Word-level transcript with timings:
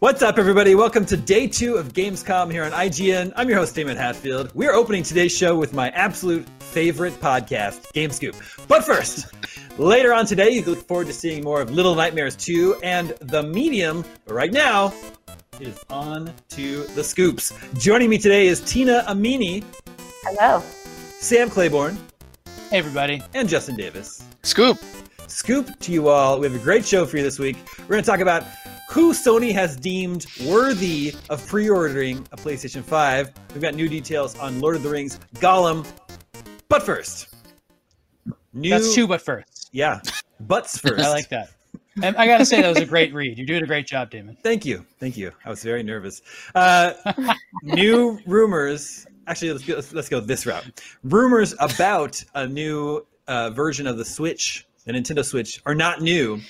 What's 0.00 0.20
up, 0.20 0.36
everybody? 0.36 0.74
Welcome 0.74 1.06
to 1.06 1.16
day 1.16 1.46
two 1.46 1.76
of 1.76 1.94
Gamescom 1.94 2.52
here 2.52 2.64
on 2.64 2.72
IGN. 2.72 3.32
I'm 3.34 3.48
your 3.48 3.56
host, 3.56 3.74
Damon 3.74 3.96
Hatfield. 3.96 4.54
We're 4.54 4.74
opening 4.74 5.02
today's 5.02 5.34
show 5.34 5.56
with 5.56 5.72
my 5.72 5.88
absolute 5.88 6.46
favorite 6.58 7.14
podcast, 7.14 7.90
Game 7.94 8.10
Scoop. 8.10 8.36
But 8.68 8.84
first, 8.84 9.32
later 9.78 10.12
on 10.12 10.26
today, 10.26 10.50
you 10.50 10.62
can 10.62 10.74
look 10.74 10.86
forward 10.86 11.06
to 11.06 11.14
seeing 11.14 11.42
more 11.42 11.62
of 11.62 11.70
Little 11.70 11.94
Nightmares 11.94 12.36
2 12.36 12.76
and 12.82 13.08
The 13.22 13.42
Medium. 13.42 14.04
But 14.26 14.34
right 14.34 14.52
now, 14.52 14.92
it 15.60 15.68
is 15.68 15.82
on 15.88 16.30
to 16.50 16.84
the 16.88 17.02
scoops. 17.02 17.54
Joining 17.78 18.10
me 18.10 18.18
today 18.18 18.48
is 18.48 18.60
Tina 18.60 19.02
Amini. 19.08 19.64
Hello. 20.24 20.62
Sam 21.20 21.48
Claiborne. 21.48 21.96
Hey, 22.68 22.76
everybody. 22.80 23.22
And 23.32 23.48
Justin 23.48 23.76
Davis. 23.76 24.22
Scoop. 24.42 24.76
Scoop 25.26 25.78
to 25.80 25.90
you 25.90 26.08
all. 26.08 26.38
We 26.38 26.48
have 26.48 26.54
a 26.54 26.62
great 26.62 26.84
show 26.84 27.06
for 27.06 27.16
you 27.16 27.22
this 27.22 27.38
week. 27.38 27.56
We're 27.78 27.94
going 27.94 28.02
to 28.02 28.06
talk 28.06 28.20
about 28.20 28.44
who 28.88 29.12
Sony 29.12 29.52
has 29.52 29.76
deemed 29.76 30.26
worthy 30.44 31.14
of 31.30 31.46
pre 31.46 31.68
ordering 31.68 32.18
a 32.32 32.36
PlayStation 32.36 32.82
5. 32.82 33.32
We've 33.52 33.62
got 33.62 33.74
new 33.74 33.88
details 33.88 34.38
on 34.38 34.60
Lord 34.60 34.76
of 34.76 34.82
the 34.82 34.88
Rings 34.88 35.18
Gollum. 35.36 35.86
But 36.68 36.82
first, 36.82 37.34
new. 38.52 38.70
That's 38.70 38.94
two, 38.94 39.06
but 39.06 39.22
first. 39.22 39.70
Yeah, 39.72 40.00
butts 40.40 40.78
first. 40.78 41.04
I 41.04 41.10
like 41.10 41.28
that. 41.28 41.50
And 42.02 42.14
I 42.16 42.26
got 42.26 42.38
to 42.38 42.44
say, 42.44 42.60
that 42.60 42.68
was 42.68 42.78
a 42.78 42.86
great 42.86 43.14
read. 43.14 43.38
You're 43.38 43.46
doing 43.46 43.62
a 43.62 43.66
great 43.66 43.86
job, 43.86 44.10
Damon. 44.10 44.36
Thank 44.42 44.66
you. 44.66 44.84
Thank 45.00 45.16
you. 45.16 45.32
I 45.44 45.50
was 45.50 45.62
very 45.62 45.82
nervous. 45.82 46.20
Uh, 46.54 46.92
new 47.62 48.18
rumors. 48.26 49.06
Actually, 49.26 49.52
let's 49.52 49.64
go, 49.64 49.74
let's, 49.76 49.92
let's 49.92 50.08
go 50.08 50.20
this 50.20 50.44
route. 50.44 50.64
Rumors 51.04 51.54
about 51.58 52.22
a 52.34 52.46
new 52.46 53.06
uh, 53.26 53.50
version 53.50 53.86
of 53.86 53.96
the 53.96 54.04
Switch, 54.04 54.66
the 54.84 54.92
Nintendo 54.92 55.24
Switch, 55.24 55.62
are 55.64 55.74
not 55.74 56.02
new 56.02 56.40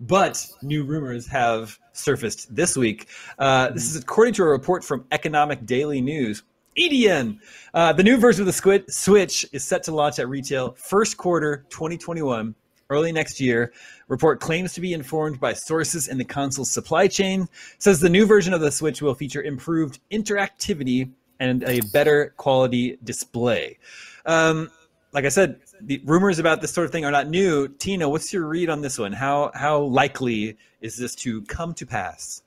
but 0.00 0.46
new 0.62 0.84
rumors 0.84 1.26
have 1.26 1.78
surfaced 1.92 2.54
this 2.54 2.76
week. 2.76 3.08
Uh, 3.38 3.70
this 3.70 3.90
is 3.90 3.96
according 3.96 4.34
to 4.34 4.42
a 4.42 4.46
report 4.46 4.84
from 4.84 5.04
Economic 5.10 5.66
Daily 5.66 6.00
News. 6.00 6.42
EDN, 6.78 7.40
uh, 7.74 7.92
the 7.92 8.04
new 8.04 8.16
version 8.16 8.42
of 8.42 8.46
the 8.46 8.52
Squid 8.52 8.92
Switch 8.92 9.44
is 9.52 9.64
set 9.64 9.82
to 9.84 9.92
launch 9.92 10.20
at 10.20 10.28
retail 10.28 10.76
first 10.78 11.16
quarter 11.16 11.66
2021, 11.70 12.54
early 12.90 13.10
next 13.10 13.40
year. 13.40 13.72
Report 14.06 14.38
claims 14.38 14.72
to 14.74 14.80
be 14.80 14.92
informed 14.92 15.40
by 15.40 15.52
sources 15.52 16.06
in 16.06 16.18
the 16.18 16.24
console's 16.24 16.70
supply 16.70 17.08
chain. 17.08 17.48
Says 17.78 18.00
the 18.00 18.08
new 18.08 18.26
version 18.26 18.54
of 18.54 18.60
the 18.60 18.70
Switch 18.70 19.02
will 19.02 19.14
feature 19.14 19.42
improved 19.42 19.98
interactivity 20.12 21.10
and 21.40 21.64
a 21.64 21.80
better 21.92 22.32
quality 22.36 22.96
display. 23.02 23.78
Um, 24.24 24.70
like 25.12 25.24
I 25.24 25.30
said, 25.30 25.60
the 25.80 26.00
rumors 26.04 26.38
about 26.38 26.60
this 26.60 26.72
sort 26.72 26.84
of 26.84 26.92
thing 26.92 27.04
are 27.04 27.10
not 27.10 27.28
new. 27.28 27.68
Tina, 27.68 28.08
what's 28.08 28.32
your 28.32 28.46
read 28.46 28.68
on 28.68 28.80
this 28.80 28.98
one? 28.98 29.12
How 29.12 29.50
how 29.54 29.80
likely 29.80 30.56
is 30.80 30.96
this 30.96 31.14
to 31.16 31.42
come 31.42 31.74
to 31.74 31.86
pass? 31.86 32.42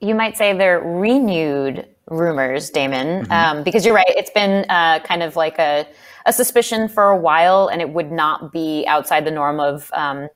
You 0.00 0.14
might 0.14 0.36
say 0.36 0.56
they're 0.56 0.80
renewed 0.80 1.86
rumors, 2.08 2.70
Damon, 2.70 3.24
mm-hmm. 3.24 3.32
um, 3.32 3.62
because 3.62 3.84
you're 3.84 3.94
right. 3.94 4.06
It's 4.08 4.30
been 4.30 4.64
uh, 4.70 5.00
kind 5.00 5.22
of 5.22 5.36
like 5.36 5.58
a, 5.58 5.86
a 6.26 6.32
suspicion 6.32 6.88
for 6.88 7.04
a 7.04 7.16
while, 7.16 7.68
and 7.68 7.80
it 7.80 7.90
would 7.90 8.10
not 8.10 8.52
be 8.52 8.84
outside 8.86 9.24
the 9.24 9.30
norm 9.30 9.60
of 9.60 9.90
um, 9.92 10.28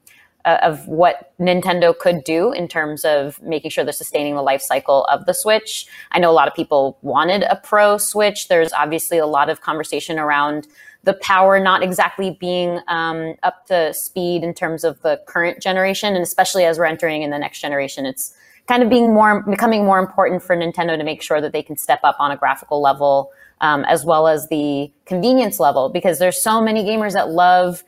uh, 0.45 0.59
of 0.63 0.87
what 0.87 1.33
Nintendo 1.41 1.97
could 1.97 2.23
do 2.25 2.53
in 2.53 2.69
terms 2.69 3.05
of 3.05 3.41
making 3.43 3.71
sure 3.71 3.83
they're 3.83 3.93
sustaining 3.93 4.35
the 4.35 4.43
life 4.43 4.61
cycle 4.61 5.05
of 5.07 5.25
the 5.27 5.33
Switch. 5.33 5.87
I 6.13 6.19
know 6.19 6.31
a 6.31 6.33
lot 6.33 6.49
of 6.49 6.55
people 6.55 6.99
wanted 7.03 7.45
a 7.45 7.57
Pro 7.57 7.97
Switch. 7.97 8.49
There's 8.49 8.73
obviously 8.73 9.19
a 9.19 9.27
lot 9.27 9.49
of 9.49 9.63
conversation 9.63 10.19
around 10.19 10.67
the 11.05 11.15
power 11.15 11.61
not 11.61 11.83
exactly 11.83 12.37
being 12.41 12.81
um, 12.89 13.35
up 13.43 13.67
to 13.67 13.93
speed 13.93 14.43
in 14.43 14.55
terms 14.55 14.85
of 14.85 15.01
the 15.03 15.21
current 15.27 15.61
generation, 15.63 16.15
and 16.15 16.23
especially 16.23 16.65
as 16.65 16.79
we're 16.79 16.87
entering 16.87 17.23
in 17.23 17.31
the 17.31 17.39
next 17.39 17.61
generation, 17.61 18.07
it's 18.07 18.35
kind 18.67 18.83
of 18.83 18.89
being 18.89 19.13
more 19.13 19.43
becoming 19.43 19.85
more 19.85 19.99
important 19.99 20.43
for 20.43 20.57
Nintendo 20.57 20.97
to 20.97 21.05
make 21.05 21.23
sure 21.23 21.41
that 21.41 21.53
they 21.53 21.63
can 21.63 21.77
step 21.77 22.01
up 22.03 22.17
on 22.19 22.31
a 22.31 22.37
graphical 22.37 22.81
level 22.81 23.31
um, 23.61 23.85
as 23.85 24.05
well 24.05 24.27
as 24.27 24.49
the 24.49 24.91
convenience 25.05 25.61
level 25.61 25.91
because 25.91 26.19
there's 26.19 26.43
so 26.43 26.61
many 26.61 26.83
gamers 26.83 27.13
that 27.13 27.31
love 27.31 27.85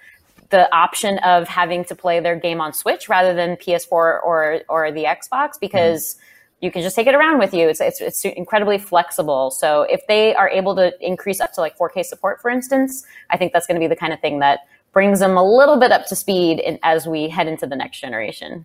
the 0.50 0.72
option 0.74 1.18
of 1.18 1.48
having 1.48 1.84
to 1.86 1.94
play 1.94 2.20
their 2.20 2.36
game 2.36 2.60
on 2.60 2.72
Switch 2.72 3.08
rather 3.08 3.34
than 3.34 3.56
PS4 3.56 3.91
or 3.91 4.60
or 4.68 4.92
the 4.92 5.04
Xbox 5.04 5.58
because. 5.60 6.14
Mm 6.14 6.20
you 6.60 6.70
can 6.70 6.82
just 6.82 6.96
take 6.96 7.06
it 7.06 7.14
around 7.14 7.38
with 7.38 7.52
you. 7.52 7.68
It's, 7.68 7.80
it's, 7.80 8.00
it's 8.00 8.24
incredibly 8.24 8.78
flexible. 8.78 9.50
So 9.50 9.82
if 9.82 10.06
they 10.06 10.34
are 10.34 10.48
able 10.48 10.74
to 10.76 10.92
increase 11.06 11.40
up 11.40 11.52
to 11.54 11.60
like 11.60 11.76
4K 11.76 12.04
support, 12.04 12.40
for 12.40 12.50
instance, 12.50 13.04
I 13.30 13.36
think 13.36 13.52
that's 13.52 13.66
going 13.66 13.78
to 13.78 13.84
be 13.84 13.88
the 13.88 13.96
kind 13.96 14.12
of 14.12 14.20
thing 14.20 14.38
that 14.40 14.60
brings 14.92 15.20
them 15.20 15.36
a 15.36 15.44
little 15.44 15.78
bit 15.78 15.92
up 15.92 16.06
to 16.06 16.16
speed 16.16 16.58
in, 16.60 16.78
as 16.82 17.06
we 17.06 17.28
head 17.28 17.46
into 17.46 17.66
the 17.66 17.76
next 17.76 18.00
generation. 18.00 18.64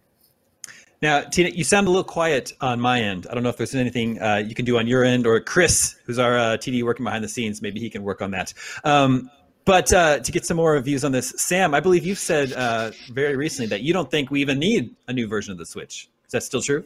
Now, 1.01 1.21
Tina, 1.21 1.49
you 1.49 1.63
sound 1.63 1.87
a 1.87 1.89
little 1.89 2.03
quiet 2.03 2.53
on 2.61 2.79
my 2.79 3.01
end. 3.01 3.25
I 3.29 3.33
don't 3.33 3.41
know 3.43 3.49
if 3.49 3.57
there's 3.57 3.73
anything 3.73 4.21
uh, 4.21 4.35
you 4.35 4.53
can 4.53 4.65
do 4.65 4.77
on 4.77 4.85
your 4.85 5.03
end, 5.03 5.25
or 5.25 5.39
Chris, 5.39 5.95
who's 6.05 6.19
our 6.19 6.37
uh, 6.37 6.57
TD 6.57 6.83
working 6.83 7.03
behind 7.03 7.23
the 7.23 7.27
scenes, 7.27 7.61
maybe 7.61 7.79
he 7.79 7.89
can 7.89 8.03
work 8.03 8.21
on 8.21 8.31
that. 8.31 8.53
Um, 8.83 9.29
but 9.65 9.91
uh, 9.91 10.19
to 10.19 10.31
get 10.31 10.45
some 10.45 10.57
more 10.57 10.79
views 10.79 11.03
on 11.03 11.11
this, 11.11 11.33
Sam, 11.37 11.73
I 11.73 11.79
believe 11.79 12.05
you've 12.05 12.19
said 12.19 12.53
uh, 12.53 12.91
very 13.11 13.35
recently 13.35 13.67
that 13.67 13.81
you 13.81 13.93
don't 13.93 14.09
think 14.09 14.31
we 14.31 14.41
even 14.41 14.59
need 14.59 14.95
a 15.07 15.13
new 15.13 15.27
version 15.27 15.51
of 15.51 15.57
the 15.57 15.65
Switch. 15.65 16.07
Is 16.25 16.31
that 16.31 16.43
still 16.43 16.61
true? 16.61 16.85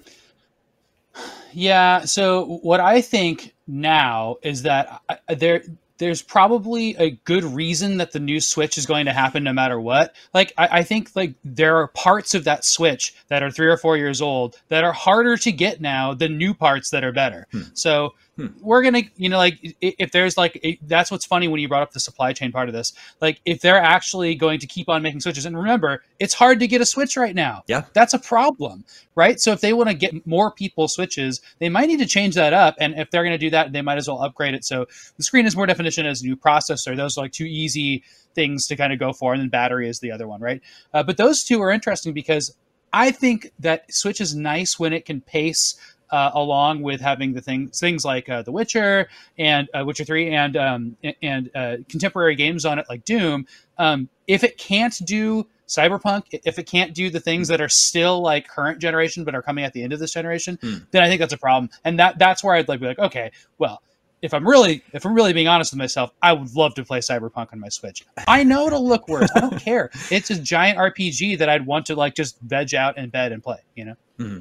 Yeah. 1.54 2.06
So 2.06 2.60
what 2.62 2.80
I 2.80 3.02
think 3.02 3.54
now 3.68 4.38
is 4.44 4.64
that 4.64 5.02
there 5.30 5.64
there's 5.98 6.22
probably 6.22 6.96
a 6.98 7.12
good 7.24 7.44
reason 7.44 7.98
that 7.98 8.12
the 8.12 8.20
new 8.20 8.42
switch 8.42 8.78
is 8.78 8.86
going 8.86 9.06
to 9.06 9.14
happen 9.14 9.44
no 9.44 9.54
matter 9.54 9.80
what. 9.80 10.14
Like 10.34 10.52
I, 10.58 10.80
I, 10.80 10.84
think 10.84 11.12
like 11.16 11.36
there 11.46 11.78
are 11.78 11.88
parts 11.88 12.34
of 12.34 12.44
that 12.44 12.66
switch 12.66 13.16
that 13.30 13.44
are 13.44 13.52
three 13.52 13.68
or 13.68 13.78
four 13.78 13.96
years 13.96 14.22
old 14.22 14.62
that 14.68 14.84
are 14.84 14.92
harder 14.92 15.38
to 15.38 15.52
get 15.52 15.80
now 15.80 16.14
than 16.14 16.38
new 16.38 16.54
parts 16.54 16.90
that 16.90 17.04
are 17.04 17.14
better. 17.14 17.48
Hmm. 17.52 17.62
So 17.74 18.14
Hmm. 18.38 18.48
We're 18.60 18.84
gonna, 18.84 19.04
you 19.16 19.30
know, 19.30 19.38
like 19.38 19.60
if 19.80 20.12
there's 20.12 20.38
like 20.38 20.78
that's 20.82 21.10
what's 21.10 21.26
funny 21.26 21.48
when 21.48 21.62
you 21.62 21.70
brought 21.70 21.84
up 21.84 21.92
the 21.92 22.02
supply 22.02 22.34
chain 22.34 22.52
part 22.52 22.68
of 22.68 22.74
this. 22.74 22.92
Like 23.22 23.40
if 23.46 23.62
they're 23.62 23.82
actually 23.82 24.36
going 24.36 24.60
to 24.60 24.68
keep 24.68 24.90
on 24.90 25.02
making 25.02 25.22
switches, 25.22 25.46
and 25.46 25.58
remember, 25.58 26.04
it's 26.20 26.34
hard 26.34 26.60
to 26.60 26.68
get 26.68 26.82
a 26.82 26.86
switch 26.86 27.16
right 27.16 27.34
now. 27.34 27.64
Yeah, 27.68 27.84
that's 27.94 28.14
a 28.14 28.20
problem, 28.20 28.84
right? 29.16 29.40
So 29.40 29.54
if 29.54 29.62
they 29.62 29.72
want 29.72 29.90
to 29.90 29.96
get 29.96 30.28
more 30.28 30.52
people 30.52 30.90
switches, 30.90 31.40
they 31.60 31.70
might 31.70 31.88
need 31.88 32.00
to 32.00 32.06
change 32.06 32.36
that 32.36 32.52
up. 32.52 32.76
And 32.78 32.96
if 32.96 33.10
they're 33.10 33.24
going 33.24 33.32
to 33.32 33.38
do 33.38 33.52
that, 33.52 33.72
they 33.72 33.82
might 33.82 33.98
as 33.98 34.10
well 34.10 34.22
upgrade 34.22 34.54
it. 34.54 34.66
So 34.66 34.86
the 35.16 35.24
screen 35.24 35.46
is 35.46 35.56
more 35.56 35.66
definition 35.66 36.06
as 36.06 36.22
a 36.22 36.26
new 36.26 36.36
processor. 36.36 36.96
Those 36.96 37.18
are 37.18 37.22
like 37.22 37.32
two 37.32 37.46
easy 37.46 38.04
things 38.34 38.68
to 38.68 38.76
kind 38.76 38.92
of 38.92 39.00
go 39.00 39.14
for, 39.14 39.32
and 39.32 39.42
then 39.42 39.48
battery 39.48 39.88
is 39.88 40.00
the 40.00 40.12
other 40.12 40.28
one, 40.28 40.42
right? 40.42 40.62
Uh, 40.94 41.04
but 41.04 41.16
those 41.16 41.46
two 41.46 41.62
are 41.62 41.72
interesting 41.72 42.12
because 42.12 42.54
I 42.92 43.12
think 43.12 43.52
that 43.60 43.94
Switch 43.94 44.22
is 44.22 44.36
nice 44.36 44.80
when 44.80 44.94
it 44.94 45.06
can 45.06 45.20
pace 45.20 45.76
uh, 46.12 46.32
along 46.34 46.82
with 46.82 47.02
having 47.02 47.34
the 47.34 47.42
things 47.42 47.80
things 47.80 48.06
like 48.06 48.30
uh, 48.30 48.42
The 48.42 48.52
Witcher 48.52 49.08
and 49.38 49.68
uh, 49.74 49.84
Witcher 49.86 50.04
Three 50.04 50.32
and 50.32 50.58
um, 50.58 50.98
and 51.22 51.50
uh, 51.56 51.78
contemporary 51.90 52.36
games 52.36 52.66
on 52.66 52.80
it 52.80 52.86
like 52.90 53.06
Doom. 53.06 53.48
Um, 53.78 54.10
if 54.28 54.44
it 54.44 54.58
can't 54.58 54.96
do 55.06 55.48
Cyberpunk, 55.68 56.24
if 56.32 56.60
it 56.60 56.64
can't 56.64 56.94
do 56.94 57.10
the 57.10 57.20
things 57.20 57.48
that 57.48 57.62
are 57.62 57.70
still 57.70 58.22
like 58.22 58.48
current 58.48 58.80
generation 58.80 59.24
but 59.24 59.36
are 59.36 59.42
coming 59.42 59.64
at 59.64 59.74
the 59.74 59.84
end 59.84 59.94
of 59.94 60.00
this 60.00 60.14
generation, 60.14 60.58
hmm. 60.62 60.78
then 60.92 61.04
I 61.04 61.08
think 61.08 61.20
that's 61.20 61.34
a 61.34 61.38
problem. 61.38 61.70
And 61.84 62.00
that 62.00 62.20
that's 62.20 62.44
where 62.44 62.56
I'd 62.56 62.68
like 62.68 62.80
be 62.80 62.88
like, 62.88 63.00
okay, 63.00 63.32
well, 63.58 63.82
if 64.22 64.34
I'm 64.34 64.48
really 64.48 64.84
if 64.94 65.06
I'm 65.06 65.14
really 65.14 65.34
being 65.34 65.48
honest 65.48 65.72
with 65.72 65.80
myself, 65.80 66.12
I 66.22 66.34
would 66.34 66.56
love 66.56 66.76
to 66.76 66.84
play 66.84 67.00
Cyberpunk 67.00 67.54
on 67.54 67.60
my 67.60 67.70
Switch. 67.70 68.06
I 68.28 68.44
know 68.44 68.68
it'll 68.68 68.88
look 68.88 69.08
worse. 69.08 69.30
I 69.36 69.40
don't 69.40 69.60
care. 69.60 69.90
It's 70.12 70.30
a 70.30 70.40
giant 70.40 70.78
RPG 70.78 71.40
that 71.40 71.50
I'd 71.50 71.66
want 71.66 71.88
to 71.88 71.96
like 71.96 72.16
just 72.16 72.40
veg 72.42 72.74
out 72.76 72.98
in 72.98 73.10
bed 73.10 73.32
and 73.32 73.44
play. 73.44 73.60
You 73.76 73.86
know. 73.86 73.96
Hmm. 74.18 74.40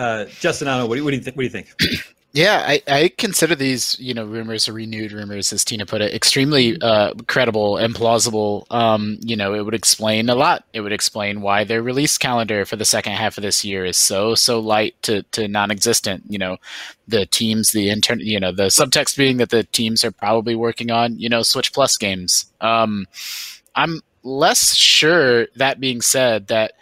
Uh, 0.00 0.24
Justin, 0.40 0.66
I 0.66 0.72
don't 0.72 0.84
know. 0.84 0.86
What 0.86 0.94
do 0.94 1.00
you, 1.00 1.04
what 1.04 1.10
do 1.10 1.16
you, 1.18 1.22
th- 1.22 1.36
what 1.36 1.42
do 1.42 1.44
you 1.44 1.50
think? 1.50 1.74
Yeah, 2.32 2.64
I, 2.64 2.82
I, 2.86 3.08
consider 3.18 3.56
these, 3.56 3.98
you 3.98 4.14
know, 4.14 4.24
rumors 4.24 4.68
or 4.68 4.72
renewed 4.72 5.10
rumors, 5.10 5.52
as 5.52 5.64
Tina 5.64 5.84
put 5.84 6.00
it, 6.00 6.14
extremely 6.14 6.80
uh, 6.80 7.14
credible 7.26 7.76
and 7.76 7.92
plausible. 7.92 8.68
Um, 8.70 9.18
you 9.20 9.34
know, 9.34 9.52
it 9.52 9.64
would 9.64 9.74
explain 9.74 10.28
a 10.28 10.36
lot. 10.36 10.62
It 10.72 10.82
would 10.82 10.92
explain 10.92 11.40
why 11.40 11.64
their 11.64 11.82
release 11.82 12.18
calendar 12.18 12.64
for 12.64 12.76
the 12.76 12.84
second 12.84 13.14
half 13.14 13.36
of 13.36 13.42
this 13.42 13.64
year 13.64 13.84
is 13.84 13.96
so 13.96 14.36
so 14.36 14.60
light 14.60 14.94
to, 15.02 15.24
to 15.32 15.48
non-existent. 15.48 16.22
You 16.28 16.38
know, 16.38 16.58
the 17.08 17.26
teams, 17.26 17.72
the 17.72 17.90
intern, 17.90 18.20
you 18.20 18.38
know, 18.38 18.52
the 18.52 18.66
subtext 18.66 19.16
being 19.16 19.38
that 19.38 19.50
the 19.50 19.64
teams 19.64 20.04
are 20.04 20.12
probably 20.12 20.54
working 20.54 20.92
on, 20.92 21.18
you 21.18 21.28
know, 21.28 21.42
Switch 21.42 21.72
Plus 21.72 21.96
games. 21.96 22.46
Um, 22.60 23.08
I'm 23.74 24.02
less 24.22 24.76
sure. 24.76 25.48
That 25.56 25.80
being 25.80 26.00
said, 26.00 26.46
that 26.46 26.74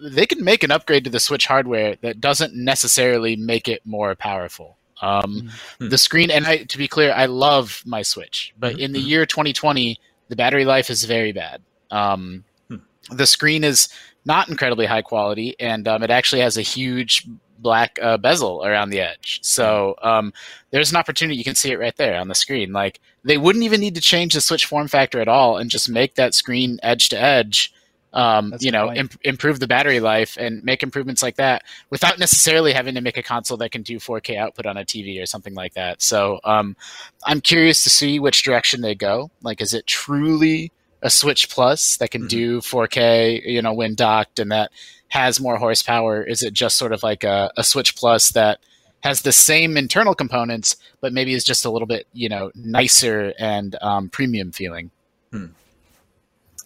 they 0.00 0.26
can 0.26 0.42
make 0.44 0.62
an 0.62 0.70
upgrade 0.70 1.04
to 1.04 1.10
the 1.10 1.20
Switch 1.20 1.46
hardware 1.46 1.96
that 2.02 2.20
doesn't 2.20 2.54
necessarily 2.54 3.36
make 3.36 3.68
it 3.68 3.84
more 3.84 4.14
powerful. 4.14 4.76
Um, 5.02 5.42
mm-hmm. 5.42 5.88
The 5.88 5.98
screen, 5.98 6.30
and 6.30 6.46
I, 6.46 6.64
to 6.64 6.78
be 6.78 6.88
clear, 6.88 7.12
I 7.12 7.26
love 7.26 7.82
my 7.86 8.02
Switch, 8.02 8.54
but 8.58 8.74
mm-hmm. 8.74 8.82
in 8.82 8.92
the 8.92 9.00
year 9.00 9.26
2020, 9.26 9.98
the 10.28 10.36
battery 10.36 10.64
life 10.64 10.90
is 10.90 11.04
very 11.04 11.32
bad. 11.32 11.62
Um, 11.90 12.44
mm-hmm. 12.70 13.16
The 13.16 13.26
screen 13.26 13.64
is 13.64 13.88
not 14.24 14.48
incredibly 14.48 14.86
high 14.86 15.02
quality, 15.02 15.56
and 15.58 15.88
um, 15.88 16.02
it 16.02 16.10
actually 16.10 16.42
has 16.42 16.56
a 16.56 16.62
huge 16.62 17.26
black 17.58 17.98
uh, 18.00 18.16
bezel 18.16 18.64
around 18.64 18.90
the 18.90 19.00
edge. 19.00 19.40
So 19.42 19.94
um, 20.02 20.32
there's 20.70 20.90
an 20.90 20.96
opportunity. 20.96 21.36
You 21.36 21.44
can 21.44 21.54
see 21.54 21.70
it 21.70 21.78
right 21.78 21.96
there 21.96 22.18
on 22.18 22.28
the 22.28 22.34
screen. 22.34 22.72
Like 22.72 23.00
they 23.24 23.36
wouldn't 23.36 23.64
even 23.64 23.80
need 23.80 23.94
to 23.96 24.00
change 24.00 24.34
the 24.34 24.40
Switch 24.40 24.66
form 24.66 24.88
factor 24.88 25.20
at 25.20 25.28
all, 25.28 25.56
and 25.56 25.70
just 25.70 25.88
make 25.88 26.14
that 26.14 26.34
screen 26.34 26.78
edge 26.82 27.08
to 27.10 27.20
edge 27.20 27.72
um, 28.12 28.54
you 28.60 28.70
know, 28.70 28.92
imp- 28.92 29.20
improve 29.22 29.60
the 29.60 29.66
battery 29.66 30.00
life 30.00 30.36
and 30.38 30.62
make 30.64 30.82
improvements 30.82 31.22
like 31.22 31.36
that 31.36 31.62
without 31.90 32.18
necessarily 32.18 32.72
having 32.72 32.94
to 32.94 33.00
make 33.00 33.16
a 33.16 33.22
console 33.22 33.56
that 33.58 33.70
can 33.70 33.82
do 33.82 33.98
4K 33.98 34.36
output 34.36 34.66
on 34.66 34.76
a 34.76 34.84
TV 34.84 35.22
or 35.22 35.26
something 35.26 35.54
like 35.54 35.74
that. 35.74 36.02
So 36.02 36.40
um, 36.44 36.76
I'm 37.24 37.40
curious 37.40 37.82
to 37.84 37.90
see 37.90 38.18
which 38.18 38.42
direction 38.42 38.80
they 38.80 38.94
go. 38.94 39.30
Like, 39.42 39.60
is 39.60 39.72
it 39.72 39.86
truly 39.86 40.72
a 41.02 41.10
Switch 41.10 41.48
Plus 41.48 41.96
that 41.98 42.10
can 42.10 42.22
Mhm. 42.24 42.28
do 42.28 42.60
4K, 42.60 43.42
you 43.44 43.62
know, 43.62 43.72
when 43.72 43.94
docked 43.94 44.38
and 44.38 44.50
that 44.52 44.70
has 45.08 45.40
more 45.40 45.56
horsepower? 45.56 46.22
Is 46.22 46.42
it 46.42 46.52
just 46.52 46.76
sort 46.76 46.92
of 46.92 47.02
like 47.02 47.24
a, 47.24 47.50
a 47.56 47.64
Switch 47.64 47.94
Plus 47.96 48.32
that 48.32 48.58
has 49.02 49.22
the 49.22 49.32
same 49.32 49.76
internal 49.78 50.14
components, 50.14 50.76
but 51.00 51.12
maybe 51.12 51.32
is 51.32 51.42
just 51.44 51.64
a 51.64 51.70
little 51.70 51.86
bit, 51.86 52.06
you 52.12 52.28
know, 52.28 52.50
nicer 52.54 53.32
and 53.38 53.76
um, 53.80 54.08
premium 54.10 54.52
feeling? 54.52 54.90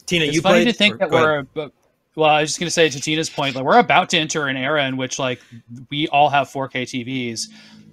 Tina, 0.06 0.26
It's 0.26 0.34
you 0.34 0.40
funny 0.42 0.64
played. 0.64 0.72
to 0.72 0.72
think 0.72 0.94
or- 0.96 0.98
that 0.98 1.10
we're. 1.56 1.70
Well, 2.16 2.30
I 2.30 2.42
was 2.42 2.50
just 2.50 2.60
going 2.60 2.68
to 2.68 2.70
say 2.70 2.88
to 2.88 3.00
Tina's 3.00 3.28
point, 3.28 3.56
like 3.56 3.64
we're 3.64 3.78
about 3.78 4.08
to 4.10 4.18
enter 4.18 4.46
an 4.46 4.56
era 4.56 4.86
in 4.86 4.96
which 4.96 5.18
like 5.18 5.40
we 5.90 6.06
all 6.08 6.28
have 6.28 6.48
4K 6.48 6.82
TVs, 6.82 7.48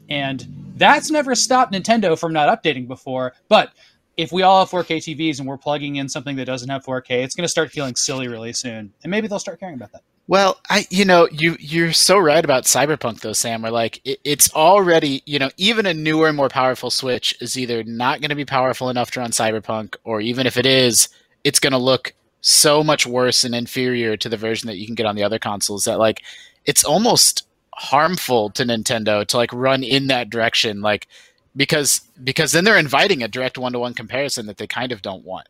and 0.10 0.46
that's 0.76 1.10
never 1.10 1.34
stopped 1.34 1.74
Nintendo 1.74 2.18
from 2.20 2.32
not 2.32 2.48
updating 2.64 2.88
before. 2.88 3.34
But 3.50 3.72
if 4.18 4.32
we 4.32 4.44
all 4.44 4.60
have 4.60 4.70
4K 4.70 4.98
TVs 4.98 5.40
and 5.40 5.48
we're 5.48 5.58
plugging 5.58 5.96
in 5.96 6.08
something 6.08 6.36
that 6.36 6.46
doesn't 6.46 6.70
have 6.70 6.84
4K, 6.86 7.24
it's 7.24 7.34
going 7.34 7.46
to 7.46 7.50
start 7.50 7.72
feeling 7.72 7.96
silly 7.96 8.28
really 8.28 8.54
soon, 8.54 8.94
and 9.04 9.10
maybe 9.10 9.28
they'll 9.28 9.40
start 9.40 9.60
caring 9.60 9.74
about 9.74 9.92
that. 9.94 10.04
Well, 10.28 10.60
I 10.70 10.86
you 10.92 11.04
know 11.04 11.28
you 11.32 11.58
you're 11.60 11.92
so 11.92 12.20
right 12.20 12.46
about 12.46 12.66
Cyberpunk 12.66 13.22
though, 13.22 13.34
Sam. 13.34 13.64
Where 13.64 13.72
like 13.72 14.02
it, 14.06 14.20
it's 14.24 14.54
already 14.54 15.24
you 15.26 15.40
know 15.40 15.50
even 15.58 15.88
a 15.88 15.96
newer 15.96 16.28
and 16.28 16.38
more 16.38 16.48
powerful 16.48 16.92
Switch 16.92 17.36
is 17.42 17.58
either 17.58 17.84
not 17.84 18.22
going 18.22 18.30
to 18.30 18.36
be 18.36 18.46
powerful 18.46 18.90
enough 18.92 19.10
to 19.12 19.20
run 19.20 19.32
Cyberpunk, 19.32 19.96
or 20.04 20.22
even 20.22 20.46
if 20.46 20.58
it 20.58 20.68
is, 20.68 21.10
it's 21.44 21.60
going 21.60 21.74
to 21.74 21.78
look 21.80 22.14
so 22.42 22.84
much 22.84 23.06
worse 23.06 23.44
and 23.44 23.54
inferior 23.54 24.18
to 24.18 24.28
the 24.30 24.38
version 24.38 24.68
that 24.68 24.78
you 24.78 24.86
can 24.86 24.96
get 24.96 25.06
on 25.06 25.16
the 25.16 25.24
other 25.24 25.38
consoles 25.40 25.84
that 25.86 26.00
like 26.00 26.22
it's 26.66 26.84
almost 26.84 27.48
harmful 27.76 28.50
to 28.52 28.64
Nintendo 28.64 29.26
to 29.26 29.38
like 29.38 29.52
run 29.54 29.84
in 29.84 30.08
that 30.08 30.30
direction, 30.30 30.82
like 30.82 31.08
because 31.56 32.02
because 32.24 32.52
then 32.52 32.64
they're 32.64 32.78
inviting 32.78 33.24
a 33.24 33.28
direct 33.28 33.58
one 33.58 33.74
to 33.74 33.80
one 33.80 33.94
comparison 33.94 34.46
that 34.46 34.58
they 34.58 34.68
kind 34.68 34.92
of 34.92 35.02
don't 35.02 35.24
want. 35.26 35.48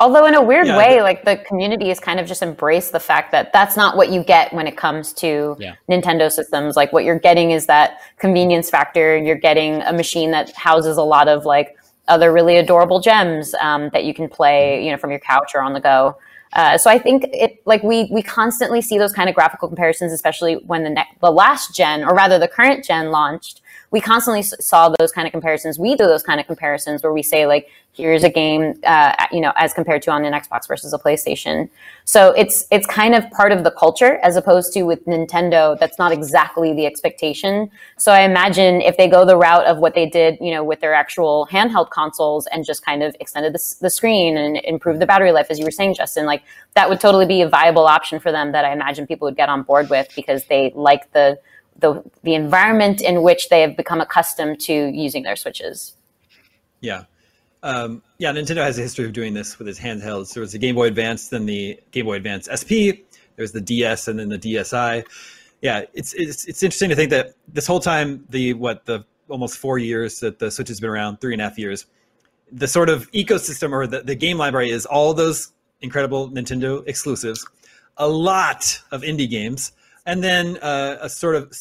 Although 0.00 0.26
in 0.26 0.34
a 0.34 0.42
weird 0.42 0.68
Yeah, 0.68 0.76
way, 0.76 0.96
the- 0.98 1.02
like 1.02 1.24
the 1.24 1.36
community 1.38 1.88
has 1.88 1.98
kind 1.98 2.20
of 2.20 2.26
just 2.28 2.40
embraced 2.42 2.92
the 2.92 3.00
fact 3.00 3.32
that 3.32 3.52
that's 3.52 3.76
not 3.76 3.96
what 3.96 4.10
you 4.10 4.22
get 4.22 4.52
when 4.52 4.66
it 4.68 4.76
comes 4.76 5.12
to 5.14 5.56
Yeah. 5.58 5.74
Nintendo 5.90 6.30
systems. 6.30 6.76
Like 6.76 6.92
what 6.92 7.02
you're 7.04 7.18
getting 7.18 7.50
is 7.50 7.66
that 7.66 8.00
convenience 8.18 8.70
factor. 8.70 9.16
You're 9.16 9.34
getting 9.36 9.82
a 9.82 9.92
machine 9.92 10.30
that 10.30 10.54
houses 10.54 10.96
a 10.98 11.02
lot 11.02 11.26
of 11.26 11.44
like 11.44 11.76
other 12.08 12.32
really 12.32 12.56
adorable 12.56 13.00
gems 13.00 13.54
um, 13.54 13.90
that 13.92 14.04
you 14.04 14.14
can 14.14 14.28
play, 14.28 14.84
you 14.84 14.90
know, 14.90 14.96
from 14.96 15.10
your 15.10 15.20
couch 15.20 15.52
or 15.54 15.62
on 15.62 15.72
the 15.72 15.80
go. 15.80 16.16
Uh, 16.54 16.78
so 16.78 16.90
I 16.90 16.98
think 16.98 17.24
it 17.32 17.60
like 17.66 17.82
we 17.82 18.08
we 18.10 18.22
constantly 18.22 18.80
see 18.80 18.98
those 18.98 19.12
kind 19.12 19.28
of 19.28 19.34
graphical 19.34 19.68
comparisons, 19.68 20.12
especially 20.12 20.54
when 20.66 20.82
the 20.84 21.04
the 21.20 21.30
last 21.30 21.74
gen 21.74 22.02
or 22.02 22.14
rather 22.14 22.38
the 22.38 22.48
current 22.48 22.84
gen 22.84 23.10
launched. 23.10 23.60
We 23.90 24.00
constantly 24.00 24.42
saw 24.42 24.94
those 24.98 25.12
kind 25.12 25.26
of 25.26 25.32
comparisons. 25.32 25.78
We 25.78 25.96
do 25.96 26.06
those 26.06 26.22
kind 26.22 26.40
of 26.40 26.46
comparisons 26.46 27.02
where 27.02 27.12
we 27.12 27.22
say 27.22 27.46
like, 27.46 27.68
here's 27.92 28.22
a 28.22 28.30
game, 28.30 28.78
uh, 28.84 29.26
you 29.32 29.40
know, 29.40 29.52
as 29.56 29.74
compared 29.74 30.02
to 30.02 30.10
on 30.10 30.24
an 30.24 30.32
Xbox 30.32 30.68
versus 30.68 30.92
a 30.92 30.98
PlayStation. 30.98 31.68
So 32.04 32.32
it's 32.32 32.66
it's 32.70 32.86
kind 32.86 33.14
of 33.14 33.28
part 33.30 33.50
of 33.50 33.64
the 33.64 33.70
culture 33.72 34.18
as 34.22 34.36
opposed 34.36 34.72
to 34.74 34.82
with 34.82 35.04
Nintendo. 35.06 35.78
That's 35.78 35.98
not 35.98 36.12
exactly 36.12 36.72
the 36.72 36.86
expectation. 36.86 37.70
So 37.96 38.12
I 38.12 38.20
imagine 38.20 38.80
if 38.82 38.96
they 38.96 39.08
go 39.08 39.24
the 39.24 39.36
route 39.36 39.66
of 39.66 39.78
what 39.78 39.94
they 39.94 40.06
did, 40.08 40.38
you 40.40 40.52
know, 40.52 40.62
with 40.62 40.80
their 40.80 40.94
actual 40.94 41.48
handheld 41.50 41.90
consoles 41.90 42.46
and 42.46 42.64
just 42.64 42.84
kind 42.84 43.02
of 43.02 43.16
extended 43.20 43.52
the, 43.52 43.74
the 43.80 43.90
screen 43.90 44.36
and 44.36 44.58
improved 44.64 45.00
the 45.00 45.06
battery 45.06 45.32
life, 45.32 45.48
as 45.50 45.58
you 45.58 45.64
were 45.64 45.70
saying, 45.70 45.94
Justin, 45.94 46.24
like 46.24 46.42
that 46.74 46.88
would 46.88 47.00
totally 47.00 47.26
be 47.26 47.42
a 47.42 47.48
viable 47.48 47.86
option 47.86 48.20
for 48.20 48.30
them 48.30 48.52
that 48.52 48.64
I 48.64 48.72
imagine 48.72 49.06
people 49.06 49.26
would 49.26 49.36
get 49.36 49.48
on 49.48 49.62
board 49.62 49.90
with 49.90 50.08
because 50.14 50.44
they 50.44 50.72
like 50.74 51.12
the 51.12 51.38
the 51.78 52.02
the 52.22 52.34
environment 52.34 53.00
in 53.00 53.22
which 53.22 53.48
they 53.48 53.60
have 53.60 53.76
become 53.76 54.00
accustomed 54.00 54.60
to 54.60 54.72
using 54.72 55.22
their 55.22 55.36
switches. 55.36 55.94
Yeah. 56.80 57.04
Um, 57.62 58.02
yeah, 58.18 58.32
Nintendo 58.32 58.58
has 58.58 58.78
a 58.78 58.82
history 58.82 59.04
of 59.04 59.12
doing 59.12 59.34
this 59.34 59.58
with 59.58 59.68
its 59.68 59.80
handhelds. 59.80 60.32
There 60.32 60.40
was 60.40 60.52
the 60.52 60.58
Game 60.58 60.76
Boy 60.76 60.86
Advance, 60.86 61.28
then 61.28 61.46
the 61.46 61.78
Game 61.90 62.04
Boy 62.04 62.14
Advance 62.14 62.48
SP. 62.50 63.02
There's 63.36 63.52
the 63.52 63.60
DS, 63.60 64.08
and 64.08 64.18
then 64.18 64.28
the 64.28 64.38
DSi. 64.38 65.04
Yeah, 65.60 65.82
it's 65.92 66.12
it's 66.14 66.44
it's 66.46 66.62
interesting 66.62 66.90
to 66.90 66.96
think 66.96 67.10
that 67.10 67.34
this 67.48 67.66
whole 67.66 67.80
time, 67.80 68.24
the 68.28 68.54
what 68.54 68.86
the 68.86 69.04
almost 69.28 69.58
four 69.58 69.78
years 69.78 70.20
that 70.20 70.38
the 70.38 70.50
Switch 70.50 70.68
has 70.68 70.80
been 70.80 70.90
around, 70.90 71.20
three 71.20 71.32
and 71.32 71.42
a 71.42 71.48
half 71.48 71.58
years, 71.58 71.86
the 72.50 72.68
sort 72.68 72.88
of 72.88 73.10
ecosystem 73.12 73.72
or 73.72 73.86
the, 73.86 74.02
the 74.02 74.14
game 74.14 74.38
library 74.38 74.70
is 74.70 74.86
all 74.86 75.12
those 75.14 75.52
incredible 75.80 76.30
Nintendo 76.30 76.86
exclusives, 76.86 77.46
a 77.96 78.08
lot 78.08 78.80
of 78.90 79.02
indie 79.02 79.28
games, 79.28 79.72
and 80.08 80.24
then 80.24 80.56
uh, 80.62 80.96
a 81.02 81.08
sort 81.08 81.36
of 81.36 81.52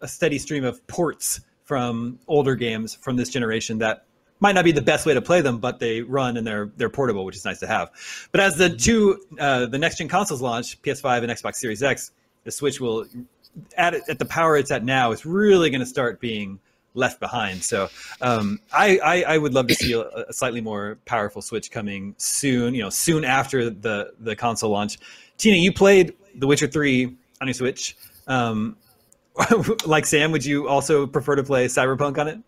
a 0.00 0.08
steady 0.08 0.38
stream 0.38 0.64
of 0.64 0.84
ports 0.86 1.42
from 1.64 2.18
older 2.26 2.54
games 2.54 2.94
from 2.94 3.16
this 3.16 3.28
generation 3.28 3.78
that 3.78 4.06
might 4.40 4.54
not 4.54 4.64
be 4.64 4.72
the 4.72 4.80
best 4.80 5.04
way 5.04 5.12
to 5.12 5.20
play 5.20 5.42
them, 5.42 5.58
but 5.58 5.80
they 5.80 6.00
run 6.00 6.38
and 6.38 6.46
they're 6.46 6.70
they're 6.78 6.88
portable, 6.88 7.26
which 7.26 7.36
is 7.36 7.44
nice 7.44 7.60
to 7.60 7.66
have. 7.66 7.90
But 8.32 8.40
as 8.40 8.56
the 8.56 8.70
two 8.70 9.20
uh, 9.38 9.66
the 9.66 9.78
next 9.78 9.98
gen 9.98 10.08
consoles 10.08 10.40
launch, 10.40 10.80
PS5 10.80 11.24
and 11.24 11.30
Xbox 11.30 11.56
Series 11.56 11.82
X, 11.82 12.10
the 12.44 12.50
Switch 12.50 12.80
will 12.80 13.04
at 13.76 13.94
at 14.08 14.18
the 14.18 14.24
power 14.24 14.56
it's 14.56 14.70
at 14.70 14.82
now, 14.82 15.12
it's 15.12 15.26
really 15.26 15.68
going 15.68 15.80
to 15.80 15.86
start 15.86 16.20
being 16.20 16.58
left 16.94 17.20
behind. 17.20 17.62
So 17.62 17.90
um, 18.22 18.60
I, 18.72 18.98
I 19.04 19.22
I 19.34 19.38
would 19.38 19.52
love 19.52 19.66
to 19.66 19.74
see 19.74 19.92
a, 19.92 20.00
a 20.00 20.32
slightly 20.32 20.62
more 20.62 20.96
powerful 21.04 21.42
Switch 21.42 21.70
coming 21.70 22.14
soon. 22.16 22.74
You 22.74 22.84
know, 22.84 22.90
soon 22.90 23.26
after 23.26 23.68
the 23.68 24.14
the 24.18 24.34
console 24.36 24.70
launch. 24.70 24.98
Tina, 25.36 25.58
you 25.58 25.72
played 25.72 26.14
The 26.34 26.46
Witcher 26.46 26.66
Three 26.66 27.16
on 27.40 27.46
your 27.46 27.54
Switch. 27.54 27.96
Um, 28.26 28.76
like 29.86 30.06
Sam, 30.06 30.32
would 30.32 30.44
you 30.44 30.68
also 30.68 31.06
prefer 31.06 31.36
to 31.36 31.42
play 31.42 31.66
Cyberpunk 31.66 32.18
on 32.18 32.28
it? 32.28 32.38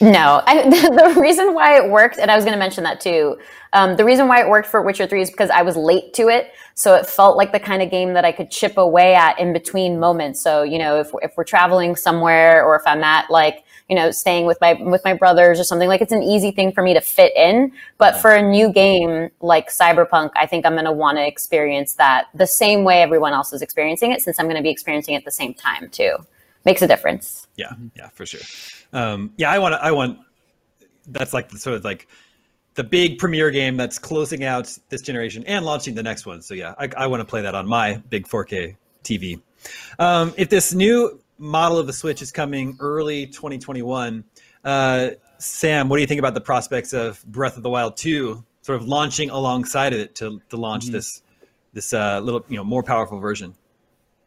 No, 0.00 0.42
I, 0.46 0.68
the 1.14 1.20
reason 1.20 1.54
why 1.54 1.76
it 1.76 1.90
worked, 1.90 2.18
and 2.18 2.30
I 2.30 2.36
was 2.36 2.44
going 2.44 2.54
to 2.54 2.58
mention 2.58 2.84
that 2.84 3.00
too. 3.00 3.38
Um, 3.72 3.96
the 3.96 4.04
reason 4.04 4.28
why 4.28 4.42
it 4.42 4.48
worked 4.48 4.68
for 4.68 4.82
Witcher 4.82 5.06
Three 5.06 5.22
is 5.22 5.30
because 5.30 5.48
I 5.48 5.62
was 5.62 5.76
late 5.76 6.12
to 6.14 6.28
it, 6.28 6.52
so 6.74 6.94
it 6.94 7.06
felt 7.06 7.36
like 7.36 7.52
the 7.52 7.60
kind 7.60 7.82
of 7.82 7.90
game 7.90 8.12
that 8.12 8.24
I 8.24 8.32
could 8.32 8.50
chip 8.50 8.76
away 8.76 9.14
at 9.14 9.38
in 9.38 9.52
between 9.52 9.98
moments. 9.98 10.42
So 10.42 10.62
you 10.62 10.78
know, 10.78 11.00
if 11.00 11.10
if 11.22 11.32
we're 11.36 11.44
traveling 11.44 11.96
somewhere, 11.96 12.64
or 12.64 12.76
if 12.76 12.82
I'm 12.86 13.02
at 13.02 13.30
like 13.30 13.64
you 13.88 13.96
know 13.96 14.10
staying 14.10 14.44
with 14.46 14.58
my 14.60 14.74
with 14.74 15.02
my 15.04 15.14
brothers 15.14 15.58
or 15.58 15.64
something, 15.64 15.88
like 15.88 16.02
it's 16.02 16.12
an 16.12 16.22
easy 16.22 16.50
thing 16.50 16.72
for 16.72 16.82
me 16.82 16.92
to 16.94 17.00
fit 17.00 17.32
in. 17.34 17.72
But 17.96 18.16
for 18.20 18.32
a 18.34 18.42
new 18.42 18.70
game 18.70 19.30
like 19.40 19.70
Cyberpunk, 19.70 20.32
I 20.36 20.46
think 20.46 20.66
I'm 20.66 20.72
going 20.74 20.84
to 20.84 20.92
want 20.92 21.16
to 21.16 21.26
experience 21.26 21.94
that 21.94 22.26
the 22.34 22.46
same 22.46 22.84
way 22.84 23.00
everyone 23.02 23.32
else 23.32 23.52
is 23.54 23.62
experiencing 23.62 24.12
it, 24.12 24.20
since 24.20 24.38
I'm 24.38 24.46
going 24.46 24.56
to 24.56 24.62
be 24.62 24.70
experiencing 24.70 25.14
it 25.14 25.18
at 25.18 25.24
the 25.24 25.30
same 25.30 25.54
time 25.54 25.88
too. 25.88 26.16
Makes 26.64 26.82
a 26.82 26.86
difference. 26.86 27.48
Yeah, 27.56 27.72
yeah, 27.96 28.08
for 28.08 28.24
sure. 28.24 28.40
Um, 28.92 29.32
yeah, 29.36 29.50
I 29.50 29.58
want 29.58 29.74
to. 29.74 29.84
I 29.84 29.90
want. 29.90 30.18
That's 31.08 31.32
like 31.32 31.48
the 31.48 31.58
sort 31.58 31.76
of 31.76 31.84
like 31.84 32.06
the 32.74 32.84
big 32.84 33.18
premiere 33.18 33.50
game 33.50 33.76
that's 33.76 33.98
closing 33.98 34.44
out 34.44 34.76
this 34.88 35.02
generation 35.02 35.44
and 35.46 35.64
launching 35.64 35.94
the 35.94 36.02
next 36.02 36.26
one. 36.26 36.40
So 36.42 36.54
yeah, 36.54 36.74
I, 36.78 36.88
I 36.96 37.06
want 37.06 37.20
to 37.20 37.24
play 37.24 37.42
that 37.42 37.54
on 37.54 37.66
my 37.66 37.96
big 38.08 38.26
4K 38.26 38.76
TV. 39.04 39.40
Um, 39.98 40.32
if 40.36 40.48
this 40.48 40.72
new 40.72 41.20
model 41.38 41.78
of 41.78 41.86
the 41.86 41.92
Switch 41.92 42.22
is 42.22 42.32
coming 42.32 42.76
early 42.80 43.26
2021, 43.26 44.24
uh, 44.64 45.10
Sam, 45.38 45.88
what 45.88 45.96
do 45.96 46.00
you 46.00 46.06
think 46.06 46.20
about 46.20 46.34
the 46.34 46.40
prospects 46.40 46.92
of 46.92 47.24
Breath 47.26 47.56
of 47.56 47.62
the 47.62 47.70
Wild 47.70 47.96
2 47.96 48.42
sort 48.62 48.80
of 48.80 48.86
launching 48.86 49.28
alongside 49.30 49.92
of 49.92 49.98
it 49.98 50.14
to 50.16 50.40
to 50.48 50.56
launch 50.56 50.86
this 50.86 51.22
this 51.72 51.92
uh, 51.92 52.20
little 52.20 52.44
you 52.48 52.56
know 52.56 52.64
more 52.64 52.82
powerful 52.82 53.18
version? 53.18 53.54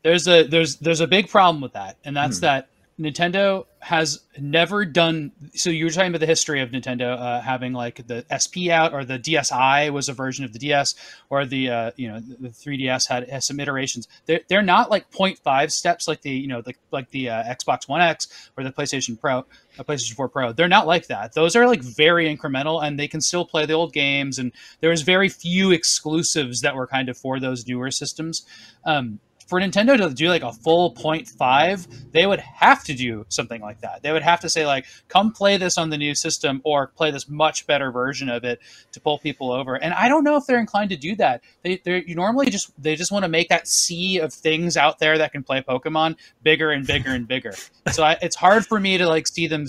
There's 0.06 0.28
a 0.28 0.44
there's 0.44 0.76
there's 0.76 1.02
a 1.02 1.08
big 1.08 1.30
problem 1.30 1.62
with 1.62 1.74
that, 1.74 1.98
and 2.06 2.16
that's 2.16 2.38
Hmm. 2.38 2.42
that 2.42 2.70
Nintendo 3.00 3.66
has 3.80 4.22
never 4.40 4.86
done. 4.86 5.32
So 5.56 5.72
you 5.72 5.86
were 5.86 5.90
talking 5.92 6.10
about 6.10 6.20
the 6.22 6.28
history 6.28 6.62
of 6.62 6.70
Nintendo 6.70 7.20
uh, 7.20 7.42
having 7.42 7.74
like 7.74 8.06
the 8.06 8.24
SP 8.30 8.70
out, 8.70 8.94
or 8.94 9.04
the 9.04 9.18
DSi 9.18 9.90
was 9.92 10.08
a 10.08 10.14
version 10.14 10.46
of 10.46 10.54
the 10.54 10.60
DS, 10.60 10.94
or 11.32 11.44
the 11.48 11.72
uh, 11.72 11.92
you 11.96 12.08
know 12.08 12.20
the 12.20 12.50
3DS 12.50 13.08
had, 13.10 13.44
some 13.44 13.60
iterations. 13.60 14.08
They're, 14.28 14.42
they're 14.48 14.62
not 14.62 14.92
like 14.92 15.10
0.5 15.10 15.72
steps 15.72 16.08
like 16.08 16.22
the 16.22 16.30
you 16.30 16.48
know 16.48 16.62
the, 16.62 16.76
like 16.92 17.10
the 17.10 17.30
uh, 17.30 17.44
Xbox 17.44 17.90
One 17.90 18.02
X 18.02 18.28
or 18.56 18.64
the 18.64 18.72
PlayStation 18.72 19.20
Pro, 19.20 19.40
uh, 19.80 19.84
PlayStation 19.84 20.14
4 20.14 20.30
Pro. 20.30 20.54
They're 20.54 20.68
not 20.68 20.86
like 20.86 21.08
that. 21.08 21.34
Those 21.34 21.56
are 21.56 21.66
like 21.68 21.82
very 21.82 22.34
incremental, 22.34 22.86
and 22.86 23.00
they 23.00 23.08
can 23.08 23.22
still 23.22 23.44
play 23.44 23.66
the 23.66 23.74
old 23.74 23.92
games. 23.92 24.38
And 24.38 24.52
there 24.82 24.92
was 24.92 25.02
very 25.02 25.30
few 25.30 25.72
exclusives 25.72 26.62
that 26.62 26.76
were 26.76 26.86
kind 26.86 27.10
of 27.10 27.18
for 27.18 27.40
those 27.40 27.66
newer 27.68 27.90
systems. 27.90 28.46
Um, 28.86 29.20
for 29.46 29.60
Nintendo 29.60 29.98
to 29.98 30.14
do 30.14 30.30
like 30.30 30.44
a 30.44 30.52
full 30.52 30.94
0.5, 30.94 32.12
they 32.12 32.26
would 32.26 32.40
have 32.40 32.84
to 32.86 32.94
do 32.94 33.26
something 33.30 33.62
like 33.62 33.82
that. 33.82 34.02
They 34.02 34.12
would 34.12 34.24
have 34.24 34.40
to 34.42 34.50
say 34.50 34.66
like, 34.66 34.86
"Come 35.08 35.32
play 35.32 35.58
this 35.58 35.78
on 35.78 35.90
the 35.90 35.98
new 35.98 36.16
system," 36.16 36.62
or 36.64 36.88
play 36.88 37.12
this 37.12 37.30
much 37.30 37.68
better 37.68 37.92
version 37.92 38.30
of 38.30 38.44
it 38.44 38.60
to 38.92 39.00
pull 39.00 39.20
people 39.20 39.52
over. 39.52 39.76
And 39.76 39.94
I 39.94 40.08
don't 40.10 40.24
know 40.24 40.36
if 40.36 40.46
they're 40.48 40.60
inclined 40.60 40.90
to 40.92 40.98
do 40.98 41.16
that. 41.18 41.42
They 41.62 41.78
they 41.78 42.04
you 42.06 42.16
normally 42.16 42.50
just 42.50 42.72
they 42.82 42.96
just 42.96 43.12
want 43.12 43.24
to 43.24 43.30
make 43.30 43.50
that 43.50 43.68
sea 43.68 44.20
of 44.20 44.34
things 44.34 44.78
out 44.78 45.00
there 45.00 45.18
that 45.18 45.32
can 45.32 45.44
play 45.44 45.62
Pokemon 45.62 46.16
bigger 46.44 46.72
and 46.72 46.86
bigger 46.86 47.12
and 47.12 47.28
bigger. 47.28 47.54
so 47.92 48.04
I, 48.04 48.18
it's 48.22 48.36
hard 48.36 48.66
for 48.66 48.80
me 48.80 48.98
to 48.98 49.08
like 49.08 49.28
see 49.28 49.48
them 49.48 49.66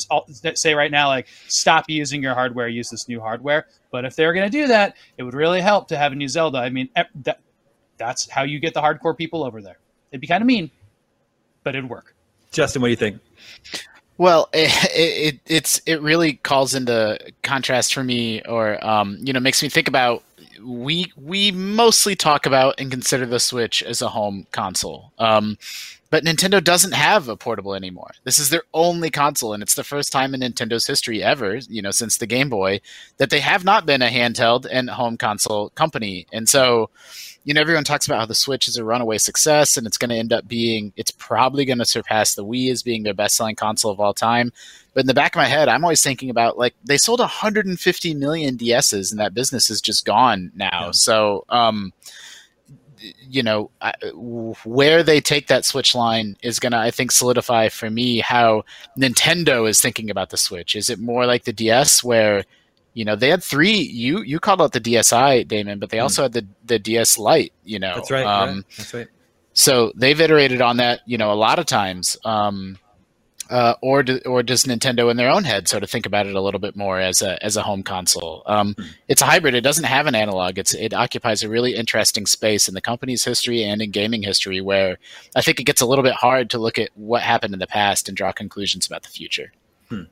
say 0.55 0.75
right 0.75 0.91
now 0.91 1.09
like, 1.09 1.27
"Stop 1.49 1.85
using 1.89 2.23
your 2.23 2.35
hardware, 2.35 2.69
use 2.69 2.89
this 2.89 3.09
new 3.09 3.21
hardware." 3.21 3.67
But 3.91 4.05
if 4.05 4.17
they're 4.17 4.35
going 4.35 4.51
to 4.51 4.51
do 4.51 4.67
that, 4.69 4.97
it 5.17 5.23
would 5.23 5.35
really 5.35 5.61
help 5.61 5.89
to 5.89 5.97
have 5.97 6.13
a 6.13 6.15
new 6.15 6.29
Zelda. 6.29 6.59
I 6.59 6.71
mean, 6.71 6.89
that 6.95 7.41
that's 7.99 8.29
how 8.29 8.43
you 8.43 8.59
get 8.59 8.75
the 8.75 8.81
hardcore 8.81 9.17
people 9.17 9.45
over 9.45 9.63
there. 9.63 9.79
It'd 10.11 10.21
be 10.21 10.27
kind 10.27 10.43
of 10.43 10.47
mean, 10.47 10.71
but 11.63 11.75
it'd 11.75 11.89
work. 11.91 12.15
Justin, 12.53 12.83
what 12.83 12.89
do 12.89 12.91
you 12.91 12.97
think? 12.97 13.21
Well, 14.19 14.49
it, 14.55 15.35
it 15.35 15.41
it's 15.47 15.81
it 15.87 16.01
really 16.01 16.35
calls 16.35 16.75
into 16.75 17.19
contrast 17.43 17.95
for 17.95 18.03
me, 18.03 18.43
or 18.43 18.85
um, 18.85 19.19
you 19.21 19.33
know, 19.33 19.41
makes 19.41 19.63
me 19.63 19.69
think 19.69 19.89
about 19.89 20.23
we 20.63 21.13
we 21.17 21.53
mostly 21.53 22.17
talk 22.17 22.47
about 22.47 22.81
and 22.81 22.91
consider 22.91 23.27
the 23.27 23.41
Switch 23.41 23.83
as 23.83 24.03
a 24.03 24.09
home 24.09 24.47
console. 24.53 25.13
Um, 25.19 25.59
but 26.11 26.25
Nintendo 26.25 26.63
doesn't 26.63 26.95
have 26.95 27.29
a 27.29 27.37
portable 27.37 27.75
anymore. 27.75 28.13
This 28.25 28.39
is 28.39 28.51
their 28.51 28.63
only 28.73 29.11
console, 29.11 29.53
and 29.53 29.63
it's 29.63 29.75
the 29.75 29.85
first 29.85 30.13
time 30.13 30.35
in 30.35 30.41
Nintendo's 30.41 30.87
history 30.87 31.23
ever, 31.23 31.57
you 31.57 31.83
know, 31.83 31.91
since 31.91 32.17
the 32.17 32.27
Game 32.27 32.49
Boy, 32.49 32.81
that 33.19 33.31
they 33.31 33.41
have 33.41 33.65
not 33.65 33.87
been 33.87 34.03
a 34.03 34.09
handheld 34.09 34.67
and 34.71 34.89
home 34.89 35.17
console 35.17 35.71
company. 35.71 36.27
And 36.33 36.49
so, 36.49 36.91
you 37.45 37.55
know, 37.55 37.61
everyone 37.61 37.85
talks 37.85 38.07
about 38.07 38.21
how 38.21 38.27
the 38.27 38.35
Switch 38.35 38.69
is 38.69 38.77
a 38.77 38.85
runaway 38.85 39.19
success 39.19 39.77
and 39.77 39.87
it's 39.87 39.99
going 39.99 40.11
to 40.11 40.17
end 40.17 40.33
up 40.33 40.47
being, 40.47 40.93
it's 40.97 41.11
probably 41.11 41.65
going 41.65 41.79
to 41.79 41.85
surpass 41.85 42.35
the 42.35 42.45
Wii 42.45 42.71
as 42.71 42.83
being 42.83 43.03
their 43.03 43.15
best 43.15 43.37
selling 43.37 43.57
console 43.57 43.93
of 43.93 44.01
all 44.01 44.15
time. 44.15 44.53
But 44.95 45.03
in 45.03 45.07
the 45.07 45.15
back 45.15 45.35
of 45.35 45.41
my 45.41 45.47
head, 45.47 45.69
I'm 45.69 45.85
always 45.85 46.03
thinking 46.03 46.31
about 46.31 46.57
like 46.57 46.75
they 46.85 46.99
sold 46.99 47.21
150 47.21 48.15
million 48.15 48.57
DSs 48.57 49.11
and 49.11 49.21
that 49.21 49.35
business 49.35 49.71
is 49.71 49.81
just 49.81 50.07
gone 50.07 50.53
now. 50.55 50.87
Yeah. 50.87 50.91
So, 50.93 51.45
um, 51.49 51.93
you 53.29 53.43
know, 53.43 53.71
where 54.65 55.03
they 55.03 55.21
take 55.21 55.47
that 55.49 55.65
Switch 55.65 55.95
line 55.95 56.37
is 56.43 56.59
going 56.59 56.73
to, 56.73 56.79
I 56.79 56.91
think, 56.91 57.13
solidify 57.13 57.69
for 57.69 57.91
me 57.91 58.19
how 58.19 58.65
Nintendo 58.99 59.69
is 59.69 59.81
thinking 59.81 60.11
about 60.11 60.31
the 60.31 60.37
Switch. 60.37 60.75
Is 60.77 60.91
it 60.91 60.99
more 60.99 61.27
like 61.27 61.45
the 61.45 61.53
DS 61.53 62.03
where 62.03 62.45
you 62.95 63.05
know 63.05 63.15
they 63.15 63.29
had 63.29 63.43
three 63.43 63.77
you 63.77 64.23
you 64.23 64.41
called 64.41 64.63
out 64.63 64.73
the 64.73 64.81
dsi 64.81 65.47
damon 65.47 65.79
but 65.79 65.91
they 65.91 65.99
also 65.99 66.23
had 66.23 66.33
the 66.33 66.47
the 66.65 66.79
ds 66.79 67.19
lite 67.19 67.53
you 67.63 67.79
know 67.79 67.95
that's 67.95 68.11
right, 68.11 68.25
um, 68.25 68.65
that's 68.75 68.95
right 68.95 69.09
so 69.53 69.93
they've 69.95 70.19
iterated 70.19 70.63
on 70.63 70.79
that 70.79 71.01
you 71.05 71.19
know 71.19 71.31
a 71.31 71.35
lot 71.35 71.59
of 71.59 71.67
times 71.67 72.17
um, 72.25 72.79
uh, 73.51 73.75
or 73.81 74.03
do, 74.03 74.21
or 74.27 74.43
does 74.43 74.65
Nintendo 74.65 75.11
in 75.11 75.17
their 75.17 75.31
own 75.31 75.45
head 75.45 75.69
sort 75.69 75.83
of 75.83 75.91
think 75.91 76.07
about 76.07 76.27
it 76.27 76.35
a 76.35 76.41
little 76.41 76.61
bit 76.61 76.77
more 76.77 77.01
as 77.01 77.23
a 77.23 77.43
as 77.45 77.57
a 77.57 77.63
home 77.63 77.83
console? 77.83 78.43
Um, 78.47 78.75
hmm. 78.75 78.85
It's 79.09 79.23
a 79.23 79.27
hybrid. 79.27 79.55
It 79.55 79.61
doesn't 79.61 79.85
have 79.85 80.07
an 80.07 80.15
analog. 80.15 80.59
It's 80.59 80.75
it 80.75 80.93
occupies 80.93 81.43
a 81.43 81.49
really 81.49 81.75
interesting 81.75 82.27
space 82.27 82.69
in 82.69 82.75
the 82.75 82.81
company's 82.81 83.25
history 83.25 83.63
and 83.63 83.81
in 83.81 83.91
gaming 83.91 84.23
history, 84.23 84.61
where 84.61 84.99
I 85.35 85.43
think 85.43 85.61
it 85.61 85.65
gets 85.65 85.81
a 85.81 85.87
little 85.87 86.05
bit 86.05 86.15
hard 86.15 86.51
to 86.51 86.59
look 86.59 86.79
at 86.79 86.91
what 86.95 87.23
happened 87.23 87.55
in 87.55 87.61
the 87.61 87.67
past 87.67 88.09
and 88.09 88.17
draw 88.17 88.33
conclusions 88.33 88.87
about 88.87 89.03
the 89.03 89.11
future. 89.11 89.53
Hmm. 89.89 90.05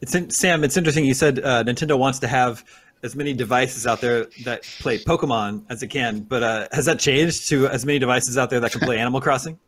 It's 0.00 0.14
in, 0.14 0.30
Sam. 0.30 0.64
It's 0.64 0.76
interesting. 0.76 1.04
You 1.04 1.14
said 1.14 1.38
uh, 1.40 1.62
Nintendo 1.64 1.98
wants 1.98 2.18
to 2.20 2.28
have 2.28 2.64
as 3.02 3.16
many 3.16 3.32
devices 3.32 3.86
out 3.86 4.00
there 4.00 4.26
that 4.44 4.62
play 4.80 4.98
Pokemon 4.98 5.64
as 5.70 5.82
it 5.82 5.88
can, 5.88 6.20
but 6.20 6.42
uh, 6.42 6.68
has 6.72 6.86
that 6.86 6.98
changed 6.98 7.48
to 7.48 7.66
as 7.66 7.86
many 7.86 7.98
devices 7.98 8.36
out 8.36 8.50
there 8.50 8.60
that 8.60 8.72
can 8.72 8.80
play 8.80 8.98
Animal 8.98 9.20
Crossing? 9.20 9.58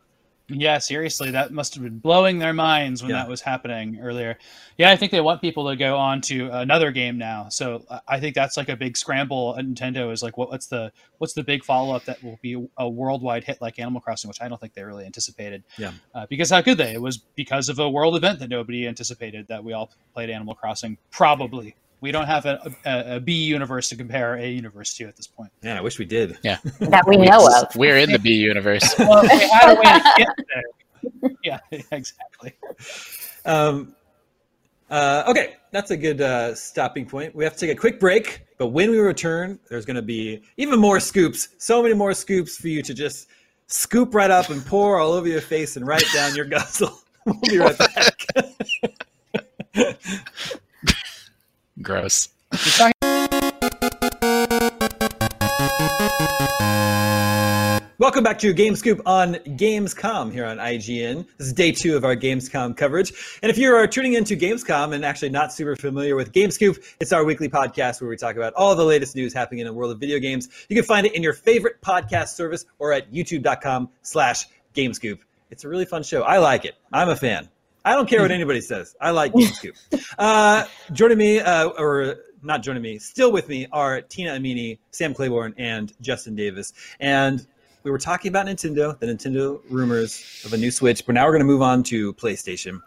Yeah, 0.59 0.77
seriously, 0.77 1.31
that 1.31 1.51
must 1.51 1.73
have 1.75 1.83
been 1.83 1.99
blowing 1.99 2.39
their 2.39 2.53
minds 2.53 3.01
when 3.01 3.11
yeah. 3.11 3.17
that 3.17 3.29
was 3.29 3.41
happening 3.41 3.99
earlier. 4.01 4.37
Yeah, 4.77 4.91
I 4.91 4.95
think 4.95 5.11
they 5.11 5.21
want 5.21 5.41
people 5.41 5.69
to 5.69 5.75
go 5.75 5.97
on 5.97 6.21
to 6.21 6.49
another 6.51 6.91
game 6.91 7.17
now. 7.17 7.49
So 7.49 7.85
I 8.07 8.19
think 8.19 8.35
that's 8.35 8.57
like 8.57 8.69
a 8.69 8.75
big 8.75 8.97
scramble 8.97 9.55
at 9.57 9.65
Nintendo 9.65 10.11
is 10.11 10.23
like, 10.23 10.37
what, 10.37 10.49
what's 10.49 10.67
the 10.67 10.91
what's 11.17 11.33
the 11.33 11.43
big 11.43 11.63
follow 11.63 11.95
up 11.95 12.05
that 12.05 12.23
will 12.23 12.39
be 12.41 12.67
a 12.77 12.89
worldwide 12.89 13.43
hit 13.43 13.61
like 13.61 13.79
Animal 13.79 14.01
Crossing, 14.01 14.27
which 14.27 14.41
I 14.41 14.47
don't 14.47 14.59
think 14.59 14.73
they 14.73 14.83
really 14.83 15.05
anticipated. 15.05 15.63
Yeah, 15.77 15.91
uh, 16.13 16.25
because 16.29 16.49
how 16.49 16.61
could 16.61 16.77
they? 16.77 16.93
It 16.93 17.01
was 17.01 17.17
because 17.17 17.69
of 17.69 17.79
a 17.79 17.89
world 17.89 18.15
event 18.15 18.39
that 18.39 18.49
nobody 18.49 18.87
anticipated 18.87 19.47
that 19.47 19.63
we 19.63 19.73
all 19.73 19.91
played 20.13 20.29
Animal 20.29 20.55
Crossing. 20.55 20.97
Probably 21.11 21.75
we 22.03 22.11
don't 22.11 22.27
have 22.27 22.45
a, 22.45 22.59
a, 22.85 23.15
a 23.15 23.19
B 23.21 23.31
universe 23.45 23.87
to 23.87 23.95
compare 23.95 24.35
A 24.35 24.49
universe 24.49 24.93
to 24.95 25.05
at 25.05 25.15
this 25.15 25.25
point. 25.25 25.53
Yeah, 25.63 25.77
I 25.77 25.81
wish 25.81 25.97
we 25.97 26.03
did. 26.03 26.37
Yeah, 26.43 26.57
that 26.81 27.07
we 27.07 27.15
know 27.15 27.47
of. 27.47 27.73
We're 27.77 27.97
in 27.97 28.11
the 28.11 28.19
B 28.19 28.33
universe. 28.33 28.93
well, 28.99 29.23
we 29.23 29.29
had 29.29 29.71
a 29.71 29.75
way 29.75 29.83
to 29.83 30.13
get 30.17 30.27
there. 30.53 31.31
yeah, 31.43 31.59
exactly. 31.91 32.55
Um, 33.45 33.95
uh, 34.89 35.23
okay, 35.27 35.55
that's 35.71 35.91
a 35.91 35.97
good 35.97 36.19
uh, 36.19 36.53
stopping 36.55 37.05
point. 37.05 37.33
We 37.33 37.45
have 37.45 37.53
to 37.53 37.59
take 37.59 37.75
a 37.75 37.79
quick 37.79 38.01
break, 38.01 38.41
but 38.57 38.67
when 38.67 38.91
we 38.91 38.99
return, 38.99 39.57
there's 39.69 39.85
going 39.85 39.95
to 39.95 40.01
be 40.01 40.43
even 40.57 40.81
more 40.81 40.99
scoops. 40.99 41.55
So 41.57 41.81
many 41.81 41.95
more 41.95 42.13
scoops 42.13 42.57
for 42.57 42.67
you 42.67 42.83
to 42.83 42.93
just 42.93 43.29
scoop 43.67 44.13
right 44.13 44.29
up 44.29 44.49
and 44.49 44.63
pour 44.65 44.99
all 44.99 45.13
over 45.13 45.29
your 45.29 45.39
face 45.39 45.77
and 45.77 45.87
right 45.87 46.03
down 46.13 46.35
your 46.35 46.45
guzzle. 46.45 46.99
we'll 47.25 47.39
be 47.47 47.59
right 47.59 47.77
back. 47.77 48.27
Gross. 51.81 52.29
Welcome 57.99 58.25
back 58.25 58.37
to 58.39 58.51
Game 58.51 58.75
Scoop 58.75 59.01
on 59.05 59.35
Gamescom 59.35 60.31
here 60.31 60.45
on 60.45 60.57
IGN. 60.57 61.25
This 61.37 61.47
is 61.47 61.53
day 61.53 61.71
two 61.71 61.95
of 61.95 62.03
our 62.03 62.15
Gamescom 62.15 62.75
coverage. 62.75 63.13
And 63.41 63.49
if 63.49 63.57
you 63.57 63.73
are 63.73 63.87
tuning 63.87 64.13
into 64.13 64.35
Gamescom 64.35 64.93
and 64.93 65.05
actually 65.05 65.29
not 65.29 65.53
super 65.53 65.75
familiar 65.77 66.17
with 66.17 66.33
Game 66.33 66.51
Scoop, 66.51 66.83
it's 66.99 67.13
our 67.13 67.23
weekly 67.23 67.47
podcast 67.47 68.01
where 68.01 68.09
we 68.09 68.17
talk 68.17 68.35
about 68.35 68.53
all 68.55 68.75
the 68.75 68.83
latest 68.83 69.15
news 69.15 69.33
happening 69.33 69.61
in 69.61 69.67
the 69.67 69.73
world 69.73 69.91
of 69.91 69.99
video 69.99 70.19
games. 70.19 70.49
You 70.67 70.75
can 70.75 70.83
find 70.83 71.07
it 71.07 71.15
in 71.15 71.23
your 71.23 71.33
favorite 71.33 71.81
podcast 71.81 72.35
service 72.35 72.65
or 72.77 72.91
at 72.91 73.11
youtube.com 73.13 73.89
slash 74.01 74.47
GameScoop. 74.75 75.19
It's 75.49 75.63
a 75.63 75.69
really 75.69 75.85
fun 75.85 76.03
show. 76.03 76.23
I 76.23 76.39
like 76.39 76.65
it. 76.65 76.75
I'm 76.91 77.07
a 77.07 77.15
fan. 77.15 77.47
I 77.85 77.93
don't 77.93 78.07
care 78.07 78.21
what 78.21 78.31
anybody 78.39 78.61
says. 78.61 78.95
I 78.99 79.11
like 79.11 79.33
GameScoop. 79.33 79.75
Uh, 80.17 80.65
joining 80.91 81.17
me, 81.17 81.39
uh, 81.39 81.67
or 81.69 82.15
not 82.41 82.63
joining 82.63 82.81
me, 82.81 82.99
still 82.99 83.31
with 83.31 83.47
me 83.47 83.67
are 83.71 84.01
Tina 84.01 84.31
Amini, 84.31 84.79
Sam 84.91 85.13
Claiborne, 85.13 85.53
and 85.57 85.93
Justin 86.01 86.35
Davis. 86.35 86.73
And 86.99 87.45
we 87.83 87.91
were 87.91 87.97
talking 87.97 88.29
about 88.29 88.45
Nintendo, 88.45 88.97
the 88.97 89.07
Nintendo 89.07 89.61
rumors 89.69 90.41
of 90.45 90.53
a 90.53 90.57
new 90.57 90.71
Switch, 90.71 91.05
but 91.05 91.15
now 91.15 91.25
we're 91.25 91.31
going 91.31 91.41
to 91.41 91.45
move 91.45 91.61
on 91.61 91.83
to 91.83 92.13
PlayStation. 92.13 92.81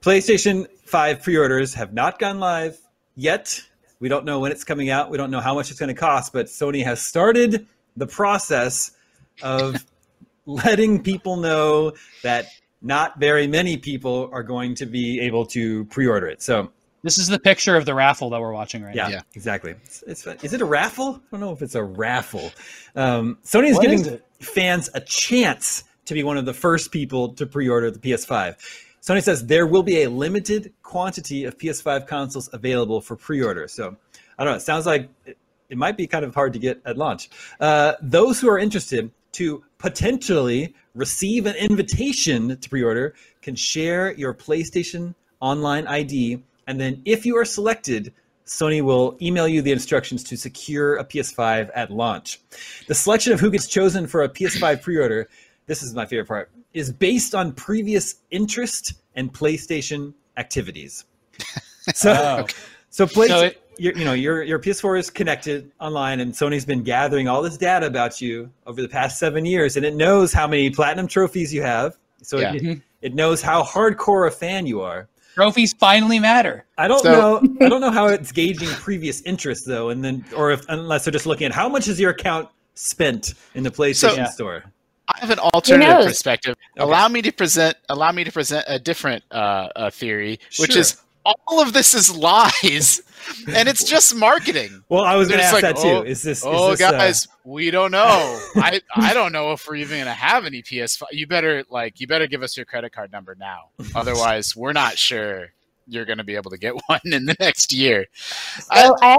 PlayStation 0.00 0.66
5 0.84 1.22
pre 1.22 1.36
orders 1.36 1.74
have 1.74 1.92
not 1.92 2.18
gone 2.18 2.40
live 2.40 2.78
yet. 3.14 3.60
We 4.00 4.08
don't 4.08 4.24
know 4.24 4.40
when 4.40 4.50
it's 4.50 4.64
coming 4.64 4.90
out. 4.90 5.10
We 5.10 5.18
don't 5.18 5.30
know 5.30 5.40
how 5.40 5.54
much 5.54 5.70
it's 5.70 5.78
going 5.78 5.94
to 5.94 6.00
cost, 6.00 6.32
but 6.32 6.46
Sony 6.46 6.84
has 6.84 7.00
started 7.00 7.66
the 7.96 8.06
process 8.06 8.92
of 9.42 9.84
letting 10.46 11.02
people 11.02 11.36
know 11.36 11.92
that 12.22 12.46
not 12.82 13.18
very 13.18 13.46
many 13.46 13.76
people 13.76 14.28
are 14.32 14.42
going 14.42 14.74
to 14.76 14.86
be 14.86 15.20
able 15.20 15.46
to 15.46 15.84
pre-order 15.86 16.26
it. 16.26 16.42
So 16.42 16.70
this 17.02 17.18
is 17.18 17.28
the 17.28 17.38
picture 17.38 17.76
of 17.76 17.84
the 17.84 17.94
raffle 17.94 18.30
that 18.30 18.40
we're 18.40 18.52
watching 18.52 18.82
right 18.82 18.94
yeah, 18.94 19.04
now. 19.04 19.10
Yeah, 19.10 19.20
exactly. 19.34 19.74
It's, 19.84 20.02
it's, 20.06 20.26
is 20.44 20.52
it 20.52 20.60
a 20.60 20.64
raffle? 20.64 21.14
I 21.14 21.20
don't 21.30 21.40
know 21.40 21.52
if 21.52 21.62
it's 21.62 21.74
a 21.74 21.82
raffle. 21.82 22.52
Um, 22.94 23.38
Sony 23.44 23.70
is 23.70 23.76
what 23.76 23.82
giving 23.82 24.04
is 24.04 24.20
fans 24.40 24.90
a 24.94 25.00
chance 25.00 25.84
to 26.04 26.14
be 26.14 26.22
one 26.22 26.36
of 26.36 26.44
the 26.44 26.54
first 26.54 26.92
people 26.92 27.30
to 27.34 27.46
pre-order 27.46 27.90
the 27.90 27.98
PS5. 27.98 28.56
Sony 29.02 29.22
says 29.22 29.46
there 29.46 29.66
will 29.66 29.82
be 29.82 30.02
a 30.02 30.10
limited 30.10 30.72
quantity 30.82 31.44
of 31.44 31.58
PS5 31.58 32.06
consoles 32.06 32.48
available 32.52 33.00
for 33.00 33.16
pre-order. 33.16 33.66
So 33.66 33.96
I 34.38 34.44
don't 34.44 34.52
know. 34.52 34.56
It 34.56 34.62
sounds 34.62 34.86
like 34.86 35.08
it, 35.26 35.36
it 35.70 35.78
might 35.78 35.96
be 35.96 36.06
kind 36.06 36.24
of 36.24 36.34
hard 36.34 36.52
to 36.52 36.58
get 36.60 36.80
at 36.84 36.96
launch. 36.96 37.30
Uh, 37.58 37.94
those 38.00 38.40
who 38.40 38.48
are 38.48 38.58
interested 38.58 39.10
to 39.32 39.64
potentially 39.82 40.74
receive 40.94 41.44
an 41.44 41.56
invitation 41.56 42.56
to 42.56 42.68
pre-order 42.70 43.14
can 43.42 43.56
share 43.56 44.12
your 44.12 44.32
PlayStation 44.32 45.14
Online 45.40 45.88
ID, 45.88 46.40
and 46.68 46.80
then 46.80 47.02
if 47.04 47.26
you 47.26 47.36
are 47.36 47.44
selected, 47.44 48.14
Sony 48.46 48.80
will 48.80 49.16
email 49.20 49.48
you 49.48 49.60
the 49.60 49.72
instructions 49.72 50.22
to 50.22 50.36
secure 50.36 50.96
a 50.96 51.04
PS5 51.04 51.70
at 51.74 51.90
launch. 51.90 52.40
The 52.86 52.94
selection 52.94 53.32
of 53.32 53.40
who 53.40 53.50
gets 53.50 53.66
chosen 53.66 54.06
for 54.06 54.22
a 54.22 54.28
PS5 54.28 54.82
pre-order, 54.82 55.28
this 55.66 55.82
is 55.82 55.94
my 55.94 56.06
favorite 56.06 56.28
part, 56.28 56.50
is 56.72 56.92
based 56.92 57.34
on 57.34 57.52
previous 57.52 58.14
interest 58.30 58.94
and 59.16 59.32
PlayStation 59.32 60.14
activities. 60.36 61.04
So, 61.96 62.12
oh. 62.12 62.46
so, 62.90 63.08
play, 63.08 63.26
so 63.26 63.40
it, 63.40 63.60
you 63.90 64.04
know 64.04 64.12
your 64.12 64.42
your 64.42 64.58
PS4 64.58 64.98
is 64.98 65.10
connected 65.10 65.70
online, 65.80 66.20
and 66.20 66.32
Sony's 66.32 66.64
been 66.64 66.82
gathering 66.82 67.28
all 67.28 67.42
this 67.42 67.56
data 67.56 67.86
about 67.86 68.20
you 68.20 68.50
over 68.66 68.80
the 68.80 68.88
past 68.88 69.18
seven 69.18 69.44
years, 69.44 69.76
and 69.76 69.84
it 69.84 69.94
knows 69.94 70.32
how 70.32 70.46
many 70.46 70.70
platinum 70.70 71.08
trophies 71.08 71.52
you 71.52 71.62
have. 71.62 71.96
So 72.22 72.38
yeah. 72.38 72.54
it, 72.54 72.80
it 73.02 73.14
knows 73.14 73.42
how 73.42 73.62
hardcore 73.64 74.28
a 74.28 74.30
fan 74.30 74.66
you 74.66 74.80
are. 74.80 75.08
Trophies 75.34 75.72
finally 75.72 76.18
matter. 76.18 76.64
I 76.78 76.88
don't 76.88 77.02
so, 77.02 77.40
know. 77.40 77.56
I 77.60 77.68
don't 77.68 77.80
know 77.80 77.90
how 77.90 78.06
it's 78.06 78.32
gauging 78.32 78.68
previous 78.68 79.22
interest 79.22 79.66
though, 79.66 79.88
and 79.88 80.04
then 80.04 80.24
or 80.36 80.52
if 80.52 80.64
unless 80.68 81.04
they're 81.04 81.12
just 81.12 81.26
looking 81.26 81.46
at 81.46 81.52
how 81.52 81.68
much 81.68 81.88
is 81.88 81.98
your 81.98 82.10
account 82.10 82.48
spent 82.74 83.34
in 83.54 83.62
the 83.62 83.70
PlayStation 83.70 84.26
so, 84.26 84.32
Store. 84.32 84.64
I 85.08 85.18
have 85.18 85.30
an 85.30 85.38
alternative 85.40 86.06
perspective. 86.06 86.54
Okay. 86.76 86.84
Allow 86.84 87.08
me 87.08 87.22
to 87.22 87.32
present. 87.32 87.76
Allow 87.88 88.12
me 88.12 88.24
to 88.24 88.32
present 88.32 88.64
a 88.68 88.78
different 88.78 89.24
uh, 89.30 89.68
uh, 89.74 89.90
theory, 89.90 90.38
which 90.58 90.76
is 90.76 91.02
all 91.24 91.60
of 91.60 91.72
this 91.72 91.94
is 91.94 92.14
lies 92.14 93.00
and 93.48 93.68
it's 93.68 93.84
just 93.84 94.14
marketing. 94.14 94.82
Well, 94.88 95.04
I 95.04 95.16
was 95.16 95.28
going 95.28 95.38
to 95.38 95.44
ask 95.44 95.54
like, 95.54 95.62
that 95.62 95.76
too. 95.76 95.88
Oh, 95.88 96.02
is 96.02 96.22
this? 96.22 96.42
Oh, 96.44 96.70
this, 96.70 96.80
guys, 96.80 97.26
uh... 97.26 97.30
we 97.44 97.70
don't 97.70 97.90
know. 97.90 98.40
I 98.56 98.80
I 98.94 99.14
don't 99.14 99.32
know 99.32 99.52
if 99.52 99.66
we're 99.68 99.76
even 99.76 99.98
going 99.98 100.06
to 100.06 100.12
have 100.12 100.44
any 100.44 100.62
PS5. 100.62 101.04
You 101.12 101.26
better 101.26 101.64
like 101.70 102.00
you 102.00 102.06
better 102.06 102.26
give 102.26 102.42
us 102.42 102.56
your 102.56 102.66
credit 102.66 102.92
card 102.92 103.12
number 103.12 103.36
now. 103.38 103.70
Otherwise, 103.94 104.56
we're 104.56 104.72
not 104.72 104.98
sure 104.98 105.52
you're 105.86 106.04
going 106.04 106.18
to 106.18 106.24
be 106.24 106.36
able 106.36 106.50
to 106.50 106.58
get 106.58 106.74
one 106.86 107.00
in 107.04 107.26
the 107.26 107.36
next 107.40 107.72
year. 107.72 108.06
So 108.14 108.64
I, 108.70 108.90
I 109.02 109.16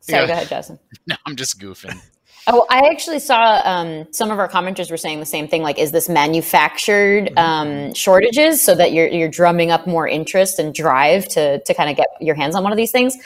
sorry, 0.00 0.26
go 0.26 0.32
ahead, 0.32 0.48
Justin. 0.48 0.78
No, 1.06 1.16
I'm 1.26 1.36
just 1.36 1.58
goofing. 1.58 2.00
Oh, 2.48 2.66
I 2.68 2.88
actually 2.90 3.20
saw 3.20 3.60
um, 3.64 4.06
some 4.10 4.30
of 4.32 4.38
our 4.40 4.48
commenters 4.48 4.90
were 4.90 4.96
saying 4.96 5.20
the 5.20 5.26
same 5.26 5.46
thing. 5.46 5.62
Like, 5.62 5.78
is 5.78 5.92
this 5.92 6.08
manufactured 6.08 7.30
Mm-hmm. 7.32 7.38
um, 7.38 7.94
shortages 7.94 8.62
so 8.62 8.74
that 8.74 8.92
you're 8.92 9.06
you're 9.08 9.28
drumming 9.28 9.70
up 9.70 9.86
more 9.86 10.08
interest 10.08 10.58
and 10.58 10.74
drive 10.74 11.28
to 11.28 11.60
to 11.60 11.74
kind 11.74 11.90
of 11.90 11.96
get 11.96 12.08
your 12.20 12.34
hands 12.34 12.54
on 12.54 12.62
one 12.62 12.72
of 12.72 12.76
these 12.76 12.90
things? 12.90 13.16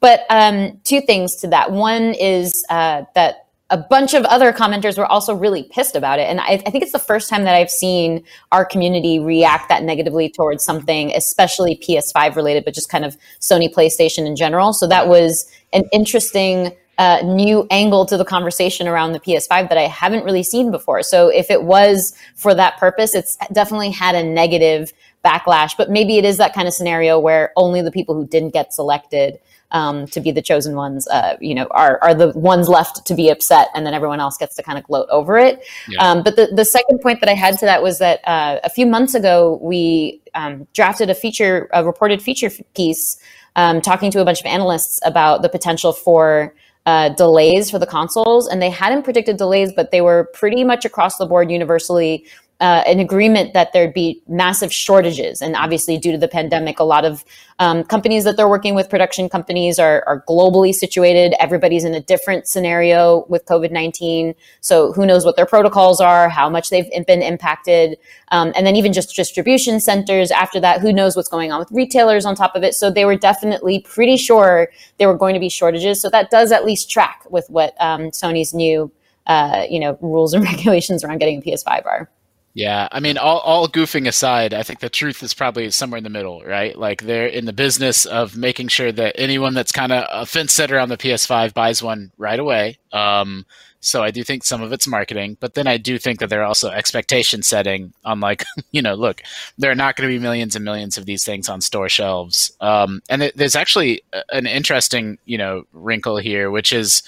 But 0.00 0.20
um, 0.28 0.78
two 0.84 1.00
things 1.00 1.36
to 1.36 1.48
that. 1.48 1.72
One 1.72 2.14
is 2.14 2.64
uh, 2.68 3.04
that 3.14 3.46
a 3.70 3.78
bunch 3.78 4.14
of 4.14 4.24
other 4.26 4.52
commenters 4.52 4.96
were 4.98 5.06
also 5.06 5.34
really 5.34 5.64
pissed 5.64 5.96
about 5.96 6.18
it, 6.18 6.28
and 6.28 6.40
I, 6.40 6.62
I 6.66 6.70
think 6.70 6.82
it's 6.82 6.92
the 6.92 6.98
first 6.98 7.30
time 7.30 7.44
that 7.44 7.54
I've 7.54 7.70
seen 7.70 8.22
our 8.52 8.64
community 8.64 9.18
react 9.18 9.68
that 9.70 9.82
negatively 9.82 10.28
towards 10.28 10.64
something, 10.64 11.12
especially 11.14 11.76
PS5 11.76 12.36
related, 12.36 12.64
but 12.64 12.74
just 12.74 12.90
kind 12.90 13.04
of 13.04 13.16
Sony 13.40 13.72
PlayStation 13.72 14.26
in 14.26 14.36
general. 14.36 14.72
So 14.72 14.86
that 14.86 15.08
was 15.08 15.50
an 15.72 15.84
interesting 15.92 16.72
uh, 16.98 17.20
new 17.24 17.66
angle 17.70 18.06
to 18.06 18.16
the 18.16 18.24
conversation 18.24 18.88
around 18.88 19.12
the 19.12 19.20
PS5 19.20 19.68
that 19.68 19.76
I 19.76 19.82
haven't 19.82 20.24
really 20.24 20.42
seen 20.42 20.70
before. 20.70 21.02
So 21.02 21.28
if 21.28 21.50
it 21.50 21.64
was 21.64 22.14
for 22.34 22.54
that 22.54 22.78
purpose, 22.78 23.14
it's 23.14 23.36
definitely 23.52 23.90
had 23.90 24.14
a 24.14 24.22
negative 24.22 24.92
backlash. 25.24 25.76
But 25.76 25.90
maybe 25.90 26.16
it 26.16 26.24
is 26.24 26.38
that 26.38 26.54
kind 26.54 26.66
of 26.66 26.74
scenario 26.74 27.18
where 27.18 27.52
only 27.56 27.82
the 27.82 27.90
people 27.90 28.14
who 28.14 28.26
didn't 28.26 28.50
get 28.50 28.72
selected 28.72 29.38
um, 29.72 30.06
to 30.06 30.20
be 30.20 30.30
the 30.30 30.42
chosen 30.42 30.76
ones, 30.76 31.08
uh, 31.08 31.36
you 31.40 31.54
know, 31.54 31.66
are 31.72 31.98
are 32.02 32.14
the 32.14 32.28
ones 32.38 32.68
left 32.68 33.04
to 33.06 33.14
be 33.14 33.28
upset, 33.28 33.68
and 33.74 33.84
then 33.84 33.94
everyone 33.94 34.20
else 34.20 34.36
gets 34.36 34.54
to 34.56 34.62
kind 34.62 34.78
of 34.78 34.84
gloat 34.84 35.08
over 35.10 35.36
it. 35.36 35.64
Yeah. 35.88 36.02
Um, 36.02 36.22
but 36.22 36.36
the 36.36 36.48
the 36.54 36.64
second 36.64 37.00
point 37.00 37.20
that 37.20 37.28
I 37.28 37.34
had 37.34 37.58
to 37.58 37.66
that 37.66 37.82
was 37.82 37.98
that 37.98 38.20
uh, 38.26 38.60
a 38.62 38.70
few 38.70 38.86
months 38.86 39.14
ago 39.14 39.58
we 39.60 40.22
um, 40.34 40.66
drafted 40.72 41.10
a 41.10 41.14
feature, 41.14 41.68
a 41.72 41.84
reported 41.84 42.22
feature 42.22 42.50
piece, 42.74 43.18
um, 43.56 43.80
talking 43.80 44.10
to 44.12 44.20
a 44.20 44.24
bunch 44.24 44.40
of 44.40 44.46
analysts 44.46 45.00
about 45.04 45.42
the 45.42 45.48
potential 45.48 45.92
for 45.92 46.54
uh, 46.86 47.10
delays 47.10 47.70
for 47.70 47.78
the 47.78 47.86
consoles, 47.86 48.48
and 48.48 48.62
they 48.62 48.70
hadn't 48.70 49.02
predicted 49.02 49.36
delays, 49.36 49.72
but 49.72 49.90
they 49.90 50.00
were 50.00 50.30
pretty 50.32 50.64
much 50.64 50.84
across 50.84 51.18
the 51.18 51.26
board 51.26 51.50
universally 51.50 52.24
uh, 52.60 52.82
an 52.86 53.00
agreement 53.00 53.52
that 53.52 53.72
there'd 53.74 53.92
be 53.92 54.22
massive 54.26 54.72
shortages. 54.72 55.42
And 55.42 55.54
obviously, 55.54 55.98
due 55.98 56.12
to 56.12 56.18
the 56.18 56.28
pandemic, 56.28 56.78
a 56.78 56.84
lot 56.84 57.04
of 57.04 57.22
um, 57.58 57.84
companies 57.84 58.24
that 58.24 58.38
they're 58.38 58.48
working 58.48 58.74
with, 58.74 58.88
production 58.88 59.28
companies, 59.28 59.78
are, 59.78 60.02
are 60.06 60.24
globally 60.26 60.74
situated. 60.74 61.34
Everybody's 61.38 61.84
in 61.84 61.92
a 61.92 62.00
different 62.00 62.46
scenario 62.46 63.26
with 63.28 63.44
COVID 63.44 63.72
19. 63.72 64.34
So, 64.62 64.92
who 64.92 65.04
knows 65.04 65.26
what 65.26 65.36
their 65.36 65.44
protocols 65.44 66.00
are, 66.00 66.30
how 66.30 66.48
much 66.48 66.70
they've 66.70 66.90
been 67.06 67.20
impacted. 67.20 67.98
Um, 68.28 68.52
and 68.56 68.66
then, 68.66 68.74
even 68.74 68.94
just 68.94 69.14
distribution 69.14 69.78
centers 69.78 70.30
after 70.30 70.58
that, 70.60 70.80
who 70.80 70.94
knows 70.94 71.14
what's 71.14 71.28
going 71.28 71.52
on 71.52 71.58
with 71.58 71.70
retailers 71.70 72.24
on 72.24 72.34
top 72.34 72.56
of 72.56 72.62
it. 72.62 72.74
So, 72.74 72.90
they 72.90 73.04
were 73.04 73.16
definitely 73.16 73.80
pretty 73.80 74.16
sure 74.16 74.70
there 74.96 75.08
were 75.08 75.18
going 75.18 75.34
to 75.34 75.40
be 75.40 75.50
shortages. 75.50 76.00
So, 76.00 76.08
that 76.08 76.30
does 76.30 76.52
at 76.52 76.64
least 76.64 76.90
track 76.90 77.22
with 77.28 77.50
what 77.50 77.74
um, 77.80 78.10
Sony's 78.12 78.54
new. 78.54 78.90
Uh, 79.26 79.66
you 79.68 79.80
know, 79.80 79.98
rules 80.00 80.32
and 80.34 80.44
regulations 80.52 81.02
around 81.02 81.18
getting 81.18 81.38
a 81.38 81.42
PS5 81.42 81.84
are. 81.84 82.08
Yeah, 82.56 82.88
I 82.90 83.00
mean, 83.00 83.18
all, 83.18 83.40
all 83.40 83.68
goofing 83.68 84.08
aside, 84.08 84.54
I 84.54 84.62
think 84.62 84.80
the 84.80 84.88
truth 84.88 85.22
is 85.22 85.34
probably 85.34 85.70
somewhere 85.70 85.98
in 85.98 86.04
the 86.04 86.08
middle, 86.10 86.42
right? 86.42 86.74
Like 86.74 87.02
they're 87.02 87.26
in 87.26 87.44
the 87.44 87.52
business 87.52 88.06
of 88.06 88.34
making 88.34 88.68
sure 88.68 88.90
that 88.92 89.14
anyone 89.18 89.52
that's 89.52 89.72
kind 89.72 89.92
of 89.92 90.06
a 90.10 90.24
fence 90.24 90.54
setter 90.54 90.78
on 90.78 90.88
the 90.88 90.96
PS5 90.96 91.50
buys 91.50 91.82
one 91.82 92.12
right 92.16 92.40
away. 92.40 92.78
Um, 92.92 93.44
so 93.80 94.02
I 94.02 94.10
do 94.10 94.24
think 94.24 94.42
some 94.42 94.62
of 94.62 94.72
it's 94.72 94.86
marketing, 94.86 95.36
but 95.38 95.52
then 95.52 95.66
I 95.66 95.76
do 95.76 95.98
think 95.98 96.18
that 96.20 96.30
they're 96.30 96.44
also 96.44 96.70
expectation 96.70 97.42
setting 97.42 97.92
on 98.06 98.20
like, 98.20 98.42
you 98.72 98.80
know, 98.80 98.94
look, 98.94 99.20
there 99.58 99.70
are 99.70 99.74
not 99.74 99.94
going 99.94 100.08
to 100.08 100.14
be 100.16 100.22
millions 100.22 100.56
and 100.56 100.64
millions 100.64 100.96
of 100.96 101.04
these 101.04 101.26
things 101.26 101.50
on 101.50 101.60
store 101.60 101.90
shelves. 101.90 102.56
Um, 102.62 103.02
and 103.10 103.20
th- 103.20 103.34
there's 103.34 103.54
actually 103.54 104.00
an 104.30 104.46
interesting, 104.46 105.18
you 105.26 105.36
know, 105.36 105.64
wrinkle 105.74 106.16
here, 106.16 106.50
which 106.50 106.72
is 106.72 107.02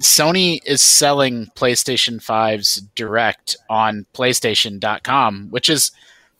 Sony 0.00 0.60
is 0.64 0.80
selling 0.80 1.46
PlayStation 1.56 2.22
5s 2.22 2.82
direct 2.94 3.56
on 3.68 4.06
PlayStation.com, 4.14 5.48
which 5.50 5.68
is 5.68 5.90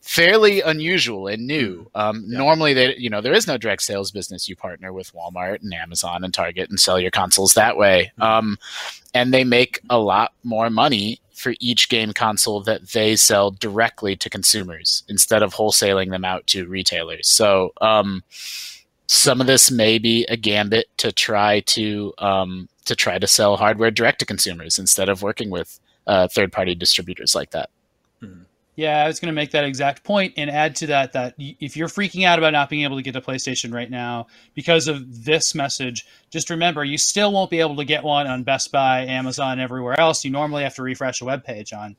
fairly 0.01 0.61
unusual 0.63 1.27
and 1.27 1.47
new. 1.47 1.91
Um, 1.95 2.25
Yeah. 2.27 2.39
Normally, 2.39 2.73
they, 2.73 2.97
you 2.97 3.11
know, 3.11 3.21
there 3.21 3.35
is 3.35 3.47
no 3.47 3.59
direct 3.59 3.83
sales 3.83 4.11
business. 4.11 4.49
You 4.49 4.57
partner 4.57 4.93
with 4.93 5.13
Walmart 5.13 5.63
and 5.63 5.75
Amazon 5.75 6.25
and 6.25 6.33
Target 6.33 6.71
and 6.71 6.81
sell 6.81 6.99
your 6.99 7.11
consoles 7.11 7.55
that 7.55 7.77
way. 7.77 8.13
Um, 8.19 8.59
and 9.13 9.35
they 9.35 9.45
make 9.45 9.81
a 9.91 9.99
lot 9.99 10.33
more 10.45 10.71
money 10.71 11.21
for 11.33 11.55
each 11.61 11.89
game 11.89 12.13
console 12.13 12.61
that 12.63 12.89
they 12.93 13.17
sell 13.17 13.51
directly 13.51 14.17
to 14.17 14.31
consumers 14.31 15.05
instead 15.09 15.43
of 15.43 15.55
wholesaling 15.55 16.11
them 16.11 16.25
out 16.25 16.47
to 16.49 16.67
retailers. 16.67 17.29
So, 17.29 17.73
um, 17.81 18.23
some 19.11 19.41
of 19.41 19.47
this 19.47 19.71
may 19.71 19.99
be 19.99 20.25
a 20.27 20.37
gambit 20.37 20.87
to 20.99 21.13
try 21.13 21.61
to 21.61 22.13
um, 22.19 22.69
to 22.89 22.97
try 22.97 23.19
to 23.19 23.27
sell 23.27 23.57
hardware 23.57 23.91
direct 23.91 24.19
to 24.21 24.27
consumers 24.27 24.79
instead 24.79 25.09
of 25.09 25.23
working 25.23 25.49
with 25.51 25.79
uh, 26.07 26.29
third 26.29 26.53
party 26.53 26.75
distributors 26.75 27.35
like 27.35 27.51
that. 27.53 27.71
Yeah, 28.77 29.03
I 29.03 29.09
was 29.09 29.19
going 29.19 29.27
to 29.27 29.35
make 29.35 29.51
that 29.51 29.65
exact 29.65 30.05
point 30.05 30.35
and 30.37 30.49
add 30.49 30.77
to 30.77 30.87
that 30.87 31.13
that 31.13 31.35
if 31.39 31.77
you're 31.77 31.89
freaking 31.89 32.25
out 32.25 32.39
about 32.39 32.53
not 32.53 32.71
being 32.71 32.85
able 32.85 32.97
to 32.97 33.03
get 33.03 33.17
a 33.17 33.21
PlayStation 33.21 33.75
right 33.75 33.91
now 33.91 34.29
because 34.55 34.87
of 34.87 35.25
this 35.25 35.53
message, 35.53 36.07
just 36.31 36.49
remember 36.49 36.85
you 36.85 36.97
still 36.97 37.33
won't 37.33 37.51
be 37.51 37.59
able 37.59 37.75
to 37.75 37.85
get 37.85 38.05
one 38.05 38.29
on 38.29 38.45
Best 38.45 38.71
Buy, 38.71 39.01
Amazon, 39.01 39.59
everywhere 39.59 39.99
else. 39.99 40.25
You 40.25 40.31
normally 40.31 40.63
have 40.63 40.77
to 40.77 40.83
refresh 40.85 41.21
a 41.21 41.25
web 41.25 41.43
page 41.43 41.73
on. 41.73 41.97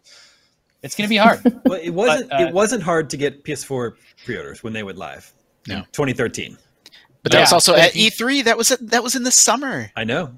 It's 0.82 0.96
going 0.96 1.06
to 1.06 1.10
be 1.10 1.18
hard. 1.18 1.42
Well, 1.66 1.80
it 1.84 1.90
wasn't. 1.90 2.30
But, 2.30 2.42
uh, 2.42 2.46
it 2.46 2.54
wasn't 2.54 2.84
hard 2.84 3.10
to 3.10 3.18
get 3.18 3.44
PS4 3.44 3.96
pre-orders 4.24 4.64
when 4.64 4.72
they 4.72 4.84
went 4.84 4.98
live. 4.98 5.34
in 5.68 5.80
No. 5.80 5.82
2013. 5.92 6.58
But 7.24 7.34
that 7.34 7.42
was 7.42 7.52
also 7.52 7.76
at 7.76 7.92
E3. 7.92 8.46
That 8.46 8.58
was 8.58 8.70
that 8.70 9.04
was 9.04 9.18
in 9.18 9.24
the 9.24 9.32
summer. 9.32 9.92
I 9.98 10.06
know. 10.06 10.32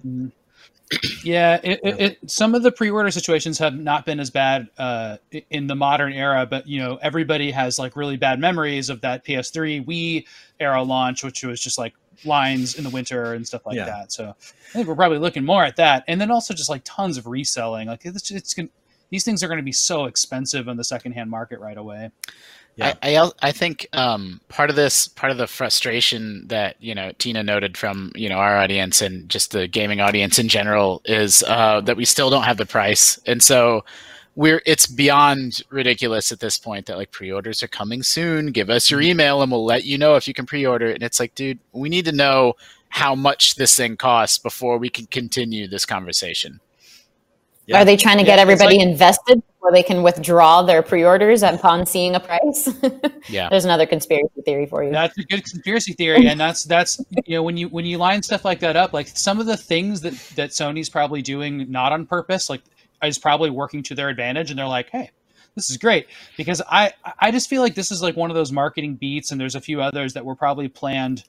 Yeah, 1.23 1.60
it, 1.63 1.80
it, 1.84 1.99
it, 2.01 2.32
some 2.32 2.54
of 2.56 2.63
the 2.63 2.71
pre-order 2.71 3.12
situations 3.12 3.58
have 3.60 3.75
not 3.75 4.06
been 4.06 4.19
as 4.19 4.30
bad 4.30 4.67
uh, 4.77 5.17
in 5.49 5.67
the 5.67 5.75
modern 5.75 6.13
era, 6.13 6.45
but 6.45 6.67
you 6.67 6.80
know 6.80 6.97
everybody 7.01 7.51
has 7.51 7.80
like 7.80 7.95
really 7.95 8.17
bad 8.17 8.39
memories 8.39 8.89
of 8.89 9.01
that 9.01 9.23
PS3 9.25 9.86
Wii 9.86 10.25
era 10.60 10.84
launch, 10.84 11.23
which 11.23 11.43
was 11.43 11.62
just 11.62 11.77
like 11.77 11.93
lines 12.25 12.75
in 12.75 12.84
the 12.84 12.89
winter 12.89 13.34
and 13.34 13.47
stuff 13.47 13.65
like 13.65 13.77
Yeah. 13.77 13.86
that. 13.86 14.12
So 14.12 14.30
I 14.30 14.73
think 14.73 14.88
we're 14.88 14.95
probably 14.95 15.19
looking 15.19 15.45
more 15.45 15.63
at 15.63 15.77
that, 15.77 16.04
and 16.08 16.19
then 16.19 16.30
also 16.32 16.54
just 16.54 16.69
like 16.69 16.82
tons 16.84 17.17
of 17.17 17.25
reselling. 17.25 17.88
Like 17.88 18.01
it's, 18.06 18.30
it's 18.32 18.54
gonna, 18.54 18.69
these 19.10 19.23
things 19.23 19.43
are 19.43 19.47
going 19.47 19.58
to 19.60 19.63
be 19.63 19.71
so 19.71 20.06
expensive 20.06 20.67
on 20.67 20.77
the 20.77 20.84
secondhand 20.84 21.30
market 21.30 21.60
right 21.60 21.77
away. 21.77 22.10
Yeah. 22.75 22.93
I, 23.03 23.17
I 23.17 23.31
I 23.41 23.51
think 23.51 23.88
um, 23.93 24.39
part 24.47 24.69
of 24.69 24.75
this 24.75 25.07
part 25.07 25.31
of 25.31 25.38
the 25.38 25.47
frustration 25.47 26.47
that 26.47 26.77
you 26.79 26.95
know 26.95 27.12
Tina 27.17 27.43
noted 27.43 27.77
from 27.77 28.12
you 28.15 28.29
know 28.29 28.38
our 28.38 28.57
audience 28.57 29.01
and 29.01 29.27
just 29.29 29.51
the 29.51 29.67
gaming 29.67 29.99
audience 29.99 30.39
in 30.39 30.47
general 30.47 31.01
is 31.05 31.43
uh, 31.43 31.81
that 31.81 31.97
we 31.97 32.05
still 32.05 32.29
don't 32.29 32.43
have 32.43 32.57
the 32.57 32.65
price, 32.65 33.19
and 33.25 33.43
so 33.43 33.84
we're 34.36 34.62
it's 34.65 34.88
beyond 34.88 35.62
ridiculous 35.69 36.31
at 36.31 36.39
this 36.39 36.57
point 36.57 36.86
that 36.86 36.97
like 36.97 37.12
pre-orders 37.12 37.62
are 37.62 37.67
coming 37.67 38.01
soon. 38.03 38.47
Give 38.53 38.69
us 38.69 38.89
your 38.89 39.01
email 39.01 39.41
and 39.41 39.51
we'll 39.51 39.65
let 39.65 39.84
you 39.84 39.97
know 39.97 40.15
if 40.15 40.27
you 40.27 40.34
can 40.34 40.45
pre-order 40.45 40.88
it. 40.88 40.95
And 40.95 41.03
it's 41.03 41.19
like, 41.19 41.36
dude, 41.36 41.60
we 41.73 41.89
need 41.89 42.05
to 42.05 42.13
know 42.13 42.53
how 42.88 43.13
much 43.13 43.55
this 43.55 43.75
thing 43.75 43.97
costs 43.97 44.38
before 44.38 44.77
we 44.77 44.89
can 44.89 45.05
continue 45.07 45.67
this 45.67 45.86
conversation. 45.86 46.62
Yeah. 47.67 47.81
Are 47.81 47.86
they 47.86 47.97
trying 47.97 48.19
to 48.19 48.23
get 48.23 48.38
Yeah, 48.38 48.41
everybody 48.41 48.77
like- 48.77 48.88
invested 48.88 49.43
before 49.62 49.71
they 49.71 49.84
can 49.84 50.02
withdraw 50.02 50.63
their 50.63 50.82
pre-orders 50.82 51.43
upon 51.43 51.86
seeing 51.86 52.15
a 52.15 52.19
price? 52.19 52.69
Yeah. 53.30 53.50
There's 53.50 53.65
another 53.65 53.86
conspiracy 53.86 54.41
theory 54.43 54.65
for 54.65 54.84
you. 54.84 54.91
That's 54.91 55.15
a 55.17 55.24
good 55.24 55.43
conspiracy 55.47 55.93
theory, 55.93 56.26
and 56.28 56.39
that's 56.39 56.63
that's 56.63 57.00
you 57.26 57.36
know 57.36 57.43
when 57.43 57.56
you 57.56 57.67
when 57.69 57.86
you 57.86 58.00
line 58.00 58.24
stuff 58.24 58.43
like 58.43 58.60
that 58.62 58.76
up, 58.76 58.93
like 58.93 59.08
some 59.08 59.39
of 59.39 59.45
the 59.45 59.56
things 59.56 60.02
that 60.02 60.13
that 60.36 60.50
Sony's 60.50 60.89
probably 60.89 61.21
doing 61.21 61.71
not 61.71 61.91
on 61.91 62.08
purpose, 62.08 62.50
like 62.50 62.63
is 63.04 63.19
probably 63.19 63.52
working 63.52 63.84
to 63.84 63.95
their 63.95 64.10
advantage, 64.10 64.50
and 64.50 64.58
they're 64.58 64.65
like, 64.67 64.89
hey, 64.89 65.12
this 65.56 65.69
is 65.69 65.78
great 65.78 66.08
because 66.36 66.63
I 66.67 66.93
I 67.19 67.30
just 67.30 67.47
feel 67.47 67.62
like 67.62 67.76
this 67.76 67.91
is 67.91 68.02
like 68.02 68.17
one 68.17 68.32
of 68.32 68.36
those 68.36 68.52
marketing 68.52 68.95
beats, 68.95 69.32
and 69.32 69.39
there's 69.39 69.56
a 69.56 69.62
few 69.62 69.82
others 69.82 70.13
that 70.13 70.26
were 70.26 70.36
probably 70.36 70.67
planned. 70.67 71.24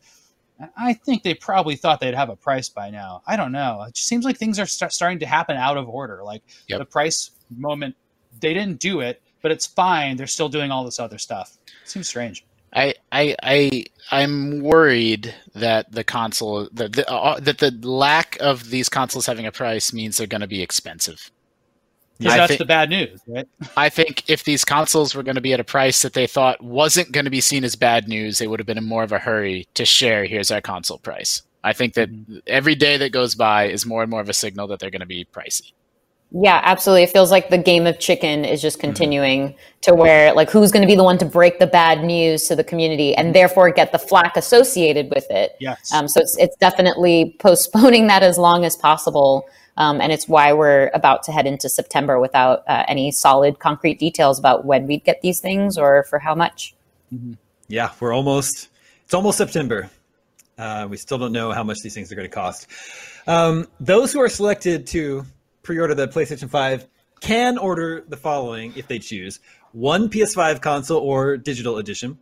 I 0.76 0.94
think 0.94 1.24
they 1.24 1.34
probably 1.34 1.76
thought 1.76 2.00
they'd 2.00 2.14
have 2.14 2.30
a 2.30 2.36
price 2.36 2.70
by 2.70 2.88
now. 2.88 3.22
I 3.26 3.36
don't 3.36 3.52
know. 3.52 3.84
It 3.86 3.94
just 3.94 4.08
seems 4.08 4.24
like 4.24 4.38
things 4.38 4.58
are 4.58 4.66
start, 4.66 4.92
starting 4.92 5.18
to 5.20 5.26
happen 5.26 5.56
out 5.58 5.76
of 5.76 5.88
order. 5.88 6.22
Like 6.24 6.42
Yep. 6.68 6.78
the 6.78 6.84
price 6.86 7.32
moment, 7.54 7.96
they 8.42 8.52
didn't 8.52 8.78
do 8.78 9.00
it, 9.00 9.22
but 9.40 9.50
it's 9.50 9.66
fine. 9.66 10.18
They're 10.18 10.26
still 10.26 10.50
doing 10.50 10.70
all 10.70 10.84
this 10.84 11.00
other 11.00 11.18
stuff. 11.18 11.56
seems 11.84 12.08
strange. 12.08 12.44
I 12.74 12.94
I 13.10 13.36
I 13.42 13.84
I'm 14.10 14.60
worried 14.60 15.34
that 15.54 15.92
the 15.92 16.04
console 16.04 16.68
that 16.72 16.94
the, 16.94 17.10
uh, 17.10 17.38
that 17.40 17.58
the 17.58 17.70
lack 17.82 18.36
of 18.40 18.70
these 18.70 18.88
consoles 18.88 19.26
having 19.26 19.46
a 19.46 19.52
price 19.52 19.92
means 19.92 20.16
they're 20.16 20.26
going 20.26 20.40
to 20.40 20.46
be 20.46 20.62
expensive. 20.62 21.30
Because 22.18 22.36
that's 22.36 22.58
the 22.58 22.64
bad 22.64 22.88
news, 22.88 23.20
right? 23.26 23.48
I 23.76 23.88
think 23.88 24.22
if 24.28 24.44
these 24.44 24.64
consoles 24.64 25.14
were 25.14 25.24
going 25.24 25.34
to 25.34 25.40
be 25.40 25.52
at 25.52 25.60
a 25.60 25.64
price 25.64 26.02
that 26.02 26.12
they 26.12 26.26
thought 26.26 26.62
wasn't 26.62 27.10
going 27.10 27.24
to 27.24 27.30
be 27.30 27.40
seen 27.40 27.64
as 27.64 27.74
bad 27.74 28.06
news, 28.06 28.38
they 28.38 28.46
would 28.46 28.60
have 28.60 28.66
been 28.66 28.78
in 28.78 28.84
more 28.84 29.02
of 29.02 29.12
a 29.12 29.18
hurry 29.18 29.66
to 29.74 29.84
share. 29.84 30.24
Here's 30.24 30.50
our 30.50 30.60
console 30.60 30.98
price. 30.98 31.42
I 31.64 31.72
think 31.72 31.94
that 31.94 32.10
every 32.46 32.74
day 32.74 32.96
that 32.96 33.10
goes 33.10 33.34
by 33.34 33.64
is 33.64 33.86
more 33.86 34.02
and 34.02 34.10
more 34.10 34.20
of 34.20 34.28
a 34.28 34.34
signal 34.34 34.68
that 34.68 34.78
they're 34.78 34.90
going 34.90 35.00
to 35.00 35.06
be 35.06 35.24
pricey. 35.24 35.72
Yeah, 36.34 36.60
absolutely. 36.64 37.02
It 37.02 37.10
feels 37.10 37.30
like 37.30 37.50
the 37.50 37.58
game 37.58 37.86
of 37.86 37.98
chicken 37.98 38.44
is 38.44 38.60
Mm-hmm. 38.60 38.62
just 38.62 38.80
continuing 38.80 39.54
to 39.82 39.94
where, 39.94 40.32
like, 40.32 40.50
who's 40.50 40.70
going 40.72 40.80
to 40.82 40.86
be 40.86 40.94
the 40.94 41.04
one 41.04 41.18
to 41.18 41.26
break 41.26 41.58
the 41.58 41.66
bad 41.66 42.04
news 42.04 42.44
to 42.44 42.56
the 42.56 42.64
community 42.64 43.14
and 43.14 43.34
therefore 43.34 43.70
get 43.70 43.92
the 43.92 43.98
flack 43.98 44.36
associated 44.36 45.10
with 45.14 45.30
it. 45.30 45.56
Yes. 45.60 45.92
Um, 45.92 46.08
so 46.08 46.20
it's 46.20 46.36
it's 46.38 46.56
definitely 46.56 47.36
postponing 47.38 48.06
that 48.12 48.22
as 48.22 48.38
long 48.38 48.64
as 48.64 48.76
possible. 48.76 49.46
Um, 49.76 50.00
and 50.00 50.12
it's 50.12 50.28
why 50.28 50.52
we're 50.52 50.90
about 50.94 51.22
to 51.24 51.32
head 51.32 51.46
into 51.46 51.68
September 51.68 52.20
without 52.20 52.62
uh, 52.68 52.84
any 52.88 53.10
solid, 53.10 53.58
concrete 53.58 53.98
details 53.98 54.38
about 54.38 54.64
when 54.66 54.86
we'd 54.86 55.02
get 55.04 55.22
these 55.22 55.40
things 55.40 55.78
or 55.78 56.04
for 56.04 56.18
how 56.18 56.34
much. 56.34 56.74
Yeah, 57.68 57.90
we're 58.00 58.14
almost. 58.14 58.68
It's 59.04 59.14
almost 59.14 59.38
September. 59.38 59.90
Uh, 60.58 60.86
we 60.88 60.96
still 60.96 61.18
don't 61.18 61.32
know 61.32 61.52
how 61.52 61.64
much 61.64 61.78
these 61.82 61.94
things 61.94 62.12
are 62.12 62.14
going 62.14 62.28
to 62.28 62.34
cost. 62.34 62.68
Um, 63.26 63.66
those 63.80 64.12
who 64.12 64.20
are 64.20 64.28
selected 64.28 64.86
to 64.88 65.24
pre-order 65.62 65.94
the 65.94 66.08
PlayStation 66.08 66.48
5 66.50 66.86
can 67.20 67.56
order 67.58 68.04
the 68.08 68.16
following 68.16 68.72
if 68.76 68.88
they 68.88 68.98
choose: 68.98 69.40
one 69.72 70.08
PS5 70.08 70.60
console 70.60 71.00
or 71.00 71.36
digital 71.36 71.78
edition, 71.78 72.18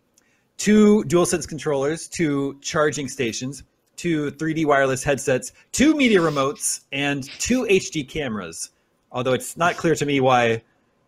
two 0.58 1.04
DualSense 1.08 1.48
controllers, 1.48 2.06
two 2.08 2.58
charging 2.60 3.08
stations, 3.08 3.62
two 3.96 4.30
3D 4.32 4.66
wireless 4.66 5.02
headsets, 5.02 5.52
two 5.72 5.94
media 5.94 6.20
remotes, 6.20 6.80
and 6.92 7.24
two 7.38 7.64
HD 7.64 8.06
cameras. 8.08 8.70
Although 9.12 9.32
it's 9.32 9.56
not 9.56 9.76
clear 9.76 9.94
to 9.96 10.06
me 10.06 10.20
why 10.20 10.62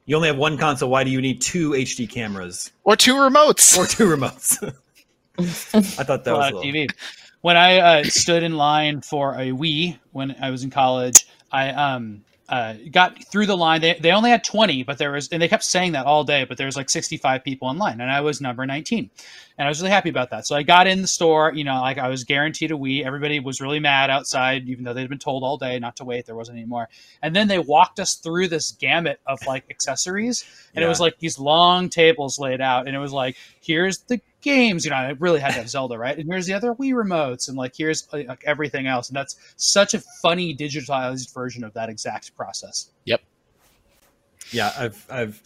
you 0.06 0.16
only 0.16 0.28
have 0.28 0.36
one 0.38 0.58
console. 0.58 0.90
Why 0.90 1.04
do 1.04 1.10
you 1.10 1.20
need 1.20 1.40
two 1.40 1.70
HD 1.70 2.10
cameras 2.10 2.72
Or 2.84 2.96
two 2.96 3.14
remotes. 3.14 3.78
or 3.78 3.86
two 3.86 4.04
remotes? 4.08 4.56
I 5.38 6.04
thought 6.04 6.24
that 6.24 6.32
a 6.34 6.36
was 6.36 6.38
lot 6.40 6.52
a 6.52 6.56
of 6.56 6.64
little. 6.64 6.72
TV. 6.72 6.88
When 7.42 7.56
I 7.56 7.78
uh, 7.78 8.04
stood 8.04 8.42
in 8.42 8.56
line 8.56 9.00
for 9.00 9.34
a 9.34 9.50
Wii 9.50 9.98
when 10.12 10.34
I 10.40 10.50
was 10.50 10.62
in 10.64 10.70
college, 10.70 11.26
I 11.52 11.70
um 11.70 12.24
uh, 12.52 12.74
got 12.90 13.24
through 13.30 13.46
the 13.46 13.56
line. 13.56 13.80
They, 13.80 13.94
they 13.94 14.10
only 14.10 14.28
had 14.28 14.44
20, 14.44 14.82
but 14.82 14.98
there 14.98 15.12
was, 15.12 15.28
and 15.30 15.40
they 15.40 15.48
kept 15.48 15.64
saying 15.64 15.92
that 15.92 16.04
all 16.04 16.22
day, 16.22 16.44
but 16.44 16.58
there 16.58 16.66
was 16.66 16.76
like 16.76 16.90
65 16.90 17.42
people 17.42 17.70
in 17.70 17.78
line, 17.78 17.98
and 17.98 18.10
I 18.10 18.20
was 18.20 18.42
number 18.42 18.66
19. 18.66 19.08
And 19.56 19.66
I 19.66 19.70
was 19.70 19.80
really 19.80 19.90
happy 19.90 20.10
about 20.10 20.30
that. 20.30 20.46
So 20.46 20.54
I 20.54 20.62
got 20.62 20.86
in 20.86 21.00
the 21.00 21.08
store, 21.08 21.52
you 21.54 21.64
know, 21.64 21.80
like 21.80 21.96
I 21.96 22.08
was 22.08 22.24
guaranteed 22.24 22.70
a 22.70 22.74
Wii. 22.74 23.06
Everybody 23.06 23.40
was 23.40 23.62
really 23.62 23.80
mad 23.80 24.10
outside, 24.10 24.68
even 24.68 24.84
though 24.84 24.92
they'd 24.92 25.08
been 25.08 25.18
told 25.18 25.44
all 25.44 25.56
day 25.56 25.78
not 25.78 25.96
to 25.96 26.04
wait. 26.04 26.26
There 26.26 26.34
wasn't 26.34 26.58
any 26.58 26.66
more. 26.66 26.88
And 27.22 27.34
then 27.34 27.48
they 27.48 27.58
walked 27.58 28.00
us 28.00 28.16
through 28.16 28.48
this 28.48 28.72
gamut 28.72 29.20
of 29.26 29.38
like 29.46 29.64
accessories. 29.70 30.44
And 30.74 30.84
it 30.84 30.88
was 30.88 31.00
like 31.00 31.18
these 31.18 31.38
long 31.38 31.88
tables 31.88 32.38
laid 32.38 32.60
out. 32.60 32.86
And 32.86 32.96
it 32.96 32.98
was 32.98 33.12
like, 33.12 33.36
here's 33.60 33.98
the 34.00 34.20
games. 34.42 34.84
You 34.84 34.90
know, 34.90 34.96
I 34.96 35.14
really 35.18 35.40
had 35.40 35.48
to 35.48 35.54
have 35.54 35.68
Zelda, 35.68 35.96
right? 35.96 36.18
And 36.18 36.28
here's 36.28 36.46
the 36.46 36.52
other 36.52 36.74
Wii 36.74 36.92
remotes. 36.92 37.48
And 37.48 37.56
like, 37.56 37.74
here's 37.76 38.06
like 38.12 38.42
everything 38.44 38.86
else. 38.86 39.08
And 39.08 39.16
that's 39.16 39.36
such 39.56 39.94
a 39.94 40.00
funny 40.20 40.54
digitalized 40.54 41.32
version 41.32 41.64
of 41.64 41.72
that 41.74 41.88
exact 41.88 42.36
process. 42.36 42.90
Yep. 43.04 43.22
Yeah, 44.50 44.72
I've 44.76 45.06
I've 45.10 45.42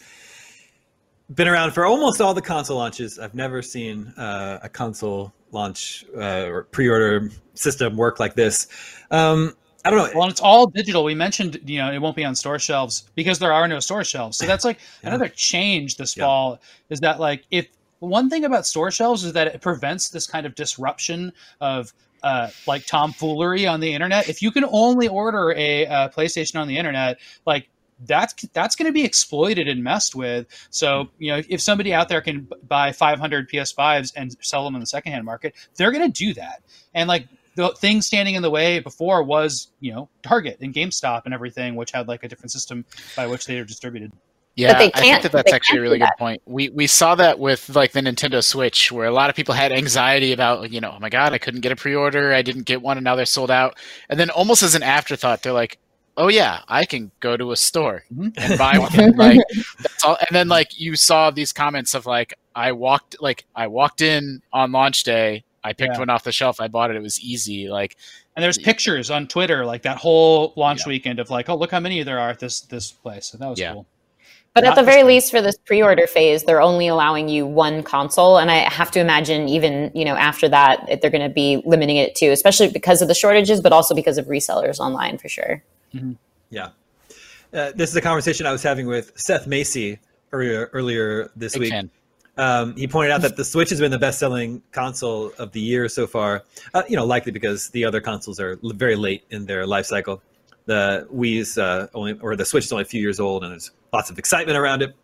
been 1.33 1.47
around 1.47 1.71
for 1.71 1.85
almost 1.85 2.21
all 2.21 2.33
the 2.33 2.41
console 2.41 2.77
launches. 2.77 3.19
I've 3.19 3.35
never 3.35 3.61
seen 3.61 4.07
uh, 4.17 4.59
a 4.63 4.69
console 4.69 5.33
launch 5.51 6.05
uh, 6.15 6.45
or 6.47 6.63
pre-order 6.63 7.29
system 7.53 7.95
work 7.95 8.19
like 8.19 8.35
this. 8.35 8.67
Um, 9.11 9.53
I 9.85 9.89
don't 9.89 9.99
know. 9.99 10.09
Well, 10.13 10.23
and 10.23 10.31
it's 10.31 10.41
all 10.41 10.67
digital. 10.67 11.03
We 11.05 11.15
mentioned, 11.15 11.61
you 11.65 11.79
know, 11.79 11.91
it 11.91 11.99
won't 11.99 12.15
be 12.15 12.25
on 12.25 12.35
store 12.35 12.59
shelves 12.59 13.09
because 13.15 13.39
there 13.39 13.53
are 13.53 13.67
no 13.67 13.79
store 13.79 14.03
shelves. 14.03 14.37
So 14.37 14.45
that's 14.45 14.65
like 14.65 14.79
Yeah. 15.01 15.09
another 15.09 15.29
change 15.29 15.95
this 15.95 16.17
Yeah. 16.17 16.25
fall 16.25 16.59
is 16.89 16.99
that 16.99 17.19
like 17.21 17.45
if 17.51 17.67
one 17.99 18.29
thing 18.29 18.45
about 18.45 18.65
store 18.65 18.91
shelves 18.91 19.23
is 19.23 19.33
that 19.33 19.47
it 19.47 19.61
prevents 19.61 20.09
this 20.09 20.27
kind 20.27 20.45
of 20.45 20.55
disruption 20.55 21.33
of 21.61 21.93
uh, 22.23 22.49
like 22.65 22.85
tomfoolery 22.85 23.67
on 23.67 23.79
the 23.79 23.93
internet. 23.93 24.27
If 24.27 24.41
you 24.41 24.51
can 24.51 24.65
only 24.65 25.07
order 25.07 25.53
a, 25.55 25.85
uh 25.85 26.09
PlayStation 26.09 26.59
on 26.59 26.67
the 26.67 26.77
internet, 26.77 27.19
like 27.45 27.69
that's 28.05 28.33
that's 28.53 28.75
going 28.75 28.87
to 28.87 28.91
be 28.91 29.03
exploited 29.03 29.67
and 29.67 29.83
messed 29.83 30.15
with. 30.15 30.47
So 30.69 31.09
you 31.17 31.31
know, 31.31 31.41
if 31.49 31.61
somebody 31.61 31.93
out 31.93 32.09
there 32.09 32.21
can 32.21 32.47
buy 32.67 32.91
500 32.91 33.49
PS5s 33.49 34.13
and 34.15 34.35
sell 34.41 34.63
them 34.63 34.75
in 34.75 34.79
the 34.79 34.87
secondhand 34.87 35.25
market, 35.25 35.55
they're 35.75 35.91
going 35.91 36.11
to 36.11 36.25
do 36.25 36.33
that. 36.35 36.63
And 36.93 37.07
like 37.07 37.27
the 37.55 37.69
thing 37.69 38.01
standing 38.01 38.35
in 38.35 38.43
the 38.43 38.51
way 38.51 38.79
before 38.79 39.23
was 39.23 39.69
you 39.79 39.93
know 39.93 40.09
Target 40.21 40.57
and 40.61 40.73
GameStop 40.73 41.23
and 41.25 41.33
everything, 41.33 41.75
which 41.75 41.91
had 41.91 42.07
like 42.07 42.23
a 42.23 42.27
different 42.27 42.51
system 42.51 42.85
by 43.15 43.27
which 43.27 43.45
they 43.45 43.57
are 43.59 43.65
distributed. 43.65 44.11
Yeah, 44.57 44.77
they 44.79 44.91
I 44.93 44.99
think 44.99 45.21
that 45.21 45.31
that's 45.31 45.53
actually 45.53 45.79
a 45.79 45.81
really 45.83 45.99
do 45.99 46.05
good 46.05 46.17
point. 46.17 46.41
We 46.45 46.69
we 46.69 46.87
saw 46.87 47.13
that 47.15 47.37
with 47.37 47.69
like 47.75 47.91
the 47.91 48.01
Nintendo 48.01 48.43
Switch, 48.43 48.91
where 48.91 49.05
a 49.05 49.11
lot 49.11 49.29
of 49.29 49.35
people 49.35 49.53
had 49.53 49.71
anxiety 49.71 50.33
about, 50.33 50.71
you 50.71 50.81
know, 50.81 50.93
oh 50.95 50.99
my 50.99 51.09
god, 51.09 51.31
I 51.31 51.37
couldn't 51.37 51.61
get 51.61 51.71
a 51.71 51.75
pre-order, 51.75 52.33
I 52.33 52.41
didn't 52.41 52.63
get 52.65 52.81
one, 52.81 52.97
and 52.97 53.03
now 53.03 53.15
they're 53.15 53.25
sold 53.27 53.51
out. 53.51 53.77
And 54.09 54.19
then 54.19 54.29
almost 54.31 54.63
as 54.63 54.73
an 54.73 54.81
afterthought, 54.83 55.43
they're 55.43 55.53
like, 55.53 55.77
oh 56.17 56.27
yeah, 56.27 56.61
I 56.67 56.85
can 56.85 57.11
go 57.19 57.37
to 57.37 57.51
a 57.51 57.55
store 57.55 58.03
Mhm. 58.11 58.33
and 58.35 58.57
buy 58.57 58.79
one. 58.79 59.15
like 59.15 59.39
that's 59.79 60.03
all. 60.03 60.17
And 60.27 60.35
then 60.35 60.47
like 60.47 60.79
you 60.79 60.95
saw 60.95 61.29
these 61.29 61.53
comments 61.53 61.93
of 61.93 62.07
like, 62.07 62.33
I 62.55 62.71
walked 62.71 63.21
like 63.21 63.45
I 63.55 63.67
walked 63.67 64.01
in 64.01 64.41
on 64.51 64.71
launch 64.71 65.03
day, 65.03 65.43
I 65.63 65.73
picked 65.73 65.93
Yeah. 65.93 65.99
one 65.99 66.09
off 66.09 66.23
the 66.23 66.31
shelf, 66.31 66.59
I 66.59 66.67
bought 66.67 66.89
it, 66.89 66.95
it 66.95 67.03
was 67.03 67.19
easy. 67.19 67.69
Like 67.69 67.95
And 68.35 68.43
there's 68.43 68.57
pictures 68.57 69.11
on 69.11 69.27
Twitter 69.27 69.63
like 69.67 69.83
that 69.83 69.97
whole 69.97 70.53
launch 70.55 70.81
Yeah. 70.81 70.89
weekend 70.89 71.19
of 71.19 71.29
like, 71.29 71.47
oh 71.49 71.55
look 71.55 71.69
how 71.69 71.79
many 71.79 72.01
there 72.01 72.17
are 72.19 72.29
at 72.31 72.39
this 72.39 72.61
this 72.61 72.91
place. 72.91 73.27
So 73.27 73.37
that 73.37 73.47
was 73.47 73.59
Yeah. 73.59 73.73
cool. 73.73 73.85
But 74.61 74.69
at 74.69 74.75
the 74.75 74.83
very 74.83 75.01
sure. 75.01 75.07
least, 75.07 75.31
for 75.31 75.41
this 75.41 75.57
pre-order 75.57 76.07
phase, 76.07 76.43
they're 76.43 76.61
only 76.61 76.87
allowing 76.87 77.29
you 77.29 77.45
one 77.45 77.83
console, 77.83 78.37
and 78.37 78.49
I 78.49 78.57
have 78.69 78.89
to 78.91 78.99
imagine 78.99 79.47
even 79.47 79.91
you 79.93 80.03
know 80.03 80.15
after 80.15 80.49
that 80.49 80.99
they're 81.01 81.11
going 81.11 81.27
to 81.27 81.33
be 81.33 81.61
limiting 81.65 81.97
it 81.97 82.15
too, 82.15 82.31
especially 82.31 82.69
because 82.69 83.01
of 83.01 83.07
the 83.07 83.13
shortages, 83.13 83.61
but 83.61 83.71
also 83.71 83.93
because 83.93 84.17
of 84.17 84.25
resellers 84.25 84.79
online 84.79 85.17
for 85.17 85.29
sure. 85.29 85.63
Yeah. 86.49 86.69
Uh, 87.53 87.71
this 87.75 87.89
is 87.89 87.95
a 87.95 88.01
conversation 88.01 88.45
I 88.45 88.51
was 88.51 88.63
having 88.63 88.87
with 88.87 89.11
Seth 89.15 89.47
Macy 89.47 89.99
earlier 90.31 90.69
earlier 90.73 91.31
this 91.35 91.53
big 91.53 91.61
week. 91.61 91.71
fan. 91.71 91.89
Um, 92.37 92.75
he 92.75 92.87
pointed 92.87 93.11
out 93.11 93.21
that 93.21 93.35
the 93.35 93.43
Switch 93.43 93.69
has 93.71 93.79
been 93.79 93.89
the 93.89 93.97
best-selling 93.97 94.61
console 94.71 95.31
of 95.39 95.51
the 95.53 95.59
year 95.59 95.89
so 95.89 96.05
far. 96.05 96.43
Uh, 96.73 96.83
you 96.87 96.95
know, 96.95 97.05
likely 97.05 97.31
because 97.31 97.69
the 97.69 97.83
other 97.83 97.99
consoles 97.99 98.39
are 98.39 98.59
l- 98.63 98.73
very 98.73 98.95
late 98.95 99.23
in 99.31 99.45
their 99.45 99.65
life 99.65 99.87
cycle. 99.87 100.21
The 100.65 101.07
Wii's 101.11 101.57
uh, 101.57 101.87
only, 101.95 102.13
or 102.19 102.35
the 102.35 102.45
Switch 102.45 102.65
is 102.65 102.71
only 102.71 102.83
a 102.83 102.85
few 102.85 103.01
years 103.01 103.19
old, 103.19 103.43
and 103.43 103.53
there's 103.53 103.71
lots 103.93 104.09
of 104.09 104.17
excitement 104.19 104.57
around 104.57 104.81
it. 104.81 104.95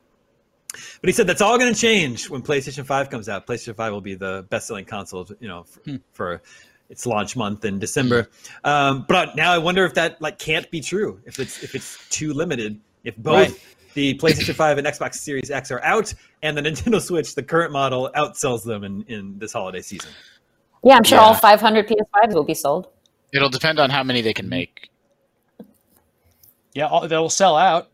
But 0.72 1.08
he 1.10 1.12
said 1.12 1.28
that's 1.28 1.41
all 1.41 1.58
going 1.60 1.74
to 1.74 1.80
change 1.80 2.30
when 2.30 2.41
PlayStation 2.41 2.86
5 2.86 3.10
comes 3.10 3.30
out. 3.30 3.46
PlayStation 3.46 3.76
5 3.76 3.91
will 3.93 4.02
be 4.02 4.15
the 4.15 4.46
best-selling 4.50 4.86
console, 4.86 5.28
you 5.39 5.48
know, 5.48 5.63
for, 5.63 5.80
Hmm. 5.82 5.96
for 6.13 6.41
its 6.89 7.06
launch 7.06 7.36
month 7.36 7.63
in 7.65 7.78
December. 7.80 8.30
Um, 8.63 9.06
but 9.08 9.36
now 9.36 9.52
I 9.54 9.58
wonder 9.60 9.86
if 9.86 9.93
that 9.96 10.22
like 10.22 10.39
can't 10.39 10.69
be 10.72 10.82
true. 10.82 11.19
If 11.26 11.39
it's 11.39 11.63
if 11.63 11.76
it's 11.76 12.08
too 12.10 12.34
limited. 12.34 12.80
If 13.04 13.15
both 13.17 13.50
Right. 13.50 13.60
the 13.93 14.15
PlayStation 14.17 14.56
5 14.56 14.78
and 14.80 14.88
Xbox 14.88 15.15
Series 15.15 15.52
X 15.52 15.69
are 15.72 15.82
out, 15.84 16.13
and 16.41 16.58
the 16.58 16.62
Nintendo 16.62 17.02
Switch, 17.02 17.36
the 17.36 17.43
current 17.43 17.72
model, 17.72 18.10
outsells 18.15 18.63
them 18.63 18.84
in, 18.84 19.04
in 19.04 19.38
this 19.39 19.54
holiday 19.54 19.82
season. 19.82 20.10
Yeah, 20.84 20.96
I'm 20.96 21.04
sure 21.04 21.17
Yeah. 21.19 21.26
all 21.26 21.34
500 21.36 21.88
PS5s 21.88 22.34
will 22.34 22.43
be 22.43 22.54
sold. 22.54 22.88
It'll 23.34 23.50
depend 23.50 23.80
on 23.80 23.89
how 23.89 24.04
many 24.04 24.22
they 24.22 24.34
can 24.34 24.48
make. 24.50 24.89
Yeah, 26.74 27.06
they'll 27.08 27.30
sell 27.30 27.56
out. 27.56 27.89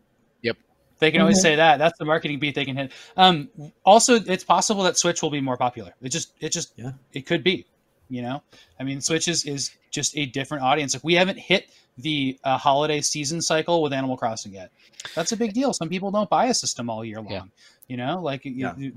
They 1.00 1.10
can 1.10 1.20
always 1.20 1.38
Mhm. 1.38 1.42
say 1.42 1.56
that. 1.56 1.78
That's 1.78 1.98
the 1.98 2.04
marketing 2.04 2.38
beat 2.38 2.54
they 2.54 2.64
can 2.64 2.76
hit. 2.76 2.92
Um, 3.16 3.48
also, 3.84 4.14
it's 4.14 4.44
possible 4.44 4.82
that 4.84 4.96
Switch 4.98 5.22
will 5.22 5.30
be 5.30 5.40
more 5.40 5.56
popular. 5.56 5.94
It 6.02 6.10
just, 6.10 6.32
it 6.40 6.50
just, 6.52 6.72
Yeah. 6.76 6.92
it 7.12 7.26
could 7.26 7.42
be. 7.42 7.66
You 8.08 8.22
know, 8.22 8.42
I 8.78 8.82
mean, 8.82 9.00
Switch 9.00 9.28
is, 9.28 9.44
is 9.44 9.70
just 9.92 10.16
a 10.16 10.26
different 10.26 10.64
audience. 10.64 10.94
Like 10.94 11.04
we 11.04 11.14
haven't 11.14 11.38
hit 11.38 11.70
the 11.96 12.38
uh, 12.42 12.58
holiday 12.58 13.00
season 13.00 13.40
cycle 13.40 13.82
with 13.82 13.92
Animal 13.92 14.16
Crossing 14.16 14.52
yet. 14.52 14.72
That's 15.14 15.30
a 15.30 15.36
big 15.36 15.52
deal. 15.52 15.72
Some 15.72 15.88
people 15.88 16.10
don't 16.10 16.28
buy 16.28 16.46
a 16.46 16.54
system 16.54 16.90
all 16.90 17.04
year 17.04 17.18
long. 17.18 17.30
Yeah. 17.30 17.42
You 17.86 17.96
know, 17.98 18.20
like 18.20 18.42
Yeah. 18.44 18.74
you- 18.76 18.94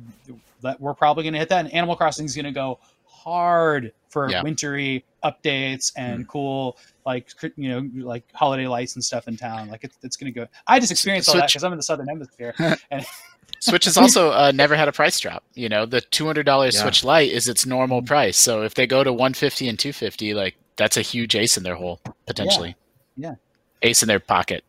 that 0.61 0.81
we're 0.81 0.95
probably 0.95 1.23
going 1.23 1.33
to 1.33 1.39
hit 1.39 1.49
that. 1.49 1.63
And 1.65 1.73
Animal 1.75 1.95
Crossing 1.95 2.25
is 2.25 2.35
going 2.35 2.45
to 2.45 2.51
go 2.51 2.79
hard 3.07 3.93
for 4.09 4.29
Yeah. 4.31 4.41
wintry 4.41 5.05
updates 5.23 5.91
and 5.95 6.27
cool 6.27 6.77
like 7.05 7.29
you 7.57 7.69
know 7.69 7.89
like 8.05 8.23
holiday 8.33 8.67
lights 8.67 8.95
and 8.95 9.03
stuff 9.03 9.27
in 9.27 9.35
town 9.37 9.69
like 9.69 9.83
it's, 9.83 9.97
it's 10.03 10.15
gonna 10.17 10.31
go 10.31 10.45
i 10.67 10.79
just 10.79 10.91
experienced 10.91 11.29
all 11.29 11.35
that 11.35 11.41
Switch- 11.49 11.53
because 11.53 11.63
i'm 11.63 11.73
in 11.73 11.77
the 11.77 11.83
southern 11.83 12.07
hemisphere 12.07 12.53
and 12.91 13.05
Switch 13.59 13.85
has 13.85 13.95
also 13.97 14.31
uh, 14.31 14.51
never 14.53 14.75
had 14.75 14.89
a 14.89 14.91
price 14.91 15.17
drop. 15.21 15.41
You 15.53 15.69
know, 15.69 15.85
the 15.85 16.01
two 16.01 16.25
hundred 16.25 16.45
dollars 16.45 16.75
Yeah. 16.75 16.81
Switch 16.81 17.03
Lite 17.05 17.31
is 17.31 17.47
its 17.47 17.65
normal 17.65 18.01
price. 18.01 18.35
So 18.35 18.61
if 18.63 18.73
they 18.73 18.85
go 18.85 19.05
to 19.05 19.13
one 19.13 19.33
fifty 19.33 19.69
and 19.69 19.79
two 19.79 19.93
fifty, 19.93 20.33
like 20.33 20.55
that's 20.75 20.97
a 20.97 21.01
huge 21.01 21.33
ace 21.33 21.55
in 21.55 21.63
their 21.63 21.75
hole 21.75 22.01
potentially. 22.25 22.75
Yeah. 23.15 23.35
ace 23.81 24.01
in 24.03 24.07
their 24.09 24.19
pocket. 24.19 24.65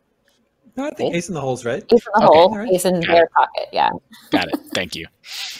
No, 0.76 0.86
I 0.86 0.90
think 0.90 1.12
Oh. 1.12 1.16
Ace 1.16 1.28
in 1.28 1.34
the 1.34 1.40
Hole's 1.40 1.64
right. 1.64 1.82
Ace 1.82 2.06
in 2.06 2.12
the 2.14 2.18
Okay, 2.26 2.26
hole, 2.38 2.50
alright. 2.52 2.70
ace 2.72 2.84
in 2.84 3.00
Got 3.00 3.06
their 3.14 3.28
pocket, 3.34 3.68
yeah. 3.72 3.90
Got 4.30 4.48
it. 4.48 4.60
Thank 4.74 4.94
you. 4.94 5.06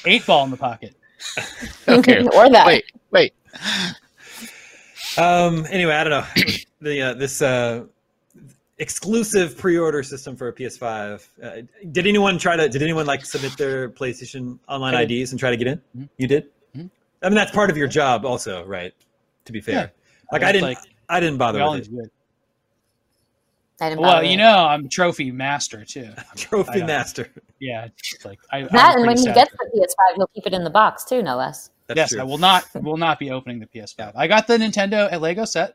eight 0.05 0.25
ball 0.27 0.45
in 0.45 0.51
the 0.53 0.57
pocket 0.57 0.95
Okay. 1.89 2.23
or 2.37 2.49
that. 2.51 2.67
Wait, 2.67 2.85
wait. 3.11 3.33
Um, 5.19 5.67
anyway, 5.71 5.95
I 5.95 6.05
don't 6.05 6.11
know. 6.11 6.43
the 6.81 7.01
uh, 7.03 7.15
this 7.15 7.41
uh, 7.43 7.85
exclusive 8.79 9.57
pre-order 9.57 10.03
system 10.03 10.37
for 10.37 10.49
a 10.49 10.53
PS5. 10.53 11.27
Uh, 11.43 11.51
did 11.93 12.07
anyone 12.07 12.39
try 12.39 12.57
to? 12.57 12.69
Did 12.69 12.83
anyone 12.83 13.07
like 13.07 13.25
submit 13.25 13.57
their 13.57 13.89
PlayStation 13.91 14.59
online 14.69 14.95
IDs 14.95 15.31
and 15.33 15.39
try 15.41 15.51
to 15.51 15.57
get 15.57 15.67
in? 15.69 15.81
Mhm. 15.97 16.09
You 16.19 16.27
did. 16.29 16.47
Mhm. 16.77 16.91
I 17.23 17.29
mean, 17.29 17.37
that's 17.37 17.53
part 17.53 17.71
of 17.71 17.77
your 17.77 17.87
job, 17.89 18.25
also, 18.25 18.65
right? 18.65 18.93
To 19.45 19.53
be 19.53 19.61
fair, 19.61 19.75
Yeah. 19.75 19.89
like 20.33 20.43
I 20.43 20.47
It's 20.49 20.53
didn't. 20.55 20.69
like, 20.69 20.79
I 21.09 21.21
didn't 21.21 21.39
bother 21.39 21.63
with 21.71 21.81
it. 21.81 21.85
to 21.85 21.91
do 21.91 22.01
it. 22.01 22.11
I 23.81 23.89
didn't 23.89 24.03
well 24.03 24.23
you 24.23 24.37
know 24.37 24.67
i'm 24.67 24.89
trophy 24.89 25.33
master 25.33 25.85
too 25.85 26.09
Trophy 26.37 26.85
master. 26.85 27.29
yeah 27.59 27.89
like 28.25 28.39
I, 28.53 28.59
I'm 28.59 28.69
that, 28.69 28.95
and 28.97 29.05
when 29.05 29.17
he 29.19 29.25
gets 29.25 29.51
the 29.51 29.67
PS5, 29.75 30.15
he'll 30.15 30.29
keep 30.29 30.47
it 30.47 30.55
in 30.55 30.63
the 30.63 30.71
box 30.71 31.05
too, 31.05 31.23
no 31.25 31.37
less. 31.37 31.71
That's 31.87 31.97
yes 31.99 32.11
true. 32.11 32.21
i 32.21 32.25
will 32.25 32.39
not 32.39 32.65
will 32.75 32.97
not 32.97 33.19
be 33.19 33.31
opening 33.31 33.59
the 33.61 33.67
ps5 33.67 34.13
i 34.15 34.27
got 34.27 34.47
the 34.47 34.57
nintendo 34.57 35.11
at 35.13 35.21
lego 35.21 35.45
set 35.45 35.75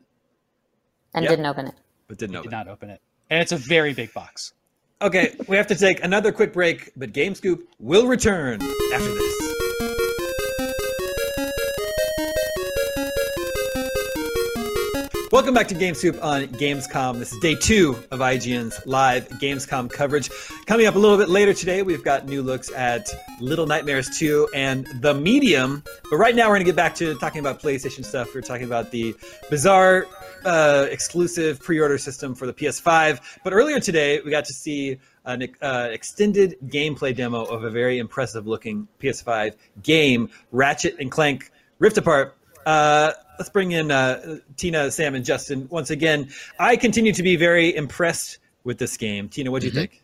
And 1.13 1.23
Yep. 1.23 1.29
didn't 1.31 1.45
open 1.45 1.67
it. 1.67 1.75
but 2.07 2.17
didn't 2.17 2.33
Did 2.33 2.39
open. 2.39 2.51
not 2.51 2.67
open 2.67 2.89
it, 2.89 3.01
and 3.29 3.41
it's 3.41 3.51
a 3.51 3.57
very 3.57 3.93
big 3.93 4.13
box. 4.13 4.53
Okay, 5.01 5.35
we 5.47 5.55
have 5.57 5.67
to 5.67 5.75
take 5.75 6.03
another 6.03 6.31
quick 6.31 6.51
break, 6.53 6.91
but 6.97 7.13
Game 7.13 7.33
Scoop 7.33 7.67
will 7.79 8.05
return 8.05 8.61
after 8.93 9.13
this. 9.13 9.38
Welcome 15.31 15.53
back 15.53 15.67
to 15.67 15.75
Game 15.75 15.93
on 16.23 16.47
Gamescom. 16.47 17.19
This 17.19 17.31
is 17.31 17.39
day 17.39 17.53
two 17.53 17.91
of 18.09 18.19
IGN's 18.19 18.83
live 18.87 19.29
Gamescom 19.29 19.91
coverage. 19.91 20.27
Coming 20.65 20.87
up 20.87 20.95
a 20.95 20.97
little 20.97 21.19
bit 21.19 21.29
later 21.29 21.53
today, 21.53 21.83
we've 21.83 22.03
got 22.03 22.25
new 22.25 22.41
looks 22.41 22.71
at 22.71 23.07
Little 23.39 23.67
Nightmares 23.67 24.09
2 24.17 24.49
and 24.55 24.87
The 25.01 25.13
Medium. 25.13 25.83
But 26.09 26.17
right 26.17 26.33
now, 26.33 26.45
we're 26.47 26.55
going 26.55 26.65
to 26.65 26.65
get 26.65 26.75
back 26.75 26.95
to 26.95 27.13
talking 27.19 27.41
about 27.41 27.61
PlayStation 27.61 28.03
stuff. 28.03 28.33
We're 28.33 28.41
talking 28.41 28.65
about 28.65 28.89
the 28.89 29.15
bizarre 29.51 30.07
uh, 30.45 30.87
exclusive 30.89 31.59
pre-order 31.61 31.99
system 31.99 32.33
for 32.33 32.47
the 32.47 32.53
PS5. 32.53 33.19
But 33.43 33.53
earlier 33.53 33.79
today, 33.79 34.21
we 34.25 34.31
got 34.31 34.45
to 34.45 34.53
see 34.53 34.97
an 35.25 35.47
uh, 35.61 35.89
extended 35.91 36.57
gameplay 36.65 37.15
demo 37.15 37.43
of 37.43 37.63
a 37.63 37.69
very 37.69 37.99
impressive-looking 37.99 38.87
PS5 38.99 39.53
game, 39.83 40.31
Ratchet 40.51 40.95
and 40.99 41.11
Clank 41.11 41.51
Rift 41.77 41.99
Apart. 41.99 42.35
Uh, 42.65 43.11
let's 43.39 43.49
bring 43.49 43.71
in 43.71 43.89
uh, 43.89 44.37
Tina, 44.57 44.91
Sam, 44.91 45.15
and 45.15 45.23
Justin 45.23 45.67
once 45.69 45.89
again. 45.89 46.29
I 46.59 46.75
continue 46.75 47.13
to 47.13 47.23
be 47.23 47.37
very 47.37 47.73
impressed 47.73 48.39
with 48.65 48.77
this 48.77 48.97
game. 48.97 49.29
Tina, 49.29 49.49
what 49.49 49.61
do 49.61 49.67
you 49.67 49.73
think? 49.73 50.03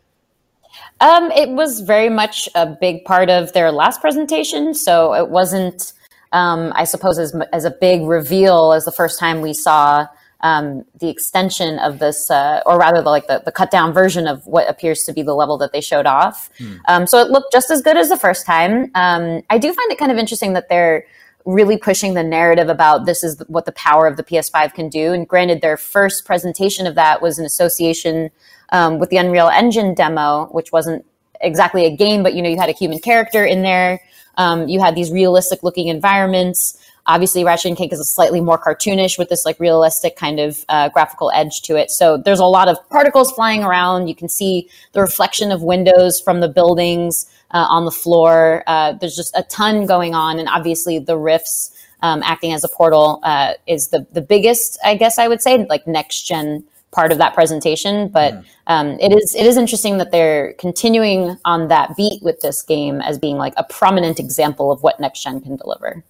Um, 1.00 1.30
it 1.32 1.50
was 1.50 1.80
very 1.80 2.08
much 2.08 2.48
a 2.54 2.66
big 2.66 3.04
part 3.04 3.28
of 3.28 3.52
their 3.52 3.70
last 3.70 4.00
presentation, 4.00 4.72
so 4.74 5.14
it 5.14 5.28
wasn't, 5.28 5.92
um, 6.32 6.72
I 6.74 6.84
suppose, 6.84 7.18
as, 7.18 7.36
as 7.52 7.66
a 7.66 7.70
big 7.70 8.02
reveal 8.02 8.72
as 8.72 8.86
the 8.86 8.92
first 8.92 9.20
time 9.20 9.42
we 9.42 9.52
saw 9.52 10.06
um, 10.40 10.84
the 10.98 11.08
extension 11.08 11.78
of 11.78 11.98
this, 11.98 12.30
uh, 12.30 12.62
or 12.64 12.78
rather, 12.78 13.02
the, 13.02 13.10
like 13.10 13.26
the, 13.26 13.42
the 13.44 13.52
cut 13.52 13.70
down 13.70 13.92
version 13.92 14.26
of 14.26 14.46
what 14.46 14.68
appears 14.68 15.02
to 15.04 15.12
be 15.12 15.22
the 15.22 15.34
level 15.34 15.58
that 15.58 15.72
they 15.72 15.80
showed 15.80 16.06
off. 16.06 16.50
Um, 16.86 17.06
so 17.06 17.18
it 17.18 17.30
looked 17.30 17.52
just 17.52 17.70
as 17.70 17.82
good 17.82 17.96
as 17.98 18.08
the 18.08 18.16
first 18.16 18.46
time. 18.46 18.90
Um, 18.94 19.42
I 19.50 19.58
do 19.58 19.72
find 19.72 19.92
it 19.92 19.98
kind 19.98 20.12
of 20.12 20.18
interesting 20.18 20.54
that 20.54 20.68
they're 20.68 21.04
really 21.46 21.78
pushing 21.78 22.14
the 22.14 22.22
narrative 22.22 22.68
about 22.68 23.06
this 23.06 23.22
is 23.22 23.42
what 23.46 23.64
the 23.64 23.72
power 23.72 24.06
of 24.06 24.16
the 24.16 24.24
PS5 24.24 24.74
can 24.74 24.88
do. 24.88 25.12
And 25.12 25.26
granted, 25.26 25.60
their 25.60 25.76
first 25.76 26.24
presentation 26.26 26.86
of 26.86 26.96
that 26.96 27.22
was 27.22 27.38
an 27.38 27.46
association 27.46 28.30
um, 28.70 28.98
with 28.98 29.10
the 29.10 29.16
Unreal 29.16 29.48
Engine 29.48 29.94
demo, 29.94 30.46
which 30.46 30.72
wasn't 30.72 31.06
exactly 31.40 31.84
a 31.84 31.96
game, 31.96 32.22
but 32.22 32.34
you 32.34 32.42
know, 32.42 32.48
you 32.48 32.56
had 32.56 32.68
a 32.68 32.72
human 32.72 32.98
character 32.98 33.44
in 33.44 33.62
there. 33.62 34.00
Um, 34.36 34.68
you 34.68 34.80
had 34.80 34.94
these 34.94 35.10
realistic 35.10 35.62
looking 35.62 35.86
environments. 35.88 36.78
Obviously, 37.06 37.44
Ratchet 37.44 37.66
and 37.66 37.76
Clank 37.76 37.92
is 37.92 38.08
slightly 38.08 38.40
more 38.40 38.58
cartoonish 38.58 39.16
with 39.16 39.28
this 39.28 39.44
like 39.44 39.58
realistic 39.60 40.16
kind 40.16 40.40
of 40.40 40.64
uh, 40.68 40.88
graphical 40.88 41.30
edge 41.32 41.62
to 41.62 41.76
it. 41.76 41.90
So 41.90 42.16
there's 42.16 42.40
a 42.40 42.44
lot 42.44 42.66
of 42.68 42.76
particles 42.90 43.30
flying 43.32 43.62
around. 43.62 44.08
You 44.08 44.16
can 44.16 44.28
see 44.28 44.68
the 44.92 45.00
reflection 45.00 45.52
of 45.52 45.62
windows 45.62 46.20
from 46.20 46.40
the 46.40 46.48
buildings 46.48 47.26
uh, 47.50 47.66
on 47.68 47.84
the 47.84 47.90
floor. 47.90 48.62
Uh, 48.66 48.92
there's 48.92 49.16
just 49.16 49.36
a 49.36 49.42
ton 49.44 49.86
going 49.86 50.14
on, 50.14 50.38
and 50.38 50.48
obviously 50.48 50.98
the 50.98 51.16
rifts 51.16 51.72
um, 52.02 52.22
acting 52.22 52.52
as 52.52 52.64
a 52.64 52.68
portal 52.68 53.20
uh, 53.22 53.54
is 53.66 53.88
the 53.88 54.06
the 54.12 54.20
biggest, 54.20 54.78
I 54.84 54.96
guess 54.96 55.18
I 55.18 55.28
would 55.28 55.42
say, 55.42 55.66
like 55.66 55.86
next 55.86 56.22
gen 56.22 56.64
part 56.92 57.12
of 57.12 57.18
that 57.18 57.34
presentation. 57.34 58.08
But 58.08 58.42
um, 58.66 58.98
it 59.00 59.12
is 59.12 59.34
it 59.34 59.46
is 59.46 59.56
interesting 59.56 59.98
that 59.98 60.10
they're 60.12 60.54
continuing 60.54 61.38
on 61.44 61.68
that 61.68 61.96
beat 61.96 62.22
with 62.22 62.40
this 62.40 62.62
game 62.62 63.00
as 63.00 63.18
being 63.18 63.36
like 63.36 63.54
a 63.56 63.64
prominent 63.64 64.18
example 64.18 64.72
of 64.72 64.82
what 64.82 64.98
next 64.98 65.22
gen 65.22 65.40
can 65.40 65.56
deliver. 65.56 66.04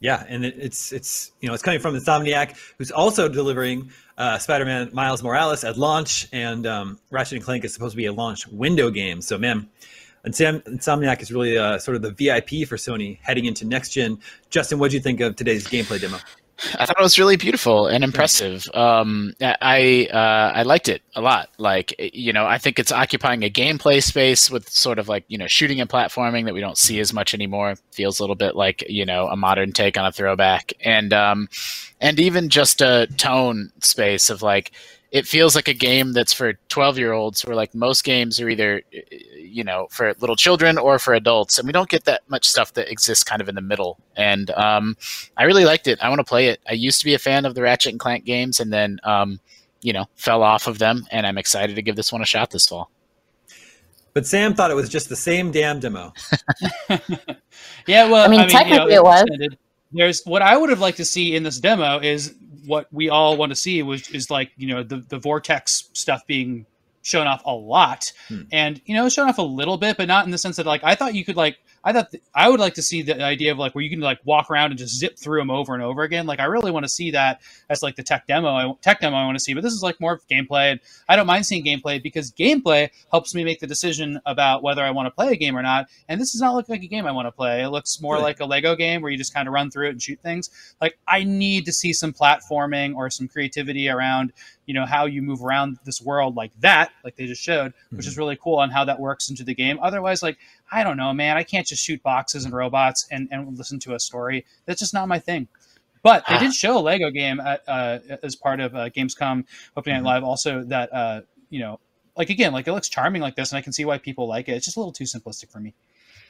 Yeah, 0.00 0.24
and 0.28 0.44
it, 0.44 0.56
it's 0.58 0.92
it's 0.92 1.32
you 1.40 1.48
know 1.48 1.54
it's 1.54 1.62
coming 1.62 1.80
from 1.80 1.94
Insomniac, 1.94 2.56
who's 2.78 2.90
also 2.90 3.28
delivering 3.28 3.90
uh, 4.18 4.38
Spider-Man 4.38 4.90
Miles 4.92 5.22
Morales 5.22 5.64
at 5.64 5.78
launch, 5.78 6.28
and 6.32 6.66
um, 6.66 6.98
Ratchet 7.10 7.36
and 7.36 7.44
Clank 7.44 7.64
is 7.64 7.72
supposed 7.72 7.92
to 7.92 7.96
be 7.96 8.06
a 8.06 8.12
launch 8.12 8.46
window 8.48 8.90
game. 8.90 9.20
So 9.20 9.38
man, 9.38 9.68
Insomniac 10.26 11.22
is 11.22 11.32
really 11.32 11.56
uh, 11.56 11.78
sort 11.78 11.96
of 11.96 12.02
the 12.02 12.10
VIP 12.10 12.68
for 12.68 12.76
Sony 12.76 13.18
heading 13.22 13.44
into 13.44 13.64
next 13.64 13.90
gen. 13.90 14.18
Justin, 14.50 14.78
what 14.78 14.90
do 14.90 14.96
you 14.96 15.02
think 15.02 15.20
of 15.20 15.36
today's 15.36 15.66
gameplay 15.66 16.00
demo? 16.00 16.18
I 16.78 16.86
thought 16.86 16.98
it 16.98 17.02
was 17.02 17.18
really 17.18 17.36
beautiful 17.36 17.86
and 17.86 18.02
impressive. 18.02 18.66
Um, 18.72 19.34
I 19.42 20.08
uh, 20.10 20.52
I 20.54 20.62
liked 20.62 20.88
it 20.88 21.02
a 21.14 21.20
lot. 21.20 21.50
Like 21.58 21.94
you 21.98 22.32
know, 22.32 22.46
I 22.46 22.56
think 22.56 22.78
it's 22.78 22.90
occupying 22.90 23.44
a 23.44 23.50
gameplay 23.50 24.02
space 24.02 24.50
with 24.50 24.68
sort 24.68 24.98
of 24.98 25.06
like 25.06 25.24
you 25.28 25.36
know 25.36 25.46
shooting 25.46 25.80
and 25.82 25.90
platforming 25.90 26.46
that 26.46 26.54
we 26.54 26.60
don't 26.60 26.78
see 26.78 26.98
as 26.98 27.12
much 27.12 27.34
anymore. 27.34 27.74
Feels 27.92 28.18
a 28.18 28.22
little 28.22 28.36
bit 28.36 28.56
like 28.56 28.84
you 28.88 29.04
know 29.04 29.28
a 29.28 29.36
modern 29.36 29.72
take 29.72 29.98
on 29.98 30.06
a 30.06 30.12
throwback, 30.12 30.72
and 30.80 31.12
um, 31.12 31.48
and 32.00 32.18
even 32.18 32.48
just 32.48 32.80
a 32.80 33.06
tone 33.18 33.70
space 33.80 34.30
of 34.30 34.40
like 34.40 34.72
it 35.16 35.26
feels 35.26 35.54
like 35.54 35.66
a 35.66 35.72
game 35.72 36.12
that's 36.12 36.34
for 36.34 36.52
12 36.68 36.98
year 36.98 37.12
olds 37.14 37.42
where 37.46 37.56
like 37.56 37.74
most 37.74 38.04
games 38.04 38.38
are 38.38 38.50
either 38.50 38.82
you 39.34 39.64
know 39.64 39.86
for 39.90 40.14
little 40.20 40.36
children 40.36 40.76
or 40.76 40.98
for 40.98 41.14
adults 41.14 41.58
and 41.58 41.66
we 41.66 41.72
don't 41.72 41.88
get 41.88 42.04
that 42.04 42.20
much 42.28 42.46
stuff 42.46 42.74
that 42.74 42.90
exists 42.92 43.24
kind 43.24 43.40
of 43.40 43.48
in 43.48 43.54
the 43.54 43.62
middle 43.62 43.98
and 44.16 44.50
um, 44.50 44.94
i 45.38 45.44
really 45.44 45.64
liked 45.64 45.86
it 45.86 45.98
i 46.02 46.08
want 46.10 46.18
to 46.18 46.24
play 46.24 46.48
it 46.48 46.60
i 46.68 46.72
used 46.74 46.98
to 46.98 47.06
be 47.06 47.14
a 47.14 47.18
fan 47.18 47.46
of 47.46 47.54
the 47.54 47.62
ratchet 47.62 47.92
and 47.92 48.00
clank 48.00 48.26
games 48.26 48.60
and 48.60 48.70
then 48.70 48.98
um, 49.04 49.40
you 49.80 49.92
know 49.92 50.04
fell 50.16 50.42
off 50.42 50.66
of 50.66 50.78
them 50.78 51.06
and 51.10 51.26
i'm 51.26 51.38
excited 51.38 51.74
to 51.74 51.82
give 51.82 51.96
this 51.96 52.12
one 52.12 52.20
a 52.20 52.26
shot 52.26 52.50
this 52.50 52.66
fall 52.66 52.90
But 54.12 54.26
Sam 54.26 54.54
thought 54.54 54.70
it 54.70 54.74
was 54.74 54.88
just 54.88 55.08
the 55.08 55.16
same 55.16 55.50
damn 55.50 55.80
demo. 55.80 56.12
Yeah, 57.86 58.10
well, 58.10 58.24
I 58.24 58.28
mean, 58.28 58.48
technically 58.48 58.94
it 58.94 59.02
was. 59.02 59.24
There's 59.92 60.24
what 60.24 60.42
I 60.42 60.56
would 60.56 60.70
have 60.70 60.80
liked 60.80 60.96
to 60.96 61.04
see 61.04 61.36
in 61.36 61.42
this 61.44 61.58
demo 61.60 62.00
is 62.00 62.34
what 62.66 62.92
we 62.92 63.08
all 63.08 63.36
want 63.36 63.50
to 63.50 63.56
see, 63.56 63.82
which 63.82 64.14
is 64.14 64.30
like 64.30 64.50
you 64.56 64.68
know 64.68 64.82
the 64.82 64.98
the 65.08 65.18
vortex 65.18 65.90
stuff 65.92 66.26
being 66.26 66.66
shown 67.02 67.26
off 67.26 67.42
a 67.44 67.54
lot, 67.54 68.12
Hmm. 68.28 68.42
and 68.52 68.80
you 68.84 68.94
know 68.94 69.08
shown 69.08 69.28
off 69.28 69.38
a 69.38 69.42
little 69.42 69.76
bit, 69.76 69.96
but 69.96 70.08
not 70.08 70.24
in 70.24 70.30
the 70.30 70.38
sense 70.38 70.56
that 70.56 70.66
like 70.66 70.82
I 70.84 70.94
thought 70.94 71.14
you 71.14 71.24
could 71.24 71.36
like 71.36 71.58
I 71.86 71.92
thought 71.92 72.10
th- 72.10 72.22
I 72.34 72.48
would 72.48 72.58
like 72.58 72.74
to 72.74 72.82
see 72.82 73.02
the 73.02 73.22
idea 73.22 73.52
of 73.52 73.58
like 73.58 73.76
where 73.76 73.84
you 73.84 73.88
can 73.88 74.00
like 74.00 74.18
walk 74.24 74.50
around 74.50 74.72
and 74.72 74.78
just 74.78 74.98
zip 74.98 75.16
through 75.16 75.38
them 75.38 75.50
over 75.50 75.72
and 75.72 75.82
over 75.84 76.02
again. 76.02 76.26
Like 76.26 76.40
I 76.40 76.46
really 76.46 76.72
want 76.72 76.84
to 76.84 76.88
see 76.88 77.12
that 77.12 77.40
as 77.70 77.80
like 77.80 77.94
the 77.94 78.02
tech 78.02 78.26
demo, 78.26 78.48
I, 78.48 78.72
tech 78.82 78.98
demo 78.98 79.16
I 79.16 79.24
want 79.24 79.38
to 79.38 79.44
see. 79.44 79.54
But 79.54 79.62
this 79.62 79.72
is 79.72 79.84
like 79.84 80.00
more 80.00 80.14
of 80.14 80.26
gameplay, 80.26 80.72
and 80.72 80.80
I 81.08 81.14
don't 81.14 81.28
mind 81.28 81.46
seeing 81.46 81.64
gameplay 81.64 82.02
because 82.02 82.32
gameplay 82.32 82.90
helps 83.12 83.36
me 83.36 83.44
make 83.44 83.60
the 83.60 83.68
decision 83.68 84.20
about 84.26 84.64
whether 84.64 84.82
I 84.82 84.90
want 84.90 85.06
to 85.06 85.12
play 85.12 85.28
a 85.28 85.36
game 85.36 85.56
or 85.56 85.62
not. 85.62 85.86
And 86.08 86.20
this 86.20 86.32
does 86.32 86.40
not 86.40 86.54
look 86.54 86.68
like 86.68 86.82
a 86.82 86.88
game 86.88 87.06
I 87.06 87.12
want 87.12 87.28
to 87.28 87.32
play. 87.32 87.62
It 87.62 87.68
looks 87.68 88.00
more 88.00 88.14
Really? 88.14 88.24
like 88.24 88.40
a 88.40 88.46
Lego 88.46 88.74
game 88.74 89.00
where 89.00 89.12
you 89.12 89.16
just 89.16 89.32
kind 89.32 89.46
of 89.46 89.54
run 89.54 89.70
through 89.70 89.86
it 89.86 89.90
and 89.90 90.02
shoot 90.02 90.18
things. 90.20 90.50
Like 90.80 90.98
I 91.06 91.22
need 91.22 91.66
to 91.66 91.72
see 91.72 91.92
some 91.92 92.12
platforming 92.12 92.96
or 92.96 93.10
some 93.10 93.28
creativity 93.28 93.88
around 93.88 94.32
you 94.66 94.74
know 94.74 94.84
how 94.84 95.06
you 95.06 95.22
move 95.22 95.42
around 95.42 95.78
this 95.84 96.02
world 96.02 96.36
like 96.36 96.50
that 96.60 96.90
like 97.04 97.16
they 97.16 97.26
just 97.26 97.42
showed 97.42 97.72
which 97.90 98.00
mm-hmm. 98.00 98.08
is 98.08 98.18
really 98.18 98.36
cool 98.36 98.56
on 98.56 98.68
how 98.68 98.84
that 98.84 98.98
works 98.98 99.30
into 99.30 99.44
the 99.44 99.54
game 99.54 99.78
otherwise 99.80 100.22
like 100.22 100.36
i 100.70 100.82
don't 100.84 100.96
know 100.96 101.12
man 101.12 101.36
i 101.36 101.42
can't 101.42 101.66
just 101.66 101.82
shoot 101.82 102.02
boxes 102.02 102.44
and 102.44 102.54
robots 102.54 103.06
and, 103.10 103.28
and 103.30 103.56
listen 103.56 103.78
to 103.78 103.94
a 103.94 104.00
story 104.00 104.44
that's 104.64 104.80
just 104.80 104.94
not 104.94 105.08
my 105.08 105.18
thing 105.18 105.48
but 106.02 106.24
they 106.28 106.38
did 106.38 106.52
show 106.54 106.78
a 106.78 106.80
lego 106.80 107.10
game 107.10 107.40
at, 107.40 107.62
uh, 107.68 107.98
as 108.22 108.36
part 108.36 108.60
of 108.60 108.74
uh, 108.74 108.88
gamescom 108.90 109.44
opening 109.76 110.02
night 110.02 110.14
live 110.14 110.24
also 110.24 110.62
that 110.64 110.92
uh, 110.92 111.20
you 111.50 111.60
know 111.60 111.78
like 112.16 112.30
again 112.30 112.52
like 112.52 112.66
it 112.66 112.72
looks 112.72 112.88
charming 112.88 113.22
like 113.22 113.36
this 113.36 113.52
and 113.52 113.58
i 113.58 113.60
can 113.62 113.72
see 113.72 113.84
why 113.84 113.98
people 113.98 114.26
like 114.26 114.48
it 114.48 114.52
it's 114.52 114.64
just 114.64 114.76
a 114.76 114.80
little 114.80 114.92
too 114.92 115.04
simplistic 115.04 115.50
for 115.50 115.60
me 115.60 115.74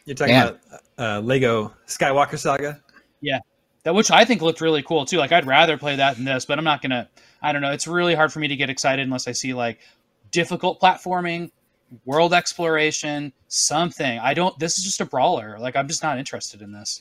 You're 0.05 0.15
talking 0.15 0.35
Yeah. 0.35 0.49
about 0.51 0.61
uh, 0.99 1.21
Lego 1.21 1.73
Skywalker 1.87 2.39
Saga. 2.39 2.81
Yeah, 3.21 3.39
that 3.83 3.95
which 3.95 4.11
I 4.11 4.25
think 4.25 4.41
looked 4.43 4.61
really 4.61 4.83
cool 4.83 5.05
too. 5.07 5.17
Like 5.19 5.33
I'd 5.33 5.47
rather 5.47 5.77
play 5.79 5.97
that 5.97 6.17
than 6.17 6.25
this, 6.25 6.45
but 6.45 6.59
I'm 6.59 6.65
not 6.65 6.81
gonna. 6.83 7.09
I 7.43 7.53
don't 7.53 7.63
know. 7.63 7.73
It's 7.73 7.87
really 7.87 8.15
hard 8.15 8.33
for 8.33 8.39
me 8.39 8.49
to 8.49 8.57
get 8.57 8.71
excited 8.71 9.03
unless 9.03 9.27
I 9.27 9.33
see 9.33 9.53
like 9.55 9.81
difficult 10.31 10.81
platforming, 10.81 11.51
world 12.05 12.35
exploration, 12.35 13.33
something. 13.49 14.19
I 14.19 14.35
don't. 14.35 14.59
This 14.59 14.79
is 14.79 14.85
just 14.85 15.01
a 15.01 15.05
brawler. 15.07 15.57
Like 15.59 15.77
I'm 15.77 15.89
just 15.89 16.03
not 16.03 16.19
interested 16.19 16.63
in 16.63 16.73
this. 16.73 17.01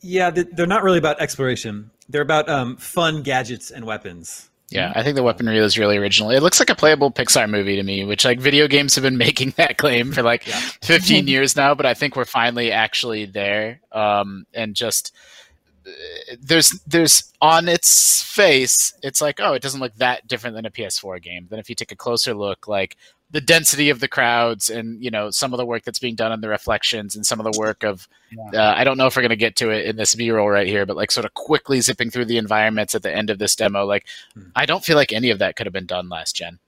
Yeah, 0.00 0.30
they- 0.30 0.44
they're 0.44 0.66
not 0.66 0.82
really 0.82 0.98
about 0.98 1.20
exploration. 1.20 1.90
They're 2.08 2.22
about 2.22 2.48
um, 2.48 2.76
fun 2.76 3.22
gadgets 3.22 3.70
and 3.70 3.84
weapons. 3.84 4.48
Yeah, 4.70 4.92
I 4.94 5.02
think 5.02 5.16
the 5.16 5.22
weaponry 5.24 5.58
is 5.58 5.76
really 5.78 5.96
original. 5.96 6.30
It 6.30 6.42
looks 6.44 6.60
like 6.60 6.70
a 6.70 6.76
playable 6.76 7.10
Pixar 7.10 7.50
movie 7.50 7.74
to 7.74 7.82
me, 7.82 8.04
which 8.04 8.24
like 8.24 8.38
video 8.38 8.68
games 8.68 8.94
have 8.94 9.02
been 9.02 9.18
making 9.28 9.54
that 9.56 9.78
claim 9.78 10.12
for 10.12 10.22
like 10.22 10.42
15 10.82 11.26
years 11.26 11.56
now, 11.56 11.74
but 11.74 11.86
I 11.86 11.94
think 11.94 12.14
we're 12.14 12.24
finally 12.24 12.70
actually 12.70 13.24
there. 13.26 13.80
Um, 13.90 14.46
and 14.54 14.76
just 14.76 15.12
uh, 15.86 15.90
there's 16.40 16.70
there's 16.86 17.32
on 17.40 17.68
its 17.68 18.22
face, 18.22 18.94
it's 19.02 19.20
like 19.20 19.40
oh, 19.40 19.54
it 19.54 19.62
doesn't 19.62 19.80
look 19.80 19.94
that 19.96 20.26
different 20.28 20.54
than 20.54 20.66
a 20.66 20.70
PS4 20.70 21.20
game. 21.20 21.48
Then 21.50 21.58
if 21.58 21.68
you 21.68 21.74
take 21.74 21.90
a 21.90 21.96
closer 21.96 22.32
look, 22.32 22.68
like 22.68 22.96
the 23.32 23.40
density 23.40 23.90
of 23.90 24.00
the 24.00 24.08
crowds 24.08 24.70
and 24.70 25.02
you 25.02 25.10
know 25.10 25.30
some 25.30 25.52
of 25.52 25.58
the 25.58 25.66
work 25.66 25.84
that's 25.84 25.98
being 25.98 26.14
done 26.14 26.32
on 26.32 26.40
the 26.40 26.48
reflections 26.48 27.14
and 27.14 27.24
some 27.24 27.38
of 27.38 27.50
the 27.50 27.58
work 27.58 27.84
of 27.84 28.08
uh, 28.54 28.74
I 28.76 28.84
don't 28.84 28.96
know 28.96 29.06
if 29.06 29.16
we're 29.16 29.22
going 29.22 29.30
to 29.30 29.36
get 29.36 29.56
to 29.56 29.70
it 29.70 29.86
in 29.86 29.96
this 29.96 30.14
B-roll 30.14 30.48
right 30.48 30.66
here, 30.66 30.86
but 30.86 30.96
like 30.96 31.10
sort 31.10 31.24
of 31.24 31.34
quickly 31.34 31.80
zipping 31.80 32.10
through 32.10 32.26
the 32.26 32.38
environments 32.38 32.94
at 32.94 33.02
the 33.02 33.14
end 33.14 33.30
of 33.30 33.38
this 33.38 33.56
demo, 33.56 33.84
like 33.84 34.06
I 34.54 34.66
don't 34.66 34.84
feel 34.84 34.96
like 34.96 35.12
any 35.12 35.30
of 35.30 35.38
that 35.38 35.56
could 35.56 35.66
have 35.66 35.72
been 35.72 35.86
done 35.86 36.08
last 36.08 36.36
gen, 36.36 36.58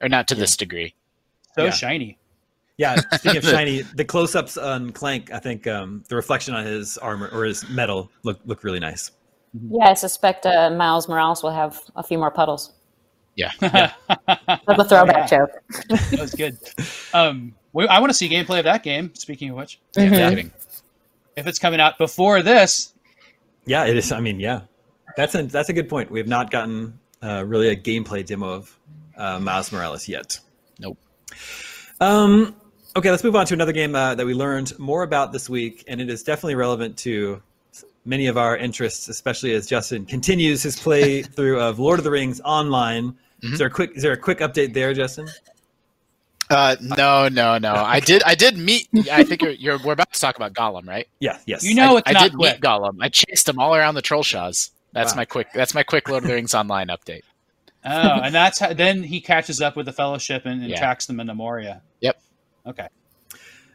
or 0.00 0.08
not 0.08 0.28
to 0.28 0.34
this 0.34 0.56
degree. 0.56 0.94
So 1.54 1.64
Yeah. 1.64 1.70
shiny. 1.70 2.18
Yeah, 2.76 2.96
speaking 3.12 3.38
of 3.38 3.44
shiny, 3.44 3.82
the 3.82 4.04
close-ups 4.04 4.56
on 4.56 4.92
Clank, 4.92 5.32
I 5.32 5.40
think 5.40 5.66
um, 5.66 6.04
the 6.08 6.14
reflection 6.14 6.54
on 6.54 6.64
his 6.64 6.96
armor 6.98 7.28
or 7.32 7.44
his 7.44 7.68
metal 7.68 8.10
look 8.22 8.38
look 8.46 8.62
really 8.62 8.80
nice. 8.80 9.10
Yeah, 9.70 9.88
I 9.88 9.94
suspect 9.94 10.46
uh, 10.46 10.70
Miles 10.70 11.08
Morales 11.08 11.42
will 11.42 11.50
have 11.50 11.80
a 11.96 12.02
few 12.02 12.18
more 12.18 12.30
puddles. 12.30 12.72
Yeah. 13.38 13.52
That's 13.60 13.92
a 14.26 14.84
throwback 14.84 15.30
yeah. 15.30 15.38
joke. 15.38 15.50
that 16.10 16.18
was 16.20 16.34
good. 16.34 16.58
Um, 17.14 17.54
we, 17.72 17.86
I 17.86 18.00
want 18.00 18.10
to 18.10 18.14
see 18.14 18.28
gameplay 18.28 18.58
of 18.58 18.64
that 18.64 18.82
game. 18.82 19.14
Speaking 19.14 19.50
of 19.50 19.56
which, 19.56 19.80
Mhm. 19.96 20.12
Yeah, 20.12 20.42
if 21.36 21.46
it's 21.46 21.60
coming 21.60 21.78
out 21.80 21.98
before 21.98 22.42
this, 22.42 22.92
Yeah, 23.64 23.86
it 23.86 23.96
is. 23.96 24.10
I 24.10 24.18
mean, 24.20 24.40
yeah, 24.40 24.62
that's 25.16 25.36
a 25.36 25.44
that's 25.44 25.68
a 25.68 25.72
good 25.72 25.88
point. 25.88 26.10
We 26.10 26.18
have 26.18 26.26
not 26.26 26.50
gotten 26.50 26.98
uh, 27.22 27.44
really 27.46 27.68
a 27.68 27.76
gameplay 27.76 28.26
demo 28.26 28.48
of 28.54 28.78
uh, 29.16 29.38
Miles 29.38 29.70
Morales 29.70 30.08
yet. 30.08 30.40
Nope. 30.80 30.98
Um. 32.00 32.56
Okay, 32.96 33.12
let's 33.12 33.22
move 33.22 33.36
on 33.36 33.46
to 33.46 33.54
another 33.54 33.70
game 33.72 33.94
uh, 33.94 34.16
that 34.16 34.26
we 34.26 34.34
learned 34.34 34.76
more 34.80 35.04
about 35.04 35.30
this 35.32 35.48
week, 35.48 35.84
and 35.86 36.00
it 36.00 36.10
is 36.10 36.24
definitely 36.24 36.56
relevant 36.56 36.96
to 36.98 37.40
many 38.04 38.26
of 38.26 38.36
our 38.36 38.56
interests, 38.56 39.08
especially 39.08 39.52
as 39.54 39.68
Justin 39.68 40.06
continues 40.06 40.62
his 40.64 40.74
playthrough 40.76 41.60
of 41.60 41.78
Lord 41.78 42.00
of 42.00 42.04
the 42.04 42.10
Rings 42.10 42.40
online. 42.40 43.14
Is 43.42 43.58
there 43.58 43.68
a 43.68 43.70
quick 43.70 43.92
is 43.94 44.02
there 44.02 44.12
a 44.12 44.16
quick 44.16 44.38
update 44.38 44.74
there, 44.74 44.92
Justin? 44.94 45.28
Uh, 46.50 46.76
no, 46.80 47.28
no, 47.28 47.58
no. 47.58 47.74
I 47.74 48.00
did. 48.00 48.22
I 48.22 48.34
did 48.34 48.56
meet. 48.56 48.88
I 49.12 49.22
think 49.22 49.42
you're, 49.42 49.50
you're. 49.52 49.78
We're 49.78 49.92
about 49.92 50.12
to 50.14 50.18
talk 50.20 50.36
about 50.36 50.54
Gollum, 50.54 50.88
right? 50.88 51.06
Yeah. 51.20 51.38
Yes. 51.46 51.62
you 51.62 51.74
know 51.74 51.96
I, 51.96 51.98
it's 51.98 52.08
I 52.08 52.12
not 52.12 52.22
did 52.22 52.34
quick. 52.36 52.54
meet 52.54 52.60
Gollum. 52.62 52.96
I 53.02 53.10
chased 53.10 53.46
him 53.48 53.58
all 53.58 53.74
around 53.74 53.96
the 53.96 54.02
Trollshaws. 54.02 54.70
That's 54.94 55.12
Wow. 55.12 55.16
my 55.18 55.24
quick. 55.26 55.48
That's 55.54 55.74
my 55.74 55.82
quick 55.82 56.08
Lord 56.08 56.24
of 56.24 56.28
the 56.28 56.34
Rings 56.34 56.54
online 56.54 56.88
update. 56.88 57.20
Oh, 57.84 57.90
and 58.22 58.34
that's 58.34 58.58
how, 58.58 58.72
then 58.72 59.02
he 59.02 59.20
catches 59.20 59.60
up 59.60 59.76
with 59.76 59.86
the 59.86 59.92
Fellowship 59.92 60.46
and, 60.46 60.60
and 60.62 60.70
Yeah. 60.70 60.78
tracks 60.78 61.06
them 61.06 61.20
into 61.20 61.34
Moria. 61.34 61.82
Yep. 62.00 62.20
Okay. 62.66 62.88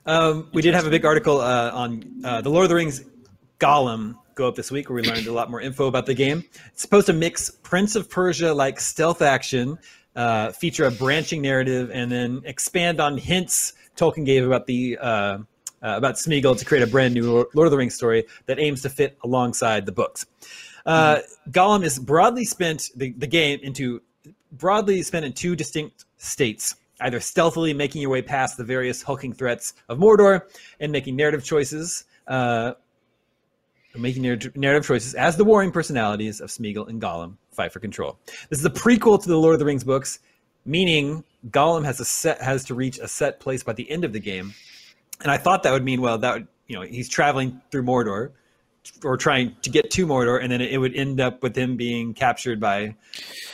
Um, 0.06 0.50
we 0.52 0.62
did 0.62 0.74
have 0.74 0.86
a 0.86 0.90
big 0.90 1.06
article 1.06 1.40
uh, 1.40 1.72
on 1.72 2.04
uh, 2.26 2.42
the 2.42 2.50
Lord 2.50 2.64
of 2.64 2.70
the 2.70 2.76
Rings 2.76 3.04
Gollum 3.60 4.16
go 4.36 4.48
up 4.48 4.56
this 4.56 4.72
week 4.72 4.90
where 4.90 4.96
we 4.96 5.04
learned 5.04 5.28
a 5.28 5.34
lot 5.34 5.50
more 5.50 5.62
info 5.62 5.88
about 5.88 6.06
the 6.06 6.14
game. 6.14 6.44
It's 6.68 6.82
supposed 6.82 7.08
to 7.08 7.14
mix 7.14 7.50
Prince 7.50 7.96
of 7.96 8.10
Persia 8.10 8.54
like 8.54 8.80
stealth 8.80 9.22
action, 9.22 9.78
uh, 10.16 10.52
feature 10.52 10.86
a 10.86 10.92
branching 10.92 11.42
narrative, 11.42 11.92
and 11.92 12.12
then 12.12 12.42
expand 12.46 13.00
on 13.00 13.18
hints 13.18 13.74
Tolkien 13.96 14.26
gave 14.26 14.46
about 14.46 14.66
the 14.66 14.98
uh, 14.98 15.08
uh, 15.08 15.38
about 15.82 16.16
Smeagol 16.16 16.58
to 16.58 16.66
create 16.66 16.84
a 16.84 16.88
brand 16.88 17.14
new 17.14 17.48
Lord 17.54 17.68
of 17.68 17.72
the 17.72 17.78
Rings 17.78 17.96
story 17.96 18.26
that 18.46 18.60
aims 18.60 18.82
to 18.84 18.90
fit 18.90 19.18
alongside 19.24 19.86
the 19.86 19.92
books. 19.92 20.26
Uh, 20.86 21.20
Gollum 21.50 21.84
is 21.84 22.00
broadly 22.00 22.46
spent 22.46 22.90
the, 22.96 23.12
the 23.12 23.28
game 23.28 23.60
into 23.62 24.02
broadly 24.52 25.02
spent 25.04 25.26
in 25.26 25.34
two 25.34 25.56
distinct 25.56 26.06
states 26.18 26.76
either 27.02 27.20
stealthily 27.20 27.74
making 27.74 28.02
your 28.02 28.10
way 28.10 28.22
past 28.22 28.58
the 28.58 28.64
various 28.64 29.02
hulking 29.02 29.34
threats 29.34 29.74
of 29.90 29.98
Mordor 29.98 30.44
and 30.80 30.92
making 30.92 31.16
narrative 31.16 31.44
choices, 31.44 32.06
uh, 32.28 32.74
making 33.96 34.24
narrative 34.24 34.86
choices 34.86 35.14
as 35.14 35.38
the 35.38 35.44
warring 35.44 35.72
personalities 35.72 36.42
of 36.42 36.50
Smeagol 36.50 36.88
and 36.88 37.02
Gollum 37.02 37.36
fight 37.52 37.72
for 37.72 37.80
control. 37.80 38.18
This 38.50 38.60
is 38.60 38.66
a 38.66 38.70
prequel 38.70 39.22
to 39.22 39.30
the 39.30 39.38
Lord 39.38 39.54
of 39.54 39.60
the 39.60 39.66
Rings 39.66 39.84
books, 39.84 40.20
meaning 40.66 41.24
Gollum 41.50 41.86
has 41.86 42.00
a 42.00 42.06
set 42.06 42.42
has 42.42 42.66
to 42.66 42.74
reach 42.74 42.98
a 42.98 43.08
set 43.08 43.40
place 43.40 43.64
by 43.64 43.74
the 43.74 43.90
end 43.90 44.04
of 44.04 44.14
the 44.14 44.20
game. 44.20 44.54
And 45.22 45.32
I 45.32 45.38
thought 45.38 45.64
that 45.64 45.72
would 45.72 45.84
mean 45.84 46.02
well 46.02 46.18
that 46.18 46.34
would, 46.34 46.48
you 46.68 46.76
know 46.76 46.82
he's 46.82 47.08
traveling 47.08 47.62
through 47.72 47.84
Mordor 47.84 48.32
or 49.04 49.16
trying 49.16 49.56
to 49.62 49.70
get 49.70 49.92
to 49.92 50.06
Mordor, 50.06 50.42
and 50.42 50.52
then 50.52 50.60
it 50.60 50.78
would 50.78 50.96
end 50.96 51.22
up 51.22 51.42
with 51.42 51.56
him 51.56 51.78
being 51.78 52.14
captured 52.14 52.60
by 52.60 52.96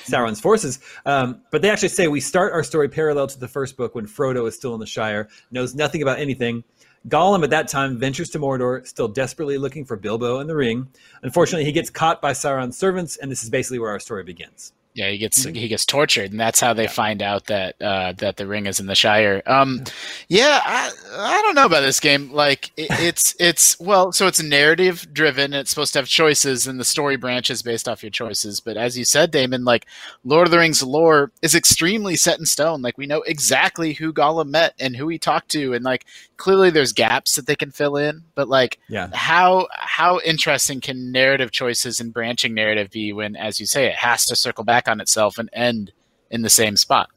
Sauron's 0.06 0.39
forces. 0.39 0.80
Um, 1.06 1.41
but 1.52 1.62
they 1.62 1.69
actually 1.69 1.89
say 1.89 2.08
we 2.08 2.21
start 2.21 2.54
our 2.54 2.63
story 2.63 2.89
parallel 2.89 3.28
to 3.28 3.39
the 3.39 3.47
first 3.47 3.78
book 3.78 3.93
when 3.93 4.08
Frodo 4.08 4.47
is 4.47 4.56
still 4.56 4.73
in 4.73 4.80
the 4.80 4.88
Shire, 4.88 5.28
knows 5.52 5.75
nothing 5.75 6.02
about 6.02 6.19
anything. 6.19 6.63
Gollum 7.08 7.44
at 7.44 7.50
that 7.52 7.68
time 7.68 7.98
ventures 7.98 8.30
to 8.32 8.40
Mordor, 8.40 8.86
still 8.86 9.08
desperately 9.08 9.58
looking 9.58 9.86
for 9.86 9.96
Bilbo 9.96 10.40
and 10.40 10.50
the 10.50 10.56
ring. 10.56 10.88
Unfortunately, 11.24 11.66
he 11.66 11.72
gets 11.72 11.90
caught 11.90 12.22
by 12.22 12.34
Sauron's 12.34 12.78
servants, 12.78 13.18
and 13.18 13.32
this 13.32 13.44
is 13.44 13.50
basically 13.50 13.80
where 13.80 13.92
our 13.92 14.00
story 14.00 14.24
begins. 14.24 14.74
Yeah, 14.96 15.12
he 15.12 15.20
gets 15.20 15.44
he 15.44 15.68
gets 15.68 15.86
tortured, 15.86 16.32
and 16.32 16.40
that's 16.40 16.60
how 16.60 16.74
they 16.74 16.88
find 16.88 17.22
out 17.22 17.46
that 17.46 17.80
uh, 17.80 18.14
that 18.18 18.38
the 18.38 18.48
ring 18.48 18.66
is 18.66 18.80
in 18.80 18.88
the 18.88 18.96
Shire. 18.96 19.42
Um, 19.46 19.84
yeah, 20.28 20.60
I 20.66 20.92
I 21.14 21.42
don't 21.44 21.54
know 21.54 21.68
about 21.68 21.82
this 21.82 22.00
game. 22.00 22.32
Like 22.34 22.72
it, 22.76 22.88
it's 23.00 23.36
it's 23.40 23.80
well, 23.80 24.12
so 24.12 24.26
it's 24.26 24.42
narrative 24.42 25.08
driven. 25.14 25.54
It's 25.54 25.70
supposed 25.70 25.94
to 25.94 26.00
have 26.00 26.08
choices, 26.08 26.66
and 26.66 26.80
the 26.80 26.84
story 26.84 27.18
branches 27.18 27.62
based 27.62 27.88
off 27.88 28.02
your 28.04 28.10
choices. 28.10 28.60
But 28.60 28.78
as 28.78 28.98
you 28.98 29.06
said, 29.06 29.30
Daemon, 29.30 29.64
like 29.64 29.86
Lord 30.26 30.48
of 30.48 30.52
the 30.52 30.58
Rings 30.58 30.82
lore 30.82 31.32
is 31.44 31.54
extremely 31.54 32.16
set 32.16 32.40
in 32.40 32.46
stone. 32.48 32.82
Like 32.82 32.98
we 32.98 33.06
know 33.06 33.22
exactly 33.22 33.94
who 33.94 34.12
Gollum 34.12 34.50
met 34.50 34.74
and 34.80 34.96
who 34.96 35.08
he 35.08 35.20
talked 35.20 35.50
to, 35.52 35.74
and 35.74 35.86
like 35.86 36.06
clearly 36.39 36.71
there's 36.71 36.91
gaps 36.93 37.36
that 37.36 37.45
they 37.45 37.56
can 37.56 37.69
fill 37.69 37.95
in. 37.97 38.23
But 38.34 38.49
like 38.49 38.80
Yeah. 38.89 39.10
how 39.13 39.67
how 39.78 40.19
interesting 40.25 40.82
can 40.82 41.12
narrative 41.12 41.52
choices 41.52 41.99
and 41.99 42.12
branching 42.12 42.56
narrative 42.56 42.89
be 42.89 43.13
when, 43.13 43.36
as 43.36 43.60
you 43.60 43.67
say, 43.67 43.86
it 43.86 43.95
has 43.95 44.25
to 44.25 44.36
circle 44.36 44.63
back 44.63 44.88
on 44.88 44.99
itself 44.99 45.38
and 45.38 45.49
end 45.54 45.91
in 46.32 46.41
the 46.41 46.49
same 46.49 46.75
spot? 46.78 47.10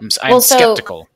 I'm, 0.00 0.06
s- 0.06 0.18
I'm 0.22 0.30
Well, 0.30 0.40
so- 0.40 0.56
skeptical. 0.56 1.08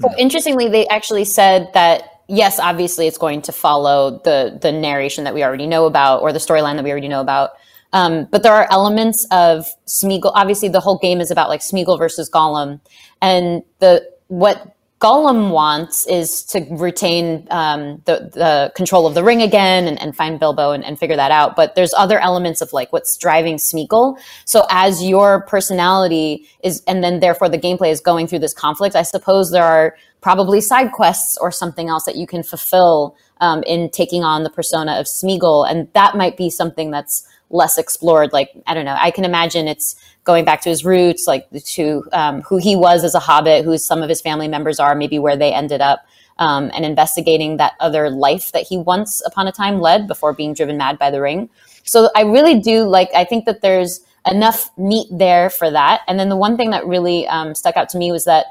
So 0.00 0.08
interestingly, 0.18 0.68
they 0.68 0.86
actually 0.88 1.24
said 1.24 1.70
that 1.72 2.02
yes, 2.28 2.58
obviously 2.58 3.06
it's 3.06 3.16
going 3.18 3.40
to 3.42 3.52
follow 3.52 4.20
the 4.24 4.58
the 4.60 4.72
narration 4.72 5.24
that 5.24 5.32
we 5.32 5.42
already 5.44 5.66
know 5.66 5.86
about 5.86 6.20
or 6.22 6.32
the 6.32 6.38
storyline 6.38 6.74
that 6.76 6.84
we 6.84 6.90
already 6.90 7.08
know 7.08 7.20
about. 7.22 7.50
Um, 7.94 8.26
but 8.30 8.42
there 8.42 8.52
are 8.52 8.66
elements 8.70 9.26
of 9.30 9.64
Smeagol. 9.86 10.32
Obviously, 10.34 10.68
the 10.68 10.80
whole 10.80 10.98
game 10.98 11.20
is 11.22 11.30
about 11.30 11.48
like 11.48 11.60
Smeagol 11.60 11.96
versus 11.98 12.28
Gollum, 12.28 12.80
and 13.22 13.62
the 13.78 14.06
what 14.28 14.75
Gollum 14.98 15.50
wants 15.50 16.06
is 16.06 16.42
to 16.44 16.66
retain 16.70 17.46
um, 17.50 18.00
the 18.06 18.30
the 18.32 18.72
control 18.74 19.06
of 19.06 19.14
the 19.14 19.22
ring 19.22 19.42
again 19.42 19.86
and, 19.86 20.00
and 20.00 20.16
find 20.16 20.40
Bilbo 20.40 20.72
and, 20.72 20.82
and 20.82 20.98
figure 20.98 21.16
that 21.16 21.30
out. 21.30 21.54
But 21.54 21.74
there's 21.74 21.92
other 21.92 22.18
elements 22.18 22.62
of 22.62 22.72
like 22.72 22.92
what's 22.94 23.16
driving 23.18 23.56
Smeagol. 23.56 24.18
So 24.46 24.64
as 24.70 25.04
your 25.04 25.42
personality 25.42 26.48
is, 26.62 26.82
and 26.86 27.04
then 27.04 27.20
therefore 27.20 27.50
the 27.50 27.58
gameplay 27.58 27.90
is 27.90 28.00
going 28.00 28.26
through 28.26 28.38
this 28.38 28.54
conflict, 28.54 28.96
I 28.96 29.02
suppose 29.02 29.50
there 29.50 29.64
are 29.64 29.96
probably 30.22 30.62
side 30.62 30.92
quests 30.92 31.36
or 31.38 31.52
something 31.52 31.90
else 31.90 32.04
that 32.04 32.16
you 32.16 32.26
can 32.26 32.42
fulfill 32.42 33.16
um, 33.42 33.62
in 33.64 33.90
taking 33.90 34.24
on 34.24 34.44
the 34.44 34.50
persona 34.50 34.98
of 34.98 35.04
Smeagol, 35.04 35.70
and 35.70 35.92
that 35.92 36.16
might 36.16 36.38
be 36.38 36.48
something 36.48 36.90
that's 36.90 37.28
less 37.50 37.78
explored. 37.78 38.32
Like 38.32 38.50
I 38.66 38.74
don't 38.74 38.84
know, 38.84 38.96
I 38.98 39.10
can 39.10 39.24
imagine 39.24 39.68
it's 39.68 39.96
going 40.24 40.44
back 40.44 40.60
to 40.62 40.68
his 40.68 40.84
roots, 40.84 41.26
like 41.26 41.48
to 41.50 42.04
um, 42.12 42.42
who 42.42 42.58
he 42.58 42.76
was 42.76 43.04
as 43.04 43.14
a 43.14 43.20
hobbit, 43.20 43.64
who 43.64 43.78
some 43.78 44.02
of 44.02 44.08
his 44.08 44.20
family 44.20 44.48
members 44.48 44.80
are, 44.80 44.94
maybe 44.94 45.18
where 45.18 45.36
they 45.36 45.52
ended 45.52 45.80
up. 45.80 46.04
Um, 46.38 46.70
and 46.74 46.84
investigating 46.84 47.56
that 47.56 47.72
other 47.80 48.10
life 48.10 48.52
that 48.52 48.66
he 48.66 48.76
once 48.76 49.22
upon 49.24 49.48
a 49.48 49.52
time 49.52 49.80
led 49.80 50.06
before 50.06 50.34
being 50.34 50.52
driven 50.52 50.76
mad 50.76 50.98
by 50.98 51.10
the 51.10 51.18
ring. 51.18 51.48
So 51.84 52.10
I 52.14 52.24
really 52.24 52.60
do 52.60 52.84
like, 52.84 53.08
I 53.14 53.24
think 53.24 53.46
that 53.46 53.62
there's 53.62 54.00
enough 54.30 54.70
meat 54.76 55.06
there 55.10 55.48
for 55.48 55.70
that. 55.70 56.02
And 56.06 56.18
then 56.18 56.28
the 56.28 56.36
one 56.36 56.58
thing 56.58 56.70
that 56.70 56.86
really 56.86 57.26
um, 57.28 57.54
stuck 57.54 57.78
out 57.78 57.88
to 57.90 57.98
me 57.98 58.12
was 58.12 58.26
that 58.26 58.46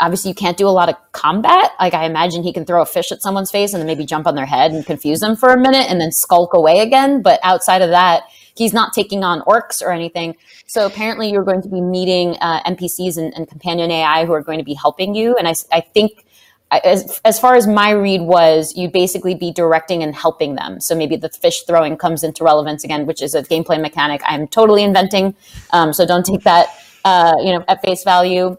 obviously 0.00 0.30
you 0.30 0.34
can't 0.34 0.56
do 0.56 0.66
a 0.66 0.70
lot 0.70 0.88
of 0.88 0.96
combat. 1.12 1.70
Like 1.78 1.94
I 1.94 2.04
imagine 2.04 2.42
he 2.42 2.52
can 2.52 2.64
throw 2.64 2.82
a 2.82 2.86
fish 2.86 3.12
at 3.12 3.22
someone's 3.22 3.50
face 3.50 3.72
and 3.72 3.80
then 3.80 3.86
maybe 3.86 4.04
jump 4.04 4.26
on 4.26 4.34
their 4.34 4.46
head 4.46 4.72
and 4.72 4.84
confuse 4.84 5.20
them 5.20 5.36
for 5.36 5.50
a 5.50 5.56
minute 5.56 5.86
and 5.88 6.00
then 6.00 6.10
skulk 6.10 6.54
away 6.54 6.80
again. 6.80 7.22
But 7.22 7.38
outside 7.42 7.82
of 7.82 7.90
that, 7.90 8.24
he's 8.54 8.72
not 8.72 8.92
taking 8.92 9.24
on 9.24 9.40
orcs 9.42 9.82
or 9.82 9.92
anything. 9.92 10.36
So 10.66 10.86
apparently 10.86 11.30
you're 11.30 11.44
going 11.44 11.62
to 11.62 11.68
be 11.68 11.80
meeting 11.80 12.36
uh, 12.40 12.62
NPCs 12.64 13.16
and, 13.16 13.34
and 13.34 13.48
companion 13.48 13.90
AI 13.90 14.24
who 14.24 14.32
are 14.32 14.42
going 14.42 14.58
to 14.58 14.64
be 14.64 14.74
helping 14.74 15.14
you. 15.14 15.36
And 15.36 15.48
I, 15.48 15.54
I 15.72 15.80
think 15.80 16.24
as, 16.70 17.20
as 17.24 17.40
far 17.40 17.54
as 17.56 17.66
my 17.66 17.90
read 17.90 18.22
was, 18.22 18.76
you'd 18.76 18.92
basically 18.92 19.34
be 19.34 19.52
directing 19.52 20.02
and 20.02 20.14
helping 20.14 20.54
them. 20.54 20.80
So 20.80 20.94
maybe 20.94 21.16
the 21.16 21.28
fish 21.28 21.62
throwing 21.62 21.96
comes 21.96 22.22
into 22.22 22.44
relevance 22.44 22.84
again, 22.84 23.06
which 23.06 23.22
is 23.22 23.34
a 23.34 23.42
gameplay 23.42 23.80
mechanic 23.80 24.20
I'm 24.24 24.46
totally 24.46 24.84
inventing. 24.84 25.34
Um, 25.70 25.92
so 25.92 26.06
don't 26.06 26.24
take 26.24 26.42
that, 26.42 26.68
uh, 27.04 27.34
you 27.38 27.52
know, 27.52 27.64
at 27.66 27.82
face 27.82 28.04
value. 28.04 28.56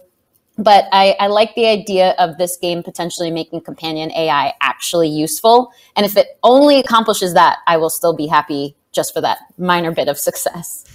But 0.57 0.85
I, 0.91 1.15
I 1.19 1.27
like 1.27 1.55
the 1.55 1.65
idea 1.65 2.11
of 2.19 2.37
this 2.37 2.57
game 2.57 2.83
potentially 2.83 3.31
making 3.31 3.61
companion 3.61 4.11
AI 4.11 4.53
actually 4.61 5.07
useful. 5.07 5.71
And 5.95 6.05
if 6.05 6.17
it 6.17 6.37
only 6.43 6.79
accomplishes 6.79 7.33
that, 7.33 7.59
I 7.65 7.77
will 7.77 7.89
still 7.89 8.13
be 8.13 8.27
happy 8.27 8.75
just 8.91 9.13
for 9.13 9.21
that 9.21 9.39
minor 9.57 9.91
bit 9.91 10.07
of 10.07 10.17
success. 10.17 10.85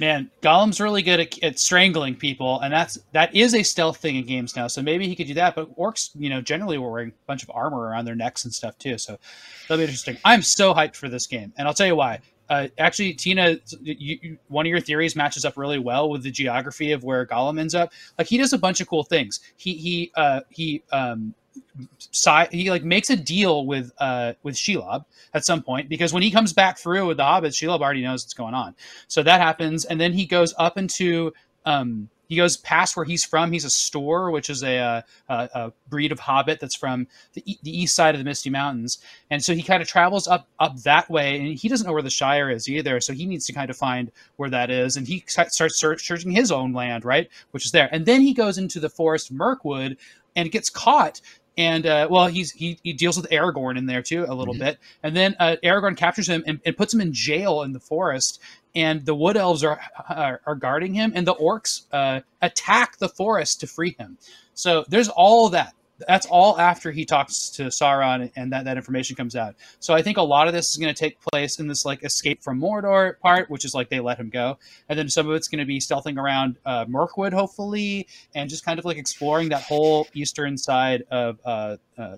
Man, 0.00 0.30
Gollum's 0.40 0.80
really 0.80 1.02
good 1.02 1.20
at, 1.20 1.44
at 1.44 1.58
strangling 1.58 2.16
people, 2.16 2.58
and 2.60 2.72
that's 2.72 2.98
that 3.12 3.34
is 3.34 3.54
a 3.54 3.62
stealth 3.62 3.98
thing 3.98 4.16
in 4.16 4.24
games 4.24 4.56
now. 4.56 4.66
So 4.66 4.80
maybe 4.80 5.06
he 5.06 5.14
could 5.14 5.26
do 5.26 5.34
that. 5.34 5.54
But 5.54 5.76
orcs, 5.76 6.10
you 6.14 6.30
know, 6.30 6.40
generally 6.40 6.78
were 6.78 6.90
wearing 6.90 7.10
a 7.10 7.26
bunch 7.26 7.42
of 7.42 7.50
armor 7.54 7.82
around 7.82 8.06
their 8.06 8.14
necks 8.14 8.44
and 8.44 8.54
stuff 8.54 8.78
too. 8.78 8.96
So 8.96 9.18
that'll 9.68 9.76
be 9.76 9.84
interesting. 9.84 10.16
I'm 10.24 10.40
so 10.40 10.72
hyped 10.72 10.96
for 10.96 11.10
this 11.10 11.26
game, 11.26 11.52
and 11.58 11.68
I'll 11.68 11.74
tell 11.74 11.86
you 11.86 11.96
why. 11.96 12.20
Uh, 12.48 12.66
actually, 12.78 13.12
Tina, 13.12 13.58
you, 13.82 14.18
you, 14.22 14.38
one 14.48 14.66
of 14.66 14.70
your 14.70 14.80
theories 14.80 15.14
matches 15.14 15.44
up 15.44 15.56
really 15.56 15.78
well 15.78 16.08
with 16.08 16.22
the 16.22 16.32
geography 16.32 16.92
of 16.92 17.04
where 17.04 17.24
Gollum 17.26 17.60
ends 17.60 17.74
up. 17.76 17.92
Like 18.18 18.26
he 18.26 18.38
does 18.38 18.54
a 18.54 18.58
bunch 18.58 18.80
of 18.80 18.88
cool 18.88 19.04
things. 19.04 19.40
He 19.56 19.74
he 19.74 20.12
uh, 20.16 20.40
he 20.48 20.82
um, 20.92 21.34
he 22.50 22.70
like 22.70 22.84
makes 22.84 23.10
a 23.10 23.16
deal 23.16 23.66
with 23.66 23.92
uh 23.98 24.34
with 24.42 24.54
Shelob 24.54 25.04
at 25.34 25.44
some 25.44 25.62
point 25.62 25.88
because 25.88 26.12
when 26.12 26.22
he 26.22 26.30
comes 26.30 26.52
back 26.52 26.78
through 26.78 27.06
with 27.06 27.16
the 27.16 27.22
hobbits, 27.22 27.54
Shelob 27.54 27.80
already 27.80 28.02
knows 28.02 28.24
what's 28.24 28.34
going 28.34 28.54
on. 28.54 28.74
So 29.08 29.22
that 29.22 29.40
happens, 29.40 29.84
and 29.84 30.00
then 30.00 30.12
he 30.12 30.26
goes 30.26 30.54
up 30.58 30.78
into 30.78 31.32
um 31.64 32.08
he 32.30 32.36
goes 32.36 32.58
past 32.58 32.96
where 32.96 33.04
he's 33.04 33.24
from. 33.24 33.50
He's 33.50 33.64
a 33.64 33.70
Stoor, 33.70 34.30
which 34.30 34.50
is 34.50 34.62
a, 34.62 35.04
a, 35.28 35.48
a 35.52 35.72
breed 35.88 36.12
of 36.12 36.20
hobbit 36.20 36.60
that's 36.60 36.76
from 36.76 37.08
the, 37.32 37.42
the, 37.64 37.76
east 37.76 37.96
side 37.96 38.14
of 38.14 38.20
the 38.20 38.24
Misty 38.24 38.50
Mountains, 38.50 38.98
and 39.30 39.44
so 39.44 39.52
he 39.52 39.64
kind 39.64 39.82
of 39.82 39.88
travels 39.88 40.28
up 40.28 40.46
up 40.60 40.76
that 40.82 41.10
way, 41.10 41.40
and 41.40 41.58
he 41.58 41.68
doesn't 41.68 41.88
know 41.88 41.92
where 41.92 42.02
the 42.02 42.08
Shire 42.08 42.48
is 42.48 42.68
either. 42.68 43.00
So 43.00 43.12
he 43.12 43.26
needs 43.26 43.46
to 43.46 43.52
kind 43.52 43.68
of 43.68 43.76
find 43.76 44.12
where 44.36 44.48
that 44.48 44.70
is, 44.70 44.96
and 44.96 45.08
he 45.08 45.24
starts 45.26 45.56
searching 45.58 46.30
his 46.30 46.52
own 46.52 46.72
land, 46.72 47.04
right, 47.04 47.28
which 47.50 47.64
is 47.64 47.72
there, 47.72 47.88
and 47.90 48.06
then 48.06 48.20
he 48.20 48.32
goes 48.32 48.58
into 48.58 48.78
the 48.78 48.88
forest 48.88 49.32
Mirkwood 49.32 49.96
and 50.36 50.52
gets 50.52 50.70
caught 50.70 51.20
and 51.60 51.84
uh, 51.84 52.08
well, 52.10 52.26
he's 52.26 52.52
he, 52.52 52.78
he 52.82 52.94
deals 52.94 53.18
with 53.18 53.28
Aragorn 53.28 53.76
in 53.76 53.84
there 53.84 54.00
too 54.00 54.24
a 54.26 54.32
little 54.34 54.54
mm-hmm. 54.54 54.64
bit, 54.64 54.78
and 55.02 55.14
then 55.14 55.36
uh, 55.38 55.56
Aragorn 55.62 55.94
captures 55.94 56.26
him 56.26 56.42
and, 56.46 56.58
and, 56.64 56.74
puts 56.74 56.94
him 56.94 57.02
in 57.02 57.12
jail 57.12 57.60
in 57.62 57.72
the 57.72 57.80
forest. 57.80 58.40
And 58.74 59.04
the 59.04 59.14
wood 59.14 59.36
elves 59.36 59.62
are 59.62 59.78
are, 60.08 60.40
are 60.46 60.54
guarding 60.54 60.94
him, 60.94 61.12
and 61.14 61.26
the 61.26 61.34
orcs 61.34 61.82
uh, 61.92 62.20
attack 62.40 62.96
the 62.96 63.10
forest 63.10 63.60
to 63.60 63.66
free 63.66 63.94
him. 63.98 64.16
So 64.54 64.86
there's 64.88 65.10
all 65.10 65.50
that 65.50 65.74
that's 66.06 66.26
all 66.26 66.58
after 66.58 66.90
he 66.90 67.04
talks 67.04 67.50
to 67.50 67.64
Sauron 67.64 68.30
and 68.36 68.52
that, 68.52 68.64
that 68.64 68.76
information 68.76 69.16
comes 69.16 69.36
out. 69.36 69.54
So 69.78 69.94
I 69.94 70.02
think 70.02 70.16
a 70.16 70.22
lot 70.22 70.46
of 70.46 70.54
this 70.54 70.70
is 70.70 70.76
going 70.76 70.92
to 70.92 70.98
take 70.98 71.18
place 71.20 71.58
in 71.58 71.66
this 71.66 71.84
like 71.84 72.04
escape 72.04 72.42
from 72.42 72.60
Mordor 72.60 73.18
part, 73.20 73.50
which 73.50 73.64
is 73.64 73.74
like 73.74 73.88
they 73.88 74.00
let 74.00 74.18
him 74.18 74.30
go, 74.30 74.58
and 74.88 74.98
then 74.98 75.08
some 75.08 75.28
of 75.28 75.34
it's 75.34 75.48
going 75.48 75.60
to 75.60 75.64
be 75.64 75.78
stealthing 75.78 76.18
around 76.18 76.56
uh, 76.66 76.84
Mirkwood, 76.88 77.32
hopefully, 77.32 78.06
and 78.34 78.48
just 78.48 78.64
kind 78.64 78.78
of 78.78 78.84
like 78.84 78.96
exploring 78.96 79.48
that 79.50 79.62
whole 79.62 80.06
eastern 80.14 80.56
side 80.56 81.04
of. 81.10 81.38
Uh, 81.44 81.76
uh, 81.98 82.16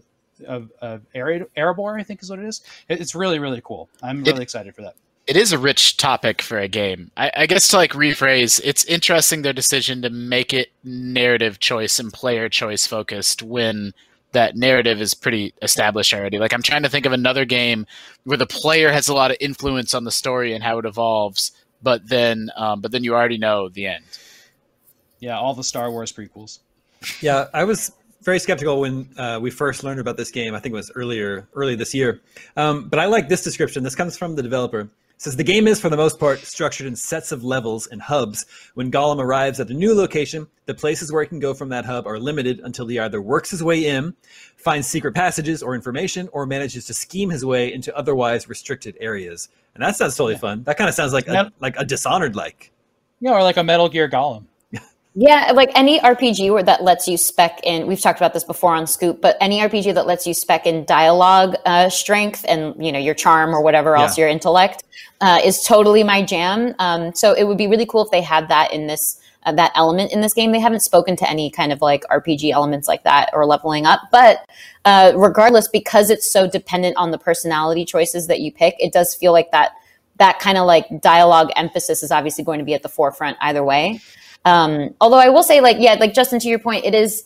of, 0.48 0.72
of 0.80 1.02
Erebor, 1.14 2.00
I 2.00 2.02
think 2.02 2.20
is 2.20 2.28
what 2.28 2.40
it 2.40 2.46
is. 2.46 2.62
It's 2.88 3.14
really, 3.14 3.38
really 3.38 3.60
cool. 3.62 3.88
I'm 4.02 4.24
really 4.24 4.40
it, 4.40 4.42
excited 4.42 4.74
for 4.74 4.82
that 4.82 4.96
it 5.26 5.36
is 5.36 5.52
a 5.52 5.58
rich 5.58 5.96
topic 5.96 6.42
for 6.42 6.58
a 6.58 6.68
game. 6.68 7.10
I, 7.16 7.30
I, 7.36 7.46
guess 7.46 7.68
to 7.68 7.76
like 7.76 7.92
rephrase, 7.92 8.60
it's 8.64 8.84
interesting 8.84 9.42
their 9.42 9.52
decision 9.52 10.02
to 10.02 10.10
make 10.10 10.52
it 10.52 10.72
narrative 10.82 11.60
choice 11.60 11.98
and 11.98 12.12
player 12.12 12.48
choice 12.48 12.86
focused 12.86 13.42
when 13.42 13.94
that 14.32 14.56
narrative 14.56 15.00
is 15.00 15.14
pretty 15.14 15.54
established 15.62 16.12
already. 16.12 16.38
Like 16.38 16.52
I'm 16.52 16.62
trying 16.62 16.82
to 16.82 16.88
think 16.88 17.06
of 17.06 17.12
another 17.12 17.44
game 17.44 17.86
where 18.24 18.38
the 18.38 18.46
player 18.46 18.90
has 18.90 19.08
a 19.08 19.14
lot 19.14 19.30
of 19.30 19.36
influence 19.40 19.94
on 19.94 20.04
the 20.04 20.10
story 20.10 20.54
and 20.54 20.64
how 20.64 20.78
it 20.78 20.86
evolves, 20.86 21.52
but 21.82 22.08
then 22.08 22.50
um, 22.56 22.80
but 22.80 22.90
then 22.90 23.04
you 23.04 23.14
already 23.14 23.38
know 23.38 23.68
the 23.68 23.86
end. 23.86 24.04
Yeah, 25.20 25.38
all 25.38 25.54
the 25.54 25.64
Star 25.64 25.90
Wars 25.90 26.12
prequels. 26.12 26.58
Yeah, 27.20 27.46
I 27.54 27.64
was 27.64 27.92
very 28.22 28.38
skeptical 28.38 28.80
when 28.80 29.08
uh, 29.16 29.38
we 29.40 29.50
first 29.50 29.84
learned 29.84 30.00
about 30.00 30.16
this 30.16 30.30
game. 30.30 30.54
I 30.54 30.60
think 30.60 30.72
it 30.72 30.76
was 30.76 30.90
earlier, 30.94 31.48
early 31.54 31.74
this 31.74 31.94
year. 31.94 32.20
Um, 32.56 32.88
but 32.88 32.98
I 32.98 33.06
like 33.06 33.28
this 33.28 33.42
description. 33.42 33.82
This 33.82 33.94
comes 33.94 34.16
from 34.16 34.36
the 34.36 34.42
developer 34.42 34.88
says 35.22 35.36
the 35.36 35.44
game 35.44 35.68
is 35.68 35.80
for 35.80 35.88
the 35.88 35.96
most 35.96 36.18
part 36.18 36.40
structured 36.40 36.84
in 36.84 36.96
sets 36.96 37.30
of 37.30 37.44
levels 37.44 37.86
and 37.86 38.02
hubs. 38.02 38.44
When 38.74 38.90
Gollum 38.90 39.20
arrives 39.20 39.60
at 39.60 39.70
a 39.70 39.72
new 39.72 39.94
location, 39.94 40.48
the 40.66 40.74
places 40.74 41.12
where 41.12 41.22
he 41.22 41.28
can 41.28 41.38
go 41.38 41.54
from 41.54 41.68
that 41.68 41.84
hub 41.84 42.08
are 42.08 42.18
limited 42.18 42.58
until 42.64 42.88
he 42.88 42.98
either 42.98 43.22
works 43.22 43.48
his 43.48 43.62
way 43.62 43.86
in, 43.86 44.16
finds 44.56 44.88
secret 44.88 45.14
passages 45.14 45.62
or 45.62 45.76
information, 45.76 46.28
or 46.32 46.44
manages 46.44 46.86
to 46.86 46.94
scheme 46.94 47.30
his 47.30 47.44
way 47.44 47.72
into 47.72 47.96
otherwise 47.96 48.48
restricted 48.48 48.96
areas. 48.98 49.48
And 49.76 49.84
that 49.84 49.94
sounds 49.94 50.16
totally 50.16 50.34
yeah. 50.34 50.40
fun. 50.40 50.64
That 50.64 50.76
kind 50.76 50.88
of 50.88 50.94
sounds 50.96 51.12
like 51.12 51.28
a, 51.28 51.52
like 51.60 51.76
a 51.78 51.84
Dishonored 51.84 52.34
like. 52.34 52.72
Yeah, 53.20 53.30
or 53.30 53.44
like 53.44 53.58
a 53.58 53.62
Metal 53.62 53.88
Gear 53.88 54.10
Gollum. 54.10 54.46
Yeah, 55.14 55.52
like 55.54 55.70
any 55.74 56.00
RPG 56.00 56.64
that 56.64 56.82
lets 56.82 57.06
you 57.06 57.18
spec 57.18 57.60
in, 57.64 57.86
we've 57.86 58.00
talked 58.00 58.18
about 58.18 58.32
this 58.32 58.44
before 58.44 58.74
on 58.74 58.86
Scoop, 58.86 59.20
but 59.20 59.36
any 59.42 59.60
RPG 59.60 59.92
that 59.94 60.06
lets 60.06 60.26
you 60.26 60.32
spec 60.32 60.66
in 60.66 60.86
dialogue 60.86 61.54
uh, 61.66 61.90
strength 61.90 62.46
and 62.48 62.74
you 62.82 62.90
know 62.90 62.98
your 62.98 63.14
charm 63.14 63.54
or 63.54 63.62
whatever 63.62 63.94
else 63.94 64.16
yeah. 64.16 64.22
your 64.22 64.30
intellect 64.30 64.84
uh, 65.20 65.38
is 65.44 65.64
totally 65.64 66.02
my 66.02 66.22
jam. 66.22 66.74
Um, 66.78 67.14
so 67.14 67.34
it 67.34 67.44
would 67.44 67.58
be 67.58 67.66
really 67.66 67.84
cool 67.84 68.02
if 68.02 68.10
they 68.10 68.22
had 68.22 68.48
that 68.48 68.72
in 68.72 68.86
this 68.86 69.20
uh, 69.44 69.52
that 69.52 69.72
element 69.74 70.12
in 70.12 70.22
this 70.22 70.32
game. 70.32 70.50
They 70.50 70.60
haven't 70.60 70.80
spoken 70.80 71.14
to 71.16 71.28
any 71.28 71.50
kind 71.50 71.72
of 71.72 71.82
like 71.82 72.04
RPG 72.04 72.50
elements 72.50 72.88
like 72.88 73.04
that 73.04 73.28
or 73.34 73.44
leveling 73.44 73.84
up, 73.84 74.00
but 74.10 74.38
uh, 74.86 75.12
regardless, 75.14 75.68
because 75.68 76.08
it's 76.08 76.32
so 76.32 76.48
dependent 76.48 76.96
on 76.96 77.10
the 77.10 77.18
personality 77.18 77.84
choices 77.84 78.28
that 78.28 78.40
you 78.40 78.50
pick, 78.50 78.76
it 78.78 78.94
does 78.94 79.14
feel 79.14 79.32
like 79.32 79.50
that 79.50 79.72
that 80.16 80.38
kind 80.38 80.56
of 80.56 80.66
like 80.66 80.86
dialogue 81.02 81.50
emphasis 81.54 82.02
is 82.02 82.10
obviously 82.10 82.44
going 82.44 82.60
to 82.60 82.64
be 82.64 82.72
at 82.72 82.82
the 82.82 82.88
forefront 82.88 83.36
either 83.42 83.62
way. 83.62 84.00
Um, 84.44 84.94
although 85.00 85.18
I 85.18 85.28
will 85.28 85.42
say, 85.42 85.60
like, 85.60 85.76
yeah, 85.78 85.94
like 85.94 86.14
Justin, 86.14 86.38
to 86.40 86.48
your 86.48 86.58
point, 86.58 86.84
it 86.84 86.94
is. 86.94 87.24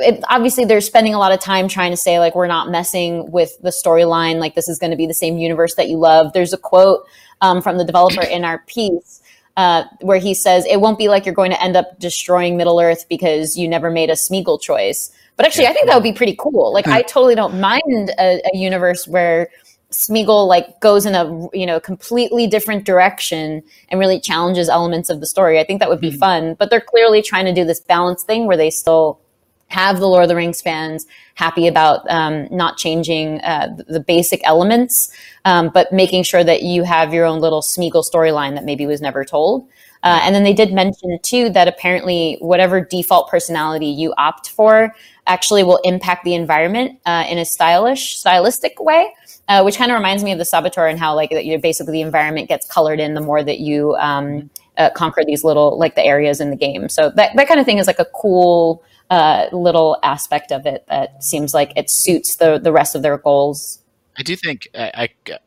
It, 0.00 0.22
obviously, 0.28 0.64
they're 0.64 0.80
spending 0.80 1.12
a 1.12 1.18
lot 1.18 1.32
of 1.32 1.40
time 1.40 1.66
trying 1.66 1.90
to 1.90 1.96
say 1.96 2.20
like 2.20 2.36
we're 2.36 2.46
not 2.46 2.70
messing 2.70 3.32
with 3.32 3.60
the 3.62 3.70
storyline. 3.70 4.38
Like 4.38 4.54
this 4.54 4.68
is 4.68 4.78
going 4.78 4.92
to 4.92 4.96
be 4.96 5.06
the 5.06 5.14
same 5.14 5.38
universe 5.38 5.74
that 5.74 5.88
you 5.88 5.96
love. 5.96 6.32
There's 6.32 6.52
a 6.52 6.56
quote 6.56 7.04
um, 7.40 7.60
from 7.60 7.78
the 7.78 7.84
developer 7.84 8.22
in 8.22 8.44
our 8.44 8.60
piece 8.68 9.20
uh, 9.58 9.82
where 10.02 10.18
he 10.18 10.34
says 10.34 10.64
it 10.66 10.80
won't 10.80 10.98
be 10.98 11.08
like 11.08 11.26
you're 11.26 11.34
going 11.34 11.50
to 11.50 11.60
end 11.60 11.76
up 11.76 11.98
destroying 11.98 12.56
Middle 12.56 12.78
Earth 12.80 13.06
because 13.08 13.56
you 13.56 13.66
never 13.66 13.90
made 13.90 14.08
a 14.08 14.12
Smeagol 14.12 14.60
choice. 14.60 15.10
But 15.36 15.46
actually, 15.46 15.66
I 15.66 15.72
think 15.72 15.86
that 15.86 15.94
would 15.94 16.04
be 16.04 16.12
pretty 16.12 16.36
cool. 16.38 16.72
Like, 16.72 16.86
I 16.86 17.02
totally 17.02 17.34
don't 17.34 17.60
mind 17.60 18.10
a, 18.18 18.40
a 18.52 18.56
universe 18.56 19.06
where 19.08 19.48
Smeagol 19.90 20.46
like 20.46 20.80
goes 20.80 21.06
in 21.06 21.14
a 21.14 21.48
you 21.52 21.64
know 21.64 21.80
completely 21.80 22.46
different 22.46 22.84
direction 22.84 23.62
and 23.88 23.98
really 23.98 24.20
challenges 24.20 24.68
elements 24.68 25.08
of 25.08 25.20
the 25.20 25.26
story. 25.26 25.58
I 25.58 25.64
think 25.64 25.80
that 25.80 25.88
would 25.88 26.00
be 26.00 26.10
mm-hmm. 26.10 26.18
fun. 26.18 26.54
But 26.58 26.70
they're 26.70 26.80
clearly 26.80 27.22
trying 27.22 27.46
to 27.46 27.54
do 27.54 27.64
this 27.64 27.80
balance 27.80 28.22
thing 28.22 28.46
where 28.46 28.56
they 28.56 28.70
still 28.70 29.20
have 29.68 29.98
the 29.98 30.06
Lord 30.06 30.22
of 30.22 30.28
the 30.28 30.36
Rings 30.36 30.60
fans 30.60 31.06
happy 31.34 31.66
about 31.66 32.08
um, 32.10 32.48
not 32.50 32.76
changing 32.78 33.40
uh, 33.42 33.76
the 33.86 34.00
basic 34.00 34.40
elements, 34.44 35.12
um, 35.44 35.70
but 35.72 35.92
making 35.92 36.22
sure 36.22 36.42
that 36.42 36.62
you 36.62 36.82
have 36.84 37.12
your 37.12 37.26
own 37.26 37.40
little 37.40 37.60
Smeagol 37.60 38.04
storyline 38.04 38.54
that 38.54 38.64
maybe 38.64 38.86
was 38.86 39.00
never 39.00 39.24
told. 39.24 39.68
Uh, 40.02 40.20
and 40.22 40.34
then 40.34 40.44
they 40.44 40.54
did 40.54 40.72
mention 40.72 41.18
too 41.22 41.50
that 41.50 41.68
apparently 41.68 42.36
whatever 42.40 42.80
default 42.80 43.28
personality 43.28 43.86
you 43.86 44.14
opt 44.16 44.48
for 44.50 44.94
actually 45.26 45.62
will 45.62 45.80
impact 45.84 46.24
the 46.24 46.34
environment 46.34 46.98
uh, 47.04 47.24
in 47.28 47.38
a 47.38 47.44
stylish, 47.44 48.16
stylistic 48.16 48.80
way 48.80 49.12
uh, 49.48 49.62
which 49.62 49.76
kind 49.76 49.90
of 49.90 49.96
reminds 49.96 50.22
me 50.22 50.32
of 50.32 50.38
the 50.38 50.44
Saboteur 50.44 50.86
and 50.86 50.98
how 50.98 51.14
like 51.14 51.30
you 51.30 51.58
basically 51.58 51.92
the 51.92 52.00
environment 52.02 52.48
gets 52.48 52.66
colored 52.66 53.00
in 53.00 53.14
the 53.14 53.20
more 53.20 53.42
that 53.42 53.60
you 53.60 53.96
um, 53.96 54.50
uh, 54.76 54.90
conquer 54.90 55.24
these 55.24 55.42
little 55.42 55.78
like 55.78 55.94
the 55.94 56.04
areas 56.04 56.40
in 56.40 56.50
the 56.50 56.56
game. 56.56 56.88
So 56.88 57.10
that 57.10 57.34
that 57.36 57.48
kind 57.48 57.58
of 57.58 57.66
thing 57.66 57.78
is 57.78 57.86
like 57.86 57.98
a 57.98 58.06
cool 58.06 58.82
uh, 59.10 59.46
little 59.52 59.98
aspect 60.02 60.52
of 60.52 60.66
it 60.66 60.84
that 60.88 61.22
seems 61.24 61.54
like 61.54 61.72
it 61.76 61.90
suits 61.90 62.36
the 62.36 62.58
the 62.58 62.72
rest 62.72 62.94
of 62.94 63.02
their 63.02 63.18
goals. 63.18 63.80
I 64.16 64.22
do 64.22 64.36
think 64.36 64.68
I, 64.74 65.08
I 65.28 65.38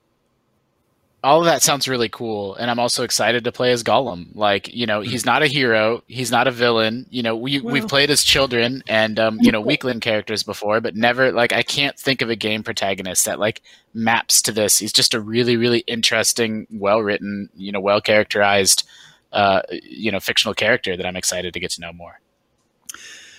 all 1.24 1.40
of 1.40 1.46
that 1.46 1.62
sounds 1.62 1.88
really 1.88 2.10
cool 2.10 2.56
and 2.56 2.72
i'm 2.72 2.80
also 2.80 3.04
excited 3.04 3.44
to 3.44 3.52
play 3.52 3.72
as 3.72 3.84
gollum. 3.84 4.28
Like 4.34 4.74
you 4.74 4.86
know 4.86 5.02
he's 5.02 5.26
not 5.26 5.44
a 5.44 5.48
hero 5.48 6.04
he's 6.08 6.32
not 6.32 6.48
a 6.48 6.52
villain. 6.52 7.06
You 7.10 7.24
know 7.24 7.36
we, 7.36 7.60
well, 7.60 7.74
we've 7.74 7.88
played 7.88 8.10
as 8.10 8.24
children 8.24 8.84
and 8.88 9.20
um, 9.20 9.38
you 9.42 9.52
know 9.52 9.62
weakling 9.72 10.00
characters 10.00 10.44
before 10.44 10.82
but 10.82 10.96
never 10.96 11.32
like 11.32 11.54
i 11.54 11.64
can't 11.64 11.98
think 11.98 12.22
of 12.22 12.30
a 12.30 12.36
game 12.36 12.64
protagonist 12.64 13.26
that 13.26 13.40
like 13.40 13.62
maps 13.94 14.42
to 14.44 14.52
this. 14.52 14.80
He's 14.80 14.94
just 14.94 15.14
a 15.14 15.20
really 15.20 15.58
really 15.58 15.80
interesting 15.80 16.68
well 16.72 17.00
written 17.00 17.50
you 17.56 17.72
know 17.72 17.80
well 17.80 18.02
characterized 18.02 18.88
uh, 19.32 19.62
you 19.70 20.12
know 20.12 20.20
fictional 20.20 20.54
character 20.54 20.98
that 20.98 21.06
i'm 21.06 21.16
excited 21.16 21.54
to 21.54 21.60
get 21.60 21.72
to 21.72 21.82
know 21.82 21.94
more. 21.94 22.20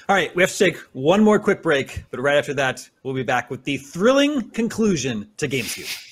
All 0.08 0.16
right, 0.16 0.34
we 0.34 0.42
have 0.42 0.50
to 0.50 0.58
take 0.58 0.76
one 0.92 1.22
more 1.22 1.38
quick 1.38 1.62
break, 1.62 2.04
but 2.10 2.20
right 2.20 2.36
after 2.36 2.52
that, 2.54 2.88
we'll 3.02 3.14
be 3.14 3.22
back 3.22 3.50
with 3.50 3.64
the 3.64 3.76
thrilling 3.76 4.50
conclusion 4.50 5.28
to 5.36 5.48
GameScoop. 5.48 6.11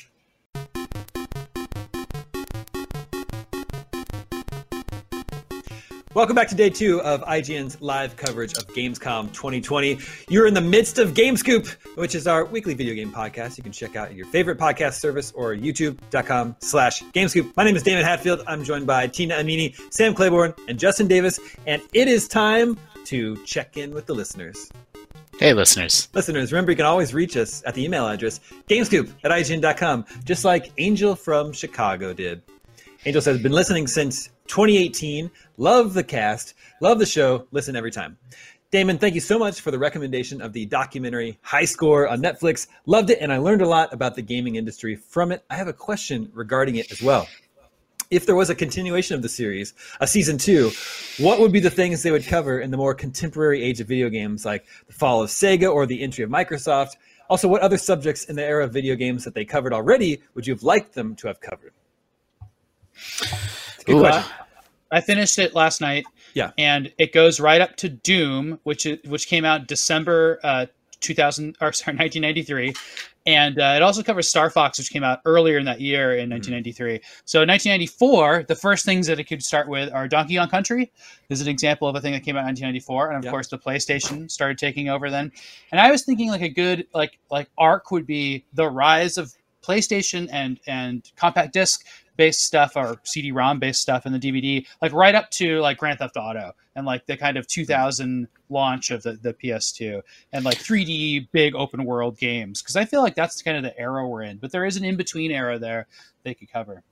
Welcome 6.12 6.34
back 6.34 6.48
to 6.48 6.56
day 6.56 6.70
two 6.70 7.00
of 7.02 7.22
IGN's 7.22 7.80
live 7.80 8.16
coverage 8.16 8.54
of 8.54 8.66
Gamescom 8.66 9.32
2020. 9.32 9.96
You're 10.28 10.48
in 10.48 10.54
the 10.54 10.60
midst 10.60 10.98
of 10.98 11.14
GameScoop, 11.14 11.68
which 11.96 12.16
is 12.16 12.26
our 12.26 12.44
weekly 12.44 12.74
video 12.74 12.96
game 12.96 13.12
podcast. 13.12 13.56
You 13.56 13.62
can 13.62 13.70
check 13.70 13.94
out 13.94 14.12
your 14.12 14.26
favorite 14.26 14.58
podcast 14.58 14.94
service 14.94 15.30
or 15.36 15.54
youtube.com 15.54 16.56
slash 16.58 17.04
GameScoop. 17.12 17.56
My 17.56 17.62
name 17.62 17.76
is 17.76 17.84
Daemon 17.84 18.02
Hatfield. 18.02 18.42
I'm 18.48 18.64
joined 18.64 18.88
by 18.88 19.06
Tina 19.06 19.36
Amini, 19.36 19.76
Sam 19.94 20.12
Claiborne, 20.12 20.52
and 20.66 20.80
Justin 20.80 21.06
Davis. 21.06 21.38
And 21.68 21.80
it 21.92 22.08
is 22.08 22.26
time 22.26 22.76
to 23.04 23.36
check 23.44 23.76
in 23.76 23.94
with 23.94 24.06
the 24.06 24.14
listeners. 24.14 24.68
Hey, 25.38 25.52
listeners. 25.54 26.08
Listeners, 26.12 26.50
remember 26.50 26.72
you 26.72 26.76
can 26.76 26.86
always 26.86 27.14
reach 27.14 27.36
us 27.36 27.62
at 27.64 27.74
the 27.74 27.84
email 27.84 28.08
address 28.08 28.40
gamescoop 28.68 29.12
at 29.22 29.30
IGN.com, 29.30 30.04
just 30.24 30.44
like 30.44 30.72
Angel 30.76 31.14
from 31.14 31.52
Chicago 31.52 32.12
did. 32.12 32.42
Angel 33.06 33.22
says, 33.22 33.40
been 33.40 33.52
listening 33.52 33.86
since 33.86 34.28
2018. 34.50 35.30
Love 35.58 35.94
the 35.94 36.02
cast. 36.02 36.54
Love 36.80 36.98
the 36.98 37.06
show. 37.06 37.46
Listen 37.52 37.76
every 37.76 37.92
time. 37.92 38.18
Daemon, 38.72 38.98
thank 38.98 39.14
you 39.14 39.20
so 39.20 39.38
much 39.38 39.60
for 39.60 39.70
the 39.70 39.78
recommendation 39.78 40.40
of 40.40 40.52
the 40.52 40.66
documentary 40.66 41.38
High 41.42 41.64
Score 41.64 42.08
on 42.08 42.20
Netflix. 42.20 42.66
Loved 42.86 43.10
it, 43.10 43.18
and 43.20 43.32
I 43.32 43.38
learned 43.38 43.62
a 43.62 43.68
lot 43.68 43.92
about 43.92 44.16
the 44.16 44.22
gaming 44.22 44.56
industry 44.56 44.96
from 44.96 45.30
it. 45.30 45.44
I 45.50 45.54
have 45.54 45.68
a 45.68 45.72
question 45.72 46.30
regarding 46.34 46.76
it 46.76 46.90
as 46.90 47.00
well. 47.00 47.28
If 48.10 48.26
there 48.26 48.34
was 48.34 48.50
a 48.50 48.54
continuation 48.56 49.14
of 49.14 49.22
the 49.22 49.28
series, 49.28 49.72
a 50.00 50.06
season 50.06 50.36
two, 50.36 50.72
what 51.18 51.38
would 51.38 51.52
be 51.52 51.60
the 51.60 51.70
things 51.70 52.02
they 52.02 52.10
would 52.10 52.26
cover 52.26 52.58
in 52.58 52.72
the 52.72 52.76
more 52.76 52.92
contemporary 52.92 53.62
age 53.62 53.80
of 53.80 53.86
video 53.86 54.08
games, 54.08 54.44
like 54.44 54.66
the 54.88 54.92
fall 54.92 55.22
of 55.22 55.30
Sega 55.30 55.72
or 55.72 55.86
the 55.86 56.02
entry 56.02 56.24
of 56.24 56.30
Microsoft? 56.30 56.96
Also, 57.28 57.46
what 57.46 57.62
other 57.62 57.78
subjects 57.78 58.24
in 58.24 58.34
the 58.34 58.44
era 58.44 58.64
of 58.64 58.72
video 58.72 58.96
games 58.96 59.22
that 59.24 59.34
they 59.34 59.44
covered 59.44 59.72
already 59.72 60.20
would 60.34 60.44
you 60.44 60.54
have 60.54 60.64
liked 60.64 60.94
them 60.94 61.14
to 61.14 61.28
have 61.28 61.40
covered? 61.40 61.72
Ooh, 63.88 64.04
uh, 64.04 64.22
I 64.90 65.00
finished 65.00 65.38
it 65.38 65.54
last 65.54 65.80
night. 65.80 66.04
Yeah. 66.32 66.52
and 66.58 66.92
it 66.98 67.12
goes 67.12 67.40
right 67.40 67.60
up 67.60 67.74
to 67.76 67.88
Doom, 67.88 68.60
which 68.62 68.86
is, 68.86 68.98
which 69.08 69.26
came 69.26 69.44
out 69.44 69.66
December 69.66 70.38
uh, 70.44 70.66
2000 71.00 71.56
or 71.60 71.72
sorry 71.72 71.96
1993, 71.96 72.72
and 73.26 73.58
uh, 73.58 73.72
it 73.74 73.82
also 73.82 74.02
covers 74.02 74.28
Star 74.28 74.48
Fox, 74.48 74.78
which 74.78 74.90
came 74.90 75.02
out 75.02 75.20
earlier 75.24 75.58
in 75.58 75.64
that 75.64 75.80
year 75.80 76.12
in 76.12 76.30
1993. 76.30 77.00
So 77.24 77.42
in 77.42 77.48
1994, 77.48 78.44
the 78.46 78.54
first 78.54 78.84
things 78.84 79.06
that 79.08 79.18
it 79.18 79.24
could 79.24 79.42
start 79.42 79.68
with 79.68 79.92
are 79.92 80.06
Donkey 80.06 80.36
Kong 80.36 80.48
Country. 80.48 80.92
This 81.28 81.40
is 81.40 81.46
an 81.46 81.50
example 81.50 81.88
of 81.88 81.96
a 81.96 82.00
thing 82.00 82.12
that 82.12 82.22
came 82.22 82.36
out 82.36 82.40
in 82.40 82.54
1994, 82.54 83.08
and 83.08 83.18
of 83.18 83.24
Yeah. 83.24 83.30
course 83.32 83.48
the 83.48 83.58
PlayStation 83.58 84.30
started 84.30 84.56
taking 84.56 84.88
over 84.88 85.10
then. 85.10 85.32
And 85.72 85.80
I 85.80 85.90
was 85.90 86.04
thinking 86.04 86.28
like 86.28 86.42
a 86.42 86.48
good 86.48 86.86
like 86.94 87.18
like 87.30 87.48
arc 87.58 87.90
would 87.90 88.06
be 88.06 88.44
the 88.52 88.68
rise 88.68 89.18
of 89.18 89.32
PlayStation 89.64 90.28
and 90.32 90.60
and 90.68 91.10
compact 91.16 91.52
disc 91.54 91.84
based 92.20 92.44
stuff 92.44 92.76
or 92.76 93.00
CD-ROM 93.02 93.58
based 93.58 93.80
stuff 93.80 94.04
in 94.04 94.12
the 94.12 94.18
DVD, 94.18 94.66
like 94.82 94.92
right 94.92 95.14
up 95.14 95.30
to 95.30 95.58
like 95.60 95.78
Grand 95.78 96.00
Theft 96.00 96.18
Auto 96.18 96.52
and 96.76 96.84
like 96.84 97.06
the 97.06 97.16
kind 97.16 97.38
of 97.38 97.46
2000 97.46 98.28
launch 98.50 98.90
of 98.90 99.02
the, 99.02 99.12
the 99.12 99.32
PS2 99.32 100.02
and 100.34 100.44
like 100.44 100.58
3D 100.58 101.28
big 101.32 101.54
open 101.54 101.86
world 101.86 102.18
games 102.18 102.60
because 102.60 102.76
I 102.76 102.84
feel 102.84 103.00
like 103.00 103.14
that's 103.14 103.40
kind 103.40 103.56
of 103.56 103.62
the 103.62 103.78
era 103.80 104.06
we're 104.06 104.20
in. 104.20 104.36
But 104.36 104.52
there 104.52 104.66
is 104.66 104.76
an 104.76 104.84
in 104.84 104.96
between 104.96 105.30
era 105.30 105.58
there 105.58 105.86
they 106.22 106.34
could 106.34 106.52
cover. 106.52 106.82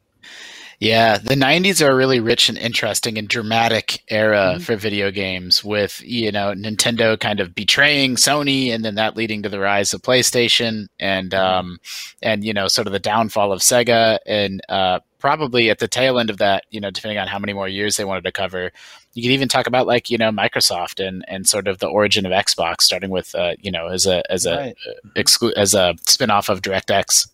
Yeah, 0.80 1.18
the 1.18 1.34
90s 1.34 1.84
are 1.84 1.90
a 1.90 1.94
really 1.96 2.20
rich 2.20 2.48
and 2.48 2.56
interesting 2.56 3.18
and 3.18 3.26
dramatic 3.26 4.00
era 4.08 4.54
Mhm. 4.56 4.62
for 4.62 4.76
video 4.76 5.10
games 5.10 5.64
with, 5.64 6.00
you 6.04 6.30
know, 6.30 6.52
Nintendo 6.54 7.18
kind 7.18 7.40
of 7.40 7.52
betraying 7.52 8.14
Sony 8.14 8.72
and 8.72 8.84
then 8.84 8.94
that 8.94 9.16
leading 9.16 9.42
to 9.42 9.48
the 9.48 9.58
rise 9.58 9.92
of 9.92 10.02
PlayStation 10.02 10.86
and 11.00 11.34
um 11.34 11.78
and 12.22 12.44
you 12.44 12.52
know, 12.54 12.68
sort 12.68 12.86
of 12.86 12.92
the 12.92 13.00
downfall 13.00 13.52
of 13.52 13.60
Sega 13.60 14.18
and 14.24 14.60
uh 14.68 15.00
probably 15.18 15.68
at 15.68 15.80
the 15.80 15.88
tail 15.88 16.16
end 16.20 16.30
of 16.30 16.36
that, 16.38 16.62
you 16.70 16.80
know, 16.80 16.92
depending 16.92 17.18
on 17.18 17.26
how 17.26 17.40
many 17.40 17.52
more 17.52 17.66
years 17.66 17.96
they 17.96 18.04
wanted 18.04 18.22
to 18.22 18.30
cover, 18.30 18.70
you 19.14 19.22
could 19.24 19.32
even 19.34 19.48
talk 19.48 19.66
about 19.66 19.88
like, 19.88 20.10
you 20.10 20.16
know, 20.18 20.30
Microsoft 20.30 21.04
and 21.04 21.24
and 21.26 21.48
sort 21.48 21.66
of 21.66 21.80
the 21.80 21.88
origin 21.88 22.24
of 22.24 22.30
Xbox 22.30 22.82
starting 22.82 23.10
with 23.10 23.34
uh, 23.34 23.54
you 23.60 23.72
know, 23.72 23.88
as 23.88 24.06
a 24.06 24.22
as 24.30 24.46
a 24.46 24.56
Right. 24.56 24.76
exclu- 25.16 25.54
as 25.56 25.74
a 25.74 25.96
spin-off 26.06 26.48
of 26.48 26.62
DirectX. 26.62 27.26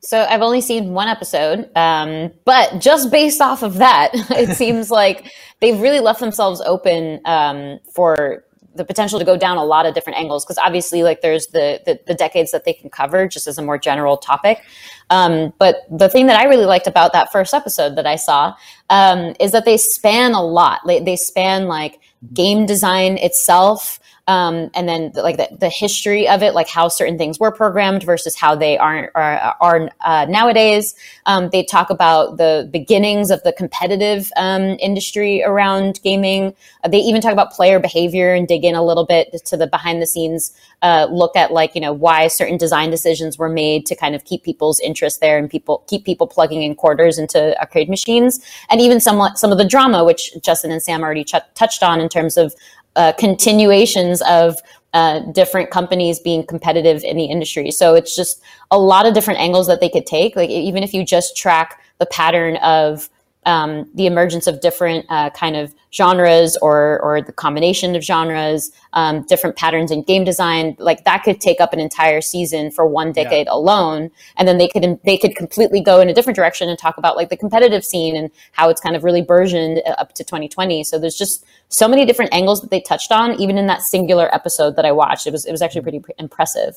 So 0.00 0.24
I've 0.28 0.42
only 0.42 0.60
seen 0.60 0.92
one 0.92 1.08
episode, 1.08 1.70
um, 1.74 2.32
but 2.44 2.80
just 2.80 3.10
based 3.10 3.40
off 3.40 3.62
of 3.62 3.74
that, 3.74 4.10
it 4.30 4.54
seems 4.56 4.90
like 4.90 5.32
they've 5.60 5.78
really 5.78 6.00
left 6.00 6.20
themselves 6.20 6.60
open 6.60 7.20
um, 7.24 7.78
for 7.92 8.44
the 8.74 8.84
potential 8.84 9.18
to 9.18 9.24
go 9.24 9.38
down 9.38 9.56
a 9.56 9.64
lot 9.64 9.86
of 9.86 9.94
different 9.94 10.18
angles. 10.18 10.44
Because 10.44 10.58
obviously, 10.58 11.02
like 11.02 11.22
there's 11.22 11.48
the, 11.48 11.80
the 11.86 11.98
the 12.06 12.14
decades 12.14 12.52
that 12.52 12.64
they 12.64 12.72
can 12.72 12.90
cover 12.90 13.26
just 13.26 13.46
as 13.46 13.58
a 13.58 13.62
more 13.62 13.78
general 13.78 14.16
topic. 14.16 14.62
Um, 15.10 15.52
but 15.58 15.76
the 15.90 16.08
thing 16.08 16.26
that 16.26 16.38
I 16.38 16.44
really 16.44 16.66
liked 16.66 16.86
about 16.86 17.12
that 17.12 17.32
first 17.32 17.54
episode 17.54 17.96
that 17.96 18.06
I 18.06 18.16
saw 18.16 18.54
um, 18.90 19.34
is 19.40 19.52
that 19.52 19.64
they 19.64 19.76
span 19.76 20.32
a 20.32 20.42
lot. 20.42 20.80
They, 20.86 21.00
they 21.00 21.16
span 21.16 21.66
like 21.66 22.00
game 22.34 22.66
design 22.66 23.16
itself 23.18 23.98
um, 24.28 24.70
and 24.74 24.88
then 24.88 25.12
the, 25.14 25.22
like 25.22 25.36
the, 25.36 25.48
the 25.58 25.68
history 25.68 26.28
of 26.28 26.42
it, 26.42 26.54
like 26.54 26.68
how 26.68 26.88
certain 26.88 27.16
things 27.16 27.38
were 27.38 27.52
programmed 27.52 28.02
versus 28.02 28.34
how 28.34 28.54
they 28.56 28.76
aren't 28.76 29.10
are, 29.14 29.54
are 29.60 29.90
uh, 30.00 30.26
nowadays. 30.28 30.94
Um, 31.26 31.50
they 31.50 31.62
talk 31.62 31.90
about 31.90 32.36
the 32.36 32.68
beginnings 32.72 33.30
of 33.30 33.42
the 33.44 33.52
competitive 33.52 34.30
um, 34.36 34.76
industry 34.80 35.44
around 35.44 36.00
gaming. 36.02 36.54
Uh, 36.82 36.88
they 36.88 36.98
even 36.98 37.20
talk 37.20 37.32
about 37.32 37.52
player 37.52 37.78
behavior 37.78 38.34
and 38.34 38.48
dig 38.48 38.64
in 38.64 38.74
a 38.74 38.84
little 38.84 39.06
bit 39.06 39.32
to 39.46 39.56
the 39.56 39.66
behind 39.66 40.02
the 40.02 40.06
scenes 40.06 40.52
uh, 40.82 41.06
look 41.10 41.36
at 41.36 41.52
like 41.52 41.74
you 41.74 41.80
know 41.80 41.92
why 41.92 42.28
certain 42.28 42.56
design 42.56 42.90
decisions 42.90 43.38
were 43.38 43.48
made 43.48 43.86
to 43.86 43.96
kind 43.96 44.14
of 44.14 44.24
keep 44.24 44.42
people's 44.42 44.78
interest 44.80 45.20
there 45.20 45.38
and 45.38 45.48
people 45.48 45.84
keep 45.88 46.04
people 46.04 46.26
plugging 46.26 46.62
in 46.62 46.74
quarters 46.74 47.18
into 47.18 47.58
arcade 47.60 47.88
machines, 47.88 48.40
and 48.70 48.80
even 48.80 49.00
somewhat 49.00 49.38
some 49.38 49.52
of 49.52 49.58
the 49.58 49.64
drama 49.64 50.04
which 50.04 50.32
Justin 50.42 50.70
and 50.70 50.82
Sam 50.82 51.02
already 51.02 51.24
ch- 51.24 51.34
touched 51.54 51.82
on 51.82 52.00
in 52.00 52.08
terms 52.08 52.36
of 52.36 52.54
uh, 52.96 53.12
continuations 53.12 54.22
of 54.22 54.58
uh, 54.94 55.20
different 55.32 55.70
companies 55.70 56.18
being 56.18 56.44
competitive 56.46 57.04
in 57.04 57.16
the 57.16 57.26
industry. 57.26 57.70
So 57.70 57.94
it's 57.94 58.16
just 58.16 58.42
a 58.70 58.78
lot 58.78 59.06
of 59.06 59.14
different 59.14 59.40
angles 59.40 59.66
that 59.66 59.80
they 59.80 59.90
could 59.90 60.06
take. 60.06 60.34
Like 60.34 60.50
even 60.50 60.82
if 60.82 60.94
you 60.94 61.04
just 61.04 61.36
track 61.36 61.80
the 61.98 62.06
pattern 62.06 62.56
of 62.56 63.08
um, 63.46 63.88
the 63.94 64.06
emergence 64.06 64.46
of 64.46 64.60
different 64.60 65.06
uh, 65.08 65.30
kind 65.30 65.56
of 65.56 65.74
genres 65.94 66.58
or 66.60 67.00
or 67.00 67.22
the 67.22 67.32
combination 67.32 67.94
of 67.94 68.02
genres, 68.02 68.70
um, 68.92 69.22
different 69.22 69.56
patterns 69.56 69.90
in 69.90 70.02
game 70.02 70.24
design, 70.24 70.76
like 70.78 71.04
that 71.04 71.22
could 71.22 71.40
take 71.40 71.60
up 71.60 71.72
an 71.72 71.80
entire 71.80 72.20
season 72.20 72.70
for 72.70 72.86
one 72.86 73.12
decade 73.12 73.46
alone, 73.48 74.10
and 74.36 74.46
then 74.46 74.58
they 74.58 74.68
could 74.68 75.00
they 75.04 75.16
could 75.16 75.34
completely 75.36 75.80
go 75.80 76.00
in 76.00 76.08
a 76.08 76.14
different 76.14 76.36
direction 76.36 76.68
and 76.68 76.78
talk 76.78 76.98
about 76.98 77.16
like 77.16 77.30
the 77.30 77.36
competitive 77.36 77.84
scene 77.84 78.16
and 78.16 78.30
how 78.52 78.68
it's 78.68 78.80
kind 78.80 78.96
of 78.96 79.04
really 79.04 79.22
burgeoned 79.22 79.80
uh, 79.86 79.90
up 79.92 80.12
to 80.14 80.24
2020. 80.24 80.84
So 80.84 80.98
there's 80.98 81.16
just 81.16 81.44
so 81.68 81.88
many 81.88 82.04
different 82.04 82.34
angles 82.34 82.60
that 82.60 82.70
they 82.70 82.80
touched 82.80 83.12
on, 83.12 83.40
even 83.40 83.56
in 83.56 83.66
that 83.68 83.82
singular 83.82 84.34
episode 84.34 84.76
that 84.76 84.84
I 84.84 84.92
watched. 84.92 85.26
It 85.26 85.32
was 85.32 85.46
it 85.46 85.52
was 85.52 85.62
actually 85.62 85.82
pretty 85.82 86.02
impressive. 86.18 86.76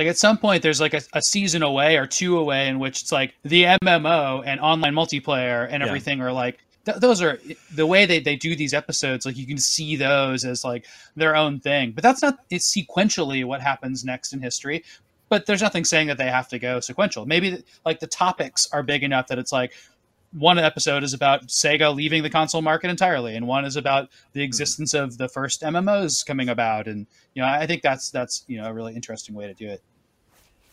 Like 0.00 0.08
at 0.08 0.16
some 0.16 0.38
point, 0.38 0.62
there's 0.62 0.80
like 0.80 0.94
a, 0.94 1.02
a 1.12 1.20
season 1.20 1.62
away 1.62 1.98
or 1.98 2.06
two 2.06 2.38
away 2.38 2.68
in 2.68 2.78
which 2.78 3.02
it's 3.02 3.12
like 3.12 3.34
the 3.42 3.64
MMO 3.64 4.42
and 4.46 4.58
online 4.58 4.94
multiplayer 4.94 5.68
and 5.70 5.82
Yeah. 5.82 5.88
everything 5.88 6.22
are 6.22 6.32
like 6.32 6.58
th- 6.86 6.96
those 6.96 7.20
are 7.20 7.38
the 7.74 7.84
way 7.84 8.06
they, 8.06 8.18
they 8.18 8.34
do 8.34 8.56
these 8.56 8.72
episodes. 8.72 9.26
Like 9.26 9.36
you 9.36 9.46
can 9.46 9.58
see 9.58 9.96
those 9.96 10.46
as 10.46 10.64
like 10.64 10.86
their 11.16 11.36
own 11.36 11.60
thing, 11.60 11.92
but 11.92 12.02
that's 12.02 12.22
not 12.22 12.38
it's 12.48 12.74
sequentially 12.74 13.44
what 13.44 13.60
happens 13.60 14.02
next 14.02 14.32
in 14.32 14.40
history. 14.40 14.84
But 15.28 15.44
there's 15.44 15.60
nothing 15.60 15.84
saying 15.84 16.06
that 16.06 16.16
they 16.16 16.30
have 16.30 16.48
to 16.48 16.58
go 16.58 16.80
sequential. 16.80 17.26
Maybe 17.26 17.62
like 17.84 18.00
the 18.00 18.06
topics 18.06 18.66
are 18.72 18.82
big 18.82 19.02
enough 19.02 19.26
that 19.26 19.38
it's 19.38 19.52
like 19.52 19.74
one 20.32 20.58
episode 20.58 21.02
is 21.02 21.12
about 21.12 21.48
Sega 21.48 21.94
leaving 21.94 22.22
the 22.22 22.30
console 22.30 22.62
market 22.62 22.88
entirely, 22.88 23.36
and 23.36 23.46
one 23.46 23.64
is 23.64 23.76
about 23.76 24.08
the 24.32 24.40
mm-hmm. 24.40 24.44
existence 24.44 24.94
of 24.94 25.18
the 25.18 25.28
first 25.28 25.62
MMOs 25.62 26.24
coming 26.24 26.48
about. 26.48 26.86
And 26.86 27.06
you 27.34 27.42
know, 27.42 27.48
I 27.48 27.66
think 27.66 27.82
that's 27.82 28.10
that's 28.10 28.44
you 28.46 28.60
know 28.60 28.68
a 28.68 28.72
really 28.72 28.94
interesting 28.94 29.34
way 29.34 29.46
to 29.46 29.54
do 29.54 29.68
it. 29.68 29.82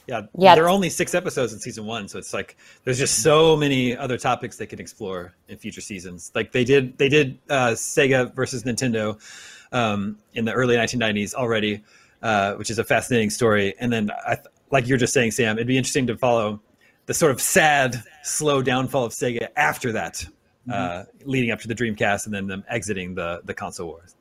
Yeah, 0.08 0.22
Yeah. 0.38 0.56
There 0.56 0.64
are 0.64 0.70
only 0.70 0.90
six 0.90 1.14
episodes 1.14 1.52
in 1.52 1.60
season 1.60 1.86
one, 1.86 2.08
so 2.08 2.18
it's 2.18 2.34
like 2.34 2.56
there's 2.86 2.98
just 2.98 3.22
so 3.22 3.58
many 3.58 3.96
other 3.96 4.18
topics 4.18 4.56
they 4.56 4.66
can 4.66 4.80
explore 4.80 5.34
in 5.50 5.58
future 5.58 5.82
seasons. 5.82 6.32
Like 6.34 6.54
they 6.54 6.64
did, 6.64 6.98
they 6.98 7.10
did 7.10 7.38
uh, 7.50 7.72
Sega 7.72 8.34
versus 8.34 8.64
Nintendo 8.64 9.20
um, 9.74 10.18
in 10.34 10.46
the 10.46 10.54
early 10.54 10.78
1990s 10.78 11.34
already, 11.34 11.84
uh, 12.22 12.54
which 12.54 12.70
is 12.70 12.80
a 12.80 12.86
fascinating 12.86 13.30
story. 13.30 13.76
And 13.80 13.92
then, 13.92 14.10
I, 14.12 14.38
like 14.72 14.88
you're 14.88 14.98
just 14.98 15.14
saying, 15.14 15.32
Sam, 15.32 15.58
it'd 15.58 15.68
be 15.68 15.78
interesting 15.78 16.08
to 16.08 16.18
follow 16.18 16.62
the 17.06 17.14
sort 17.14 17.32
of 17.32 17.42
sad, 17.42 18.02
slow 18.24 18.62
downfall 18.62 19.06
of 19.06 19.12
Sega 19.14 19.48
after 19.56 19.92
that, 19.94 20.26
uh, 20.72 21.04
leading 21.26 21.52
up 21.52 21.60
to 21.62 21.68
the 21.68 21.76
Dreamcast, 21.76 22.26
and 22.26 22.34
then 22.34 22.48
them 22.48 22.64
exiting 22.70 23.16
the 23.16 23.42
the 23.46 23.54
console 23.54 23.88
wars. 23.88 24.16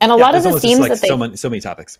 And 0.00 0.10
a 0.10 0.16
Yeah, 0.16 0.22
lot 0.22 0.34
of 0.34 0.42
the 0.42 0.58
themes 0.60 0.80
like 0.80 0.90
that 0.92 1.00
they 1.02 1.08
so 1.08 1.16
many 1.16 1.36
so 1.36 1.50
many 1.50 1.60
topics. 1.60 1.98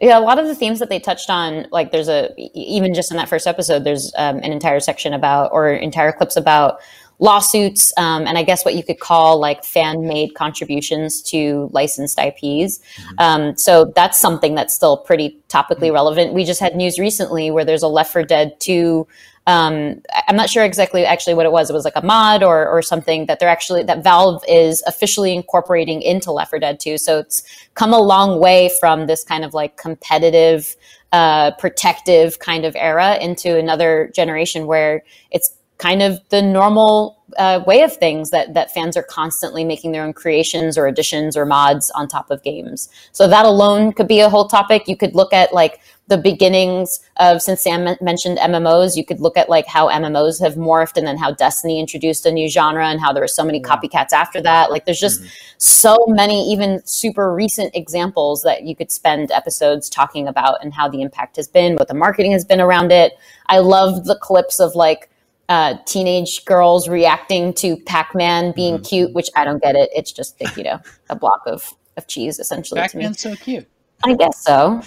Yeah, 0.00 0.18
a 0.18 0.20
lot 0.20 0.38
of 0.38 0.46
the 0.46 0.54
themes 0.54 0.78
that 0.78 0.88
they 0.88 0.98
touched 0.98 1.28
on, 1.28 1.66
like 1.70 1.92
there's 1.92 2.08
a 2.08 2.32
even 2.54 2.94
just 2.94 3.10
in 3.10 3.18
that 3.18 3.28
first 3.28 3.46
episode, 3.46 3.84
there's 3.84 4.12
um, 4.16 4.38
an 4.38 4.50
entire 4.50 4.80
section 4.80 5.12
about 5.12 5.52
or 5.52 5.70
entire 5.70 6.10
clips 6.10 6.36
about 6.36 6.80
lawsuits, 7.18 7.92
um, 7.98 8.26
and 8.26 8.38
I 8.38 8.42
guess 8.42 8.64
what 8.64 8.74
you 8.74 8.82
could 8.82 8.98
call 8.98 9.38
like 9.38 9.62
fan 9.62 10.06
made 10.06 10.34
contributions 10.34 11.20
to 11.24 11.68
licensed 11.72 12.18
IPs. 12.18 12.80
Um, 13.18 13.56
so 13.58 13.92
that's 13.94 14.18
something 14.18 14.54
that's 14.54 14.74
still 14.74 14.96
pretty 14.96 15.38
topically 15.50 15.92
relevant. 15.92 16.32
We 16.32 16.44
just 16.44 16.60
had 16.60 16.74
news 16.74 16.98
recently 16.98 17.50
where 17.50 17.66
there's 17.66 17.82
a 17.82 17.88
Left 17.88 18.10
4 18.10 18.22
Dead 18.22 18.58
2 18.58 19.06
um, 19.46 20.02
I'm 20.28 20.36
not 20.36 20.50
sure 20.50 20.64
exactly 20.64 21.04
actually 21.04 21.34
what 21.34 21.46
it 21.46 21.52
was. 21.52 21.70
It 21.70 21.72
was 21.72 21.84
like 21.84 21.96
a 21.96 22.04
mod 22.04 22.42
or, 22.42 22.68
or 22.68 22.82
something 22.82 23.26
that 23.26 23.40
they're 23.40 23.48
actually 23.48 23.82
that 23.84 24.04
Valve 24.04 24.44
is 24.48 24.82
officially 24.86 25.34
incorporating 25.34 26.02
into 26.02 26.30
Left 26.30 26.50
4 26.50 26.58
Dead 26.58 26.78
2. 26.78 26.98
So 26.98 27.18
it's 27.18 27.42
come 27.74 27.92
a 27.92 28.00
long 28.00 28.38
way 28.38 28.70
from 28.78 29.06
this 29.06 29.24
kind 29.24 29.44
of 29.44 29.54
like 29.54 29.76
competitive, 29.76 30.76
uh, 31.12 31.52
protective 31.52 32.38
kind 32.38 32.64
of 32.64 32.76
era 32.76 33.16
into 33.20 33.58
another 33.58 34.10
generation 34.14 34.66
where 34.66 35.02
it's 35.30 35.50
kind 35.78 36.02
of 36.02 36.20
the 36.28 36.42
normal 36.42 37.19
uh, 37.38 37.62
way 37.66 37.82
of 37.82 37.96
things 37.96 38.30
that 38.30 38.54
that 38.54 38.72
fans 38.72 38.96
are 38.96 39.02
constantly 39.02 39.64
making 39.64 39.92
their 39.92 40.04
own 40.04 40.12
creations 40.12 40.76
or 40.76 40.86
additions 40.86 41.36
or 41.36 41.46
mods 41.46 41.90
on 41.92 42.08
top 42.08 42.30
of 42.30 42.42
games. 42.42 42.88
So 43.12 43.28
that 43.28 43.44
alone 43.44 43.92
could 43.92 44.08
be 44.08 44.20
a 44.20 44.28
whole 44.28 44.48
topic. 44.48 44.88
You 44.88 44.96
could 44.96 45.14
look 45.14 45.32
at 45.32 45.52
like 45.52 45.80
the 46.10 46.18
beginnings 46.18 47.00
of 47.18 47.40
since 47.40 47.62
Sam 47.62 47.96
mentioned 48.00 48.38
MMOs, 48.38 48.96
you 48.96 49.04
could 49.04 49.20
look 49.20 49.36
at 49.36 49.48
like 49.48 49.66
how 49.66 49.88
MMOs 49.88 50.40
have 50.40 50.54
morphed 50.54 50.96
and 50.96 51.06
then 51.06 51.16
how 51.16 51.30
Destiny 51.30 51.78
introduced 51.78 52.26
a 52.26 52.32
new 52.32 52.48
genre 52.48 52.86
and 52.88 53.00
how 53.00 53.12
there 53.12 53.22
were 53.22 53.28
so 53.28 53.44
many 53.44 53.60
copycats 53.60 54.12
after 54.12 54.42
that. 54.42 54.72
Like 54.72 54.86
there's 54.86 54.98
just 54.98 55.22
so 55.58 55.96
many 56.08 56.50
even 56.50 56.84
super 56.84 57.32
recent 57.32 57.74
examples 57.76 58.42
that 58.42 58.64
you 58.64 58.74
could 58.74 58.90
spend 58.90 59.30
episodes 59.30 59.88
talking 59.88 60.26
about 60.26 60.62
and 60.64 60.74
how 60.74 60.88
the 60.88 61.00
impact 61.00 61.36
has 61.36 61.46
been, 61.46 61.76
what 61.76 61.86
the 61.86 61.94
marketing 61.94 62.32
has 62.32 62.44
been 62.44 62.60
around 62.60 62.90
it. 62.90 63.12
I 63.46 63.60
love 63.60 64.04
the 64.04 64.16
clips 64.16 64.58
of 64.58 64.74
like 64.74 65.08
uh, 65.50 65.74
teenage 65.84 66.44
girls 66.44 66.88
reacting 66.88 67.52
to 67.52 67.76
Pac-Man 67.76 68.52
being 68.54 68.80
cute, 68.80 69.12
which 69.12 69.28
I 69.34 69.44
don't 69.44 69.60
get 69.60 69.74
it. 69.74 69.90
It's 69.92 70.12
just 70.12 70.40
like, 70.40 70.56
you 70.56 70.62
know, 70.62 70.78
a 71.10 71.16
block 71.16 71.42
of, 71.44 71.74
of 71.96 72.06
cheese 72.06 72.38
essentially 72.38 72.80
to 72.80 72.96
me. 72.96 73.02
Pac-Man's 73.02 73.20
so 73.20 73.34
cute. 73.34 73.68
I 74.04 74.14
guess 74.14 74.42
so. 74.42 74.80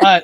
uh, 0.00 0.20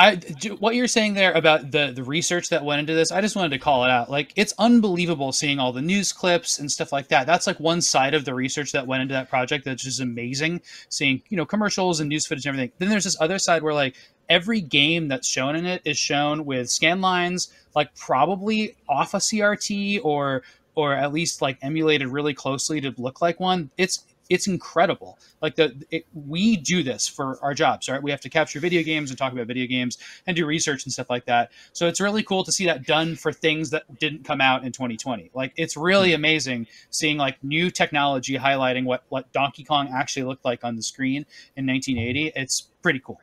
I 0.00 0.14
what 0.60 0.76
you're 0.76 0.86
saying 0.86 1.14
there 1.14 1.32
about 1.32 1.72
the 1.72 1.90
the 1.92 2.04
research 2.04 2.50
that 2.50 2.64
went 2.64 2.78
into 2.78 2.94
this, 2.94 3.10
I 3.10 3.20
just 3.20 3.34
wanted 3.34 3.50
to 3.50 3.58
call 3.58 3.84
it 3.84 3.90
out. 3.90 4.08
Like 4.08 4.32
it's 4.36 4.54
unbelievable 4.56 5.32
seeing 5.32 5.58
all 5.58 5.72
the 5.72 5.82
news 5.82 6.12
clips 6.12 6.60
and 6.60 6.70
stuff 6.70 6.92
like 6.92 7.08
that. 7.08 7.26
That's 7.26 7.48
like 7.48 7.58
one 7.58 7.80
side 7.80 8.14
of 8.14 8.24
the 8.24 8.32
research 8.32 8.70
that 8.72 8.86
went 8.86 9.02
into 9.02 9.14
that 9.14 9.28
project 9.28 9.64
that's 9.64 9.82
just 9.82 10.00
amazing. 10.00 10.62
Seeing 10.88 11.22
you 11.30 11.36
know 11.36 11.44
commercials 11.44 11.98
and 11.98 12.08
news 12.08 12.26
footage 12.26 12.46
and 12.46 12.54
everything. 12.54 12.72
Then 12.78 12.90
there's 12.90 13.04
this 13.04 13.20
other 13.20 13.40
side 13.40 13.64
where 13.64 13.74
like 13.74 13.96
every 14.28 14.60
game 14.60 15.08
that's 15.08 15.26
shown 15.26 15.56
in 15.56 15.66
it 15.66 15.82
is 15.84 15.98
shown 15.98 16.44
with 16.44 16.70
scan 16.70 17.00
lines, 17.00 17.52
like 17.74 17.92
probably 17.96 18.76
off 18.88 19.14
a 19.14 19.18
CRT 19.18 20.04
or 20.04 20.42
or 20.76 20.94
at 20.94 21.12
least 21.12 21.42
like 21.42 21.58
emulated 21.60 22.06
really 22.06 22.34
closely 22.34 22.80
to 22.80 22.94
look 22.98 23.20
like 23.20 23.40
one. 23.40 23.68
It's 23.76 24.04
it's 24.28 24.46
incredible. 24.46 25.18
Like 25.40 25.56
the 25.56 25.74
it, 25.90 26.06
we 26.14 26.56
do 26.56 26.82
this 26.82 27.08
for 27.08 27.38
our 27.42 27.54
jobs, 27.54 27.88
right? 27.88 28.02
We 28.02 28.10
have 28.10 28.20
to 28.22 28.28
capture 28.28 28.60
video 28.60 28.82
games 28.82 29.10
and 29.10 29.18
talk 29.18 29.32
about 29.32 29.46
video 29.46 29.66
games 29.66 29.98
and 30.26 30.36
do 30.36 30.46
research 30.46 30.84
and 30.84 30.92
stuff 30.92 31.08
like 31.08 31.26
that. 31.26 31.50
So 31.72 31.86
it's 31.86 32.00
really 32.00 32.22
cool 32.22 32.44
to 32.44 32.52
see 32.52 32.66
that 32.66 32.86
done 32.86 33.16
for 33.16 33.32
things 33.32 33.70
that 33.70 33.98
didn't 33.98 34.24
come 34.24 34.40
out 34.40 34.64
in 34.64 34.72
2020. 34.72 35.30
Like 35.34 35.52
it's 35.56 35.76
really 35.76 36.10
hmm. 36.10 36.16
amazing 36.16 36.66
seeing 36.90 37.16
like 37.16 37.42
new 37.42 37.70
technology 37.70 38.36
highlighting 38.36 38.84
what 38.84 39.04
what 39.08 39.32
Donkey 39.32 39.64
Kong 39.64 39.88
actually 39.92 40.24
looked 40.24 40.44
like 40.44 40.64
on 40.64 40.76
the 40.76 40.82
screen 40.82 41.24
in 41.56 41.66
1980. 41.66 42.32
It's 42.36 42.68
pretty 42.82 43.00
cool. 43.00 43.20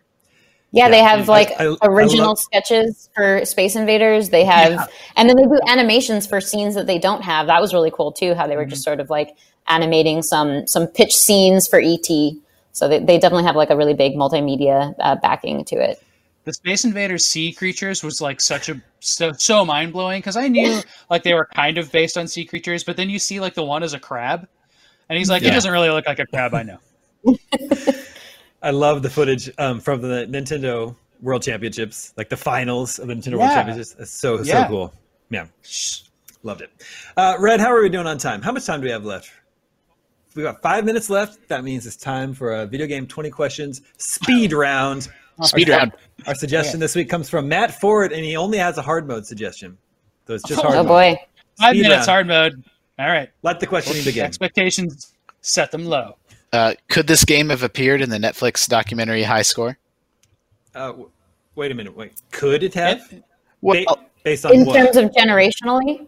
Yeah, 0.72 0.90
they 0.90 1.02
have 1.02 1.30
I- 1.30 1.34
like 1.34 1.52
I- 1.62 1.76
I 1.82 1.88
original 1.88 2.30
love- 2.30 2.40
sketches 2.40 3.10
for 3.16 3.46
Space 3.46 3.78
Invaders. 3.78 4.30
They 4.30 4.44
have, 4.44 4.74
Yeah. 4.74 4.86
and 5.16 5.30
then 5.30 5.38
they 5.38 5.44
do 5.44 5.58
animations 5.68 6.28
for 6.28 6.42
scenes 6.42 6.76
that 6.76 6.86
they 6.86 7.00
don't 7.00 7.22
have. 7.22 7.48
That 7.48 7.62
was 7.62 7.74
really 7.74 7.92
cool 7.92 8.12
too. 8.12 8.34
How 8.34 8.46
they 8.46 8.58
were 8.58 8.66
hmm. 8.66 8.72
just 8.72 8.84
sort 8.84 9.00
of 9.00 9.10
like 9.10 9.38
animating 9.68 10.22
some 10.22 10.66
some 10.68 10.88
pitch 10.88 11.16
scenes 11.16 11.68
for 11.68 11.80
ET. 11.84 12.08
So 12.72 12.88
they, 12.90 13.00
they 13.00 13.18
definitely 13.18 13.46
have 13.46 13.56
like 13.56 13.70
a 13.70 13.78
really 13.78 13.94
big 13.94 14.16
multimedia 14.16 14.94
uh, 15.00 15.16
backing 15.16 15.64
to 15.66 15.76
it. 15.76 16.02
the 16.44 16.54
Space 16.54 16.84
Invaders 16.86 17.26
sea 17.26 17.52
creatures 17.54 18.04
was 18.04 18.22
like 18.22 18.42
such 18.42 18.70
a 18.70 18.82
so, 19.00 19.32
so 19.34 19.64
mind 19.66 19.94
blowing 19.94 20.20
because 20.20 20.36
I 20.38 20.48
knew 20.48 20.82
like 21.10 21.24
they 21.24 21.34
were 21.34 21.48
kind 21.56 21.78
of 21.78 21.92
based 21.92 22.18
on 22.18 22.28
sea 22.28 22.46
creatures, 22.46 22.84
but 22.84 22.98
then 22.98 23.10
you 23.10 23.18
see 23.20 23.40
like 23.40 23.54
the 23.56 23.64
one 23.64 23.82
as 23.84 23.94
a 23.94 24.00
crab, 24.00 24.48
and 25.10 25.18
he's 25.18 25.30
like, 25.30 25.44
it 25.44 25.52
doesn't 25.52 25.72
really 25.72 25.90
look 25.90 26.06
like 26.06 26.20
a 26.20 26.26
crab 26.28 26.54
I 26.54 26.64
know. 26.64 26.78
I 28.62 28.72
love 28.72 29.02
the 29.04 29.10
footage 29.10 29.50
um, 29.58 29.80
from 29.80 30.02
the 30.02 30.26
Nintendo 30.28 30.96
World 31.22 31.44
Championships, 31.44 32.14
like 32.18 32.30
the 32.30 32.38
finals 32.38 33.00
of 33.00 33.08
the 33.08 33.14
Nintendo 33.14 33.38
World 33.40 33.52
Championships. 33.52 33.96
It's 34.00 34.12
so 34.12 34.42
Yeah. 34.42 34.64
so 34.64 34.68
cool. 34.68 34.94
Yeah, 35.30 35.48
loved 36.44 36.62
it. 36.62 36.72
Uh, 37.18 37.36
Red, 37.40 37.60
how 37.60 37.72
are 37.74 37.82
we 37.82 37.90
doing 37.90 38.08
on 38.08 38.18
time? 38.18 38.42
How 38.42 38.52
much 38.52 38.66
time 38.66 38.82
do 38.82 38.86
we 38.86 38.92
have 38.92 39.06
left? 39.06 39.32
We 40.36 40.44
got 40.44 40.62
five 40.62 40.84
minutes 40.86 41.10
left. 41.10 41.48
That 41.48 41.64
means 41.64 41.88
it's 41.88 41.96
time 41.96 42.34
for 42.34 42.54
a 42.54 42.66
video 42.66 42.88
game 42.88 43.08
twenty 43.08 43.30
questions 43.30 43.82
speed 43.98 44.52
round. 44.54 45.08
Speed 45.44 45.70
Our- 45.70 45.78
round. 45.80 45.92
Our 46.28 46.36
suggestion 46.36 46.80
this 46.80 46.96
week 46.96 47.10
comes 47.10 47.30
from 47.30 47.48
Matt 47.48 47.80
Ford, 47.80 48.12
and 48.14 48.24
he 48.24 48.36
only 48.38 48.58
has 48.58 48.78
a 48.78 48.82
hard 48.82 49.08
mode 49.08 49.26
suggestion. 49.26 49.78
So 50.28 50.34
it's 50.34 50.44
just 50.48 50.60
Oh, 50.60 50.64
hard. 50.64 50.76
Oh 50.76 50.84
mode. 50.84 50.88
boy, 50.88 51.16
Five 51.60 51.72
Speed 51.72 51.82
minutes 51.84 52.08
round. 52.08 52.10
hard 52.10 52.28
mode. 52.28 52.64
All 53.00 53.08
right, 53.08 53.30
Let 53.44 53.60
the 53.60 53.68
questioning 53.68 54.04
begin. 54.06 54.26
expectations 54.26 55.14
set 55.42 55.72
them 55.72 55.86
low. 55.86 56.16
Uh, 56.54 56.74
could 56.90 57.08
this 57.08 57.26
game 57.26 57.50
have 57.50 57.62
appeared 57.64 58.02
in 58.02 58.10
the 58.10 58.18
Netflix 58.18 58.68
documentary 58.70 59.24
High 59.24 59.42
Score? 59.42 59.78
Uh, 60.74 60.88
w- 60.88 61.10
wait 61.56 61.72
a 61.72 61.76
minute. 61.76 61.96
Wait, 61.96 62.14
could 62.32 62.64
it 62.64 62.74
have? 62.74 63.02
Well, 63.62 63.84
Ba- 63.86 63.96
based 64.24 64.46
on 64.46 64.54
in 64.54 64.66
what? 64.66 64.76
terms 64.78 64.96
of 64.96 65.12
generationally, 65.12 66.08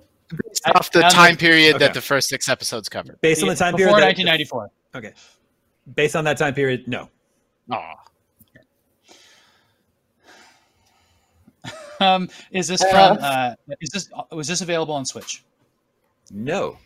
off 0.76 0.92
the 0.92 1.06
I- 1.06 1.10
time 1.10 1.38
period 1.38 1.76
Okay. 1.76 1.86
that 1.86 1.94
the 1.94 2.02
first 2.02 2.30
six 2.30 2.50
episodes 2.50 2.90
covered. 2.90 3.20
based 3.22 3.42
on 3.44 3.50
the 3.50 3.56
time 3.56 3.76
before 3.76 3.94
period. 3.98 4.18
that- 4.18 4.28
1994. 4.28 4.70
okay. 4.96 5.14
Based 5.96 6.16
on 6.16 6.24
that 6.26 6.38
time 6.38 6.54
period, 6.54 6.88
no. 6.88 7.10
Aw. 7.72 7.94
Um, 12.00 12.30
is 12.52 12.68
this 12.68 12.82
from? 12.84 13.18
Uh, 13.20 13.56
is 13.82 13.90
this 13.90 14.10
was 14.32 14.48
this 14.48 14.62
available 14.62 14.94
on 14.94 15.04
Switch? 15.06 15.44
No. 16.32 16.78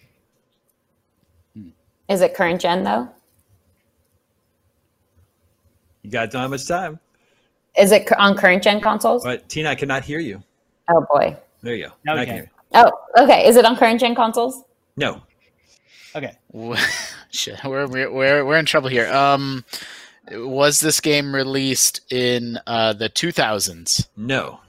is 2.07 2.21
it 2.21 2.33
current 2.33 2.61
gen 2.61 2.83
though? 2.83 3.09
You 6.03 6.11
got 6.11 6.31
don't 6.31 6.41
have 6.43 6.51
much 6.51 6.65
time. 6.67 6.97
Is 7.77 7.91
it 7.91 8.09
on 8.17 8.35
current 8.37 8.63
gen 8.63 8.79
consoles? 8.79 9.23
But 9.23 9.49
Tina, 9.49 9.69
I 9.71 9.75
cannot 9.75 10.03
hear 10.05 10.19
you. 10.19 10.41
Oh 10.89 11.05
boy. 11.11 11.35
There 11.61 11.75
you 11.75 11.87
go. 11.87 11.93
Now 12.05 12.15
we 12.15 12.21
I 12.21 12.25
can. 12.25 12.33
hear 12.35 12.43
you. 12.43 12.49
Oh, 12.73 12.91
okay. 13.17 13.47
Is 13.47 13.55
it 13.55 13.65
on 13.65 13.75
current 13.75 13.99
gen 13.99 14.15
consoles? 14.15 14.63
No. 14.97 15.21
Okay. 16.15 16.37
Shit, 17.31 17.63
we're, 17.63 17.87
we're 17.87 18.11
we're 18.11 18.45
we're 18.45 18.57
in 18.57 18.65
trouble 18.65 18.89
here. 18.89 19.11
Um, 19.11 19.63
was 20.31 20.79
this 20.79 20.99
game 20.99 21.33
released 21.33 22.01
in 22.11 22.59
uh, 22.67 22.93
the 22.93 23.09
2000s? 23.09 24.07
No. 24.17 24.59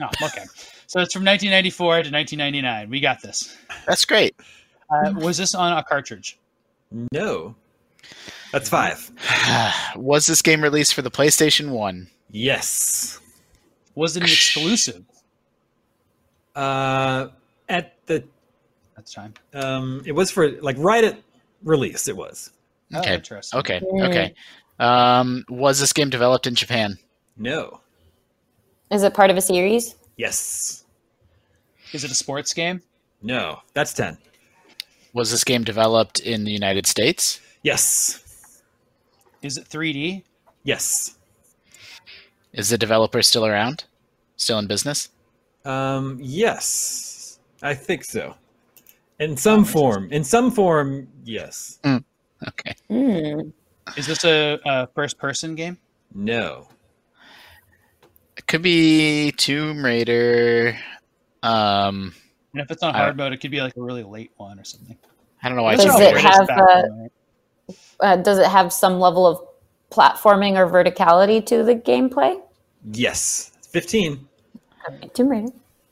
Oh, 0.00 0.06
okay. 0.22 0.44
So 0.86 1.00
it's 1.00 1.12
from 1.12 1.24
1994 1.24 1.86
to 2.04 2.10
1999. 2.10 2.90
We 2.90 3.00
got 3.00 3.22
this. 3.22 3.56
That's 3.86 4.04
great. 4.04 4.34
Uh, 4.90 5.12
was 5.16 5.38
this 5.38 5.54
on 5.54 5.76
a 5.76 5.82
cartridge? 5.82 6.38
No. 7.12 7.54
That's 8.52 8.68
five. 8.68 9.10
was 9.96 10.26
this 10.26 10.42
game 10.42 10.62
released 10.62 10.94
for 10.94 11.02
the 11.02 11.10
PlayStation 11.10 11.70
One? 11.70 12.08
Yes. 12.30 13.20
Was 13.94 14.16
it 14.16 14.24
an 14.24 14.28
exclusive 14.28 15.04
Uh, 16.54 17.28
at 17.68 17.94
the 18.06 18.24
at 18.96 19.06
the 19.06 19.12
time? 19.12 19.34
um, 19.54 20.02
it 20.04 20.12
was 20.12 20.30
for 20.30 20.50
like 20.60 20.76
right 20.78 21.04
at 21.04 21.18
release. 21.64 22.08
It 22.08 22.16
was. 22.16 22.50
Oh, 22.94 23.00
Okay. 23.00 23.14
interesting. 23.14 23.58
Okay, 23.60 23.80
okay. 24.02 24.34
Um, 24.78 25.44
was 25.48 25.80
this 25.80 25.92
game 25.92 26.10
developed 26.10 26.46
in 26.46 26.54
Japan? 26.54 26.98
No. 27.36 27.80
Is 28.90 29.02
it 29.02 29.14
part 29.14 29.30
of 29.30 29.36
a 29.36 29.40
series? 29.40 29.94
Yes. 30.16 30.84
Is 31.92 32.04
it 32.04 32.10
a 32.10 32.14
sports 32.14 32.52
game? 32.52 32.82
No. 33.22 33.60
That's 33.74 33.94
ten. 33.94 34.18
Was 35.14 35.30
this 35.30 35.44
game 35.44 35.64
developed 35.64 36.20
in 36.20 36.44
the 36.44 36.50
United 36.50 36.86
States? 36.86 37.40
Yes. 37.62 38.62
Is 39.42 39.56
it 39.58 39.68
3D? 39.68 40.22
Yes. 40.64 41.16
Is 42.52 42.68
the 42.70 42.78
developer 42.78 43.22
still 43.22 43.44
around? 43.46 43.84
Still 44.36 44.58
in 44.58 44.66
business? 44.66 45.08
Um, 45.64 46.18
yes. 46.20 47.38
I 47.62 47.74
think 47.74 48.04
so. 48.04 48.34
In 49.20 49.36
some 49.36 49.64
form. 49.64 50.10
In 50.12 50.24
some 50.24 50.50
form, 50.50 51.06
yes. 51.24 51.78
Okay. 51.84 52.74
Hmm. 52.88 53.50
Is 53.96 54.06
this 54.06 54.24
a, 54.24 54.58
a 54.64 54.86
first-person 54.88 55.54
game? 55.54 55.78
No. 56.14 56.68
It 58.36 58.46
could 58.46 58.62
be 58.62 59.32
Tomb 59.32 59.84
Raider. 59.84 60.76
Um, 61.42 62.14
And 62.52 62.62
if 62.62 62.70
it's 62.70 62.82
on 62.82 62.94
I- 62.94 62.98
hard 62.98 63.16
mode, 63.16 63.32
it 63.32 63.38
could 63.38 63.50
be 63.50 63.60
like 63.60 63.76
a 63.76 63.82
really 63.82 64.02
late 64.02 64.32
one 64.36 64.58
or 64.58 64.64
something. 64.64 64.96
I 65.42 65.48
don't 65.48 65.56
know 65.56 65.64
why. 65.64 65.76
Does 65.76 65.86
it's 65.86 66.00
it 66.00 66.16
have, 66.18 66.46
Back 66.46 66.58
uh. 66.60 67.72
Uh, 68.00 68.16
does 68.16 68.38
it 68.38 68.46
have 68.46 68.72
some 68.72 68.98
level 69.00 69.26
of 69.26 69.40
platforming 69.90 70.56
or 70.56 70.66
verticality 70.68 71.44
to 71.46 71.62
the 71.64 71.74
gameplay? 71.74 72.40
Yes. 72.92 73.52
Fifteen. 73.70 74.28
Tomb 75.14 75.28
Raider. 75.28 75.48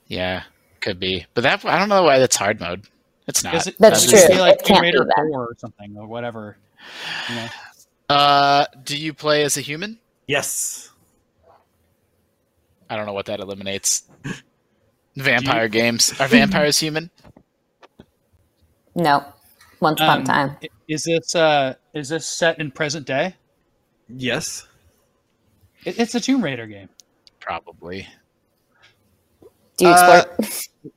Yeah, 0.07 0.43
could 0.81 0.99
be. 0.99 1.25
But 1.33 1.41
that 1.41 1.65
I 1.65 1.77
don't 1.79 1.89
know 1.89 2.03
why 2.03 2.19
that's 2.19 2.35
hard 2.35 2.59
mode. 2.59 2.85
It's 3.27 3.43
not. 3.43 3.67
It- 3.67 3.75
That's 3.79 4.01
does 4.03 4.09
true. 4.09 4.19
say, 4.19 4.39
like 4.41 4.55
It 4.59 4.63
can't 4.65 4.77
Tomb 4.77 4.81
Raider 4.83 5.03
be 5.03 5.11
that. 5.15 5.27
4 5.31 5.41
or 5.41 5.55
something 5.57 5.95
or 5.97 6.07
whatever. 6.07 6.57
You 7.29 7.35
know? 7.35 7.47
Uh, 8.09 8.65
do 8.83 8.97
you 8.97 9.13
play 9.13 9.43
as 9.43 9.55
a 9.57 9.61
human? 9.61 9.99
Yes. 10.27 10.89
I 12.89 12.97
don't 12.97 13.05
know 13.05 13.13
what 13.13 13.27
that 13.27 13.39
eliminates. 13.39 14.03
Vampire 15.15 15.67
games 15.69 16.19
are 16.19 16.27
vampires 16.27 16.77
human? 16.79 17.09
No. 18.95 19.25
Once 19.79 19.99
upon 20.01 20.17
Um, 20.19 20.23
a 20.23 20.25
time. 20.25 20.57
Is 20.87 21.03
this 21.03 21.35
uh 21.35 21.75
is 21.93 22.09
this 22.09 22.25
set 22.27 22.59
in 22.59 22.71
present 22.71 23.05
day? 23.07 23.35
Yes. 24.09 24.67
It, 25.85 25.99
it's 25.99 26.15
a 26.15 26.19
Tomb 26.19 26.43
Raider 26.43 26.65
game. 26.67 26.89
Probably. 27.39 28.07
Do 29.81 29.87
you 29.87 29.93
uh, 29.93 30.23
explore? 30.39 30.91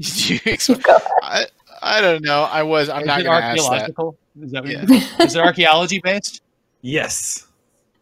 Do 0.00 0.34
you 0.34 0.40
explain? 0.46 0.80
Go 0.80 0.96
ahead. 0.96 1.08
I 1.22 1.46
I 1.82 2.00
don't 2.00 2.24
know. 2.24 2.42
I 2.44 2.62
was. 2.62 2.88
I'm 2.88 3.02
is 3.02 3.06
not 3.06 3.20
it 3.20 3.24
going 3.24 3.40
to 3.40 3.46
ask 3.46 3.56
that. 3.62 3.70
archaeological? 3.70 4.18
Is 4.42 4.50
that 4.52 4.66
Yeah. 4.66 5.24
is 5.24 5.36
it 5.36 5.40
archaeology 5.40 6.00
based? 6.02 6.42
Yes. 6.82 7.46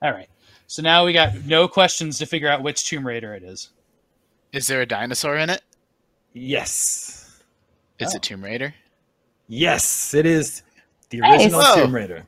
All 0.00 0.10
right. 0.12 0.28
So 0.66 0.80
now 0.82 1.04
we 1.04 1.12
got 1.12 1.34
no 1.44 1.68
questions 1.68 2.18
to 2.18 2.26
figure 2.26 2.48
out 2.48 2.62
which 2.62 2.84
Tomb 2.88 3.06
Raider 3.06 3.34
it 3.34 3.42
is. 3.42 3.68
Is 4.52 4.66
there 4.66 4.80
a 4.80 4.86
dinosaur 4.86 5.36
in 5.36 5.50
it? 5.50 5.60
Yes. 6.32 7.42
Is 7.98 8.12
Oh. 8.12 8.16
it 8.16 8.22
Tomb 8.22 8.42
Raider? 8.42 8.74
Yes. 9.48 10.14
It 10.14 10.24
is 10.24 10.62
the 11.10 11.20
original 11.20 11.60
Whoa. 11.60 11.74
Tomb 11.82 11.94
Raider. 11.94 12.24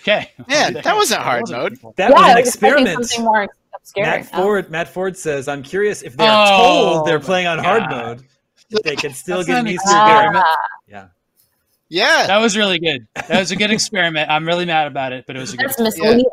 Okay. 0.00 0.32
Man, 0.48 0.72
that 0.74 0.96
wasn't 0.96 1.20
hard 1.20 1.48
mode. 1.50 1.78
That 1.96 2.10
yeah, 2.10 2.20
was 2.20 2.30
an 2.32 2.38
experiment. 2.38 3.04
Something 3.06 3.24
more 3.24 3.48
obscure. 3.84 4.06
Matt 4.06 4.28
Oh. 4.32 4.42
Ford. 4.42 4.70
Matt 4.70 4.88
Ford 4.88 5.16
says, 5.16 5.48
"I'm 5.48 5.62
curious 5.62 6.02
if 6.02 6.16
they're 6.16 6.30
Oh, 6.30 6.56
told 6.94 7.06
they're 7.06 7.20
playing 7.20 7.46
on 7.46 7.58
hard 7.58 7.82
God. 7.90 7.90
mode, 8.70 8.82
they 8.84 8.96
can 8.96 9.12
still 9.12 9.42
get 9.44 9.50
an 9.50 9.54
not 9.54 9.60
an 9.60 9.66
easier 9.68 9.74
experiment. 9.98 10.34
game." 10.34 10.42
Ah, 10.44 10.56
Yeah. 10.88 11.06
Yeah. 11.88 12.26
That 12.26 12.38
was 12.38 12.56
really 12.56 12.78
good. 12.78 13.06
That 13.14 13.38
was 13.38 13.50
a 13.50 13.56
good 13.56 13.70
experiment. 13.70 14.30
I'm 14.30 14.46
really 14.46 14.64
mad 14.64 14.86
about 14.86 15.12
it, 15.12 15.24
but 15.26 15.36
it 15.36 15.40
was 15.40 15.52
a 15.54 15.56
good. 15.56 15.68
that's 15.68 15.80
misleading. 15.80 16.24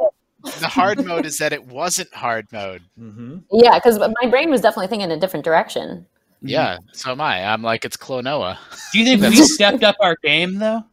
the 0.60 0.68
hard 0.68 1.06
mode 1.06 1.26
is 1.26 1.38
that 1.38 1.54
it 1.54 1.64
wasn't 1.68 2.12
hard 2.16 2.47
mode. 2.52 2.82
hmm 2.97 3.38
Yeah, 3.52 3.76
because 3.76 3.99
my 3.99 4.30
brain 4.30 4.49
was 4.49 4.62
definitely 4.62 4.88
thinking 4.88 5.12
in 5.12 5.18
a 5.18 5.20
different 5.20 5.43
direction. 5.45 6.06
Yeah, 6.41 6.80
so 6.93 7.12
am 7.12 7.22
I. 7.22 7.45
I'm 7.45 7.62
like, 7.62 7.86
it's 7.86 7.95
Klonoa. 7.95 8.58
Do 8.91 8.97
you 8.99 9.06
think 9.06 9.22
we 9.22 9.36
stepped 9.45 9.84
up 9.84 9.95
our 9.99 10.16
game 10.24 10.56
though, 10.58 10.84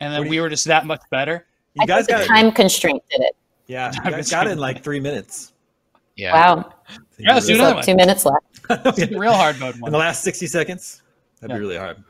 and 0.00 0.12
then 0.12 0.28
we 0.28 0.38
were 0.40 0.50
just 0.50 0.66
that 0.66 0.84
much 0.84 1.00
better? 1.10 1.46
You 1.74 1.84
I 1.84 1.86
guys 1.86 2.04
think 2.04 2.18
got 2.18 2.22
the 2.24 2.26
time 2.28 2.52
constraint 2.52 3.02
did 3.10 3.22
it. 3.22 3.34
yeah, 3.68 3.90
you 3.94 4.00
Time 4.02 4.12
guys 4.12 4.30
got 4.30 4.46
it 4.46 4.50
in 4.50 4.58
like 4.58 4.82
three 4.84 5.00
minutes. 5.00 5.54
Yeah. 6.16 6.32
Wow. 6.34 6.74
Yeah, 7.18 7.34
let's 7.34 7.46
do 7.46 7.54
another 7.54 7.74
one. 7.76 7.84
two 7.84 7.94
minutes 7.96 8.24
left. 8.24 8.38
The 8.96 9.16
real 9.18 9.32
hard 9.34 9.58
mode 9.60 9.74
in 9.76 9.80
the 9.92 9.98
last 9.98 10.22
sixty 10.22 10.46
seconds. 10.46 11.02
That'd 11.40 11.54
Yeah. 11.54 11.58
be 11.58 11.60
really 11.60 11.76
hard. 11.78 12.02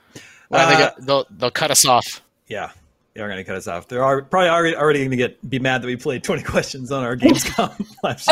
Well, 0.49 0.69
they 0.69 0.75
Uh, 0.75 0.79
got, 0.79 1.01
they'll 1.07 1.27
they'll 1.31 1.51
cut 1.51 1.71
us 1.71 1.85
off. 1.87 2.23
Yeah, 2.49 2.71
they 3.15 3.21
are 3.23 3.27
going 3.29 3.39
to 3.39 3.45
cut 3.45 3.57
us 3.57 3.67
off. 3.67 3.89
They're 3.89 4.03
al- 4.03 4.23
probably 4.23 4.49
already, 4.51 4.77
already 4.77 4.99
going 5.01 5.11
to 5.13 5.17
get 5.17 5.49
be 5.51 5.59
mad 5.59 5.83
that 5.83 5.87
we 5.87 5.97
played 5.97 6.23
20 6.23 6.43
questions 6.55 6.93
on 6.93 7.05
our 7.05 7.17
Gamescom 7.17 7.87
live 8.03 8.23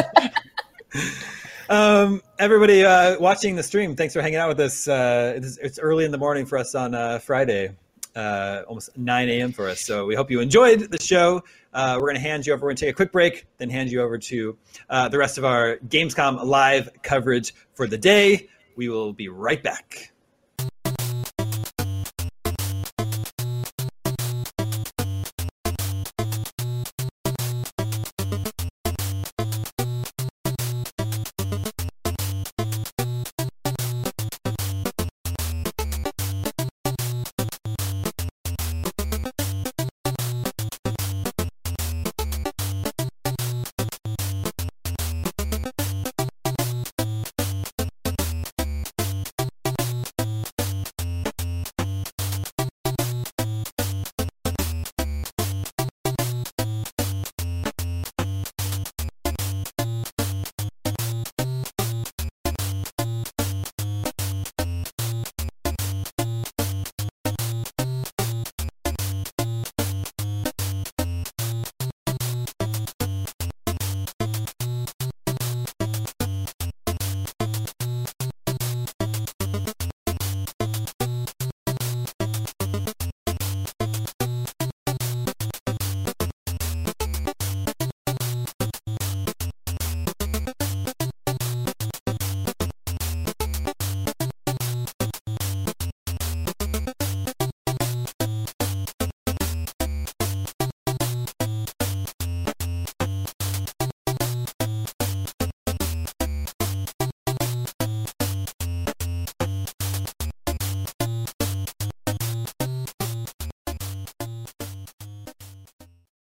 um, 1.68 2.20
everybody 2.38 2.84
uh, 2.84 3.18
watching 3.20 3.54
the 3.56 3.62
stream, 3.62 3.94
thanks 3.94 4.12
for 4.12 4.20
hanging 4.22 4.38
out 4.38 4.48
with 4.48 4.58
us. 4.60 4.88
Uh, 4.88 5.34
it's, 5.36 5.56
it's 5.58 5.78
early 5.78 6.04
in 6.04 6.10
the 6.10 6.18
morning 6.18 6.44
for 6.44 6.58
us 6.58 6.74
on 6.74 6.94
uh, 6.94 7.18
Friday, 7.20 7.70
uh, 8.14 8.62
almost 8.66 8.96
9 8.96 9.28
a.m. 9.28 9.52
for 9.52 9.68
us. 9.68 9.80
So 9.80 10.06
we 10.06 10.14
hope 10.14 10.30
you 10.30 10.40
enjoyed 10.40 10.90
the 10.90 11.00
show. 11.02 11.42
Uh, 11.72 11.96
we're 11.96 12.08
going 12.08 12.16
to 12.16 12.20
hand 12.20 12.46
you 12.46 12.52
over. 12.52 12.62
We're 12.62 12.70
going 12.70 12.76
to 12.76 12.84
take 12.86 12.94
a 12.94 12.96
quick 12.96 13.12
break, 13.12 13.46
then 13.58 13.70
hand 13.70 13.90
you 13.90 14.02
over 14.02 14.18
to 14.18 14.56
uh, 14.88 15.08
the 15.08 15.18
rest 15.18 15.38
of 15.38 15.44
our 15.44 15.76
Gamescom 15.88 16.44
live 16.44 16.90
coverage 17.02 17.54
for 17.74 17.86
the 17.86 17.98
day. 17.98 18.48
We 18.76 18.88
will 18.88 19.12
be 19.12 19.28
right 19.28 19.62
back. 19.62 20.12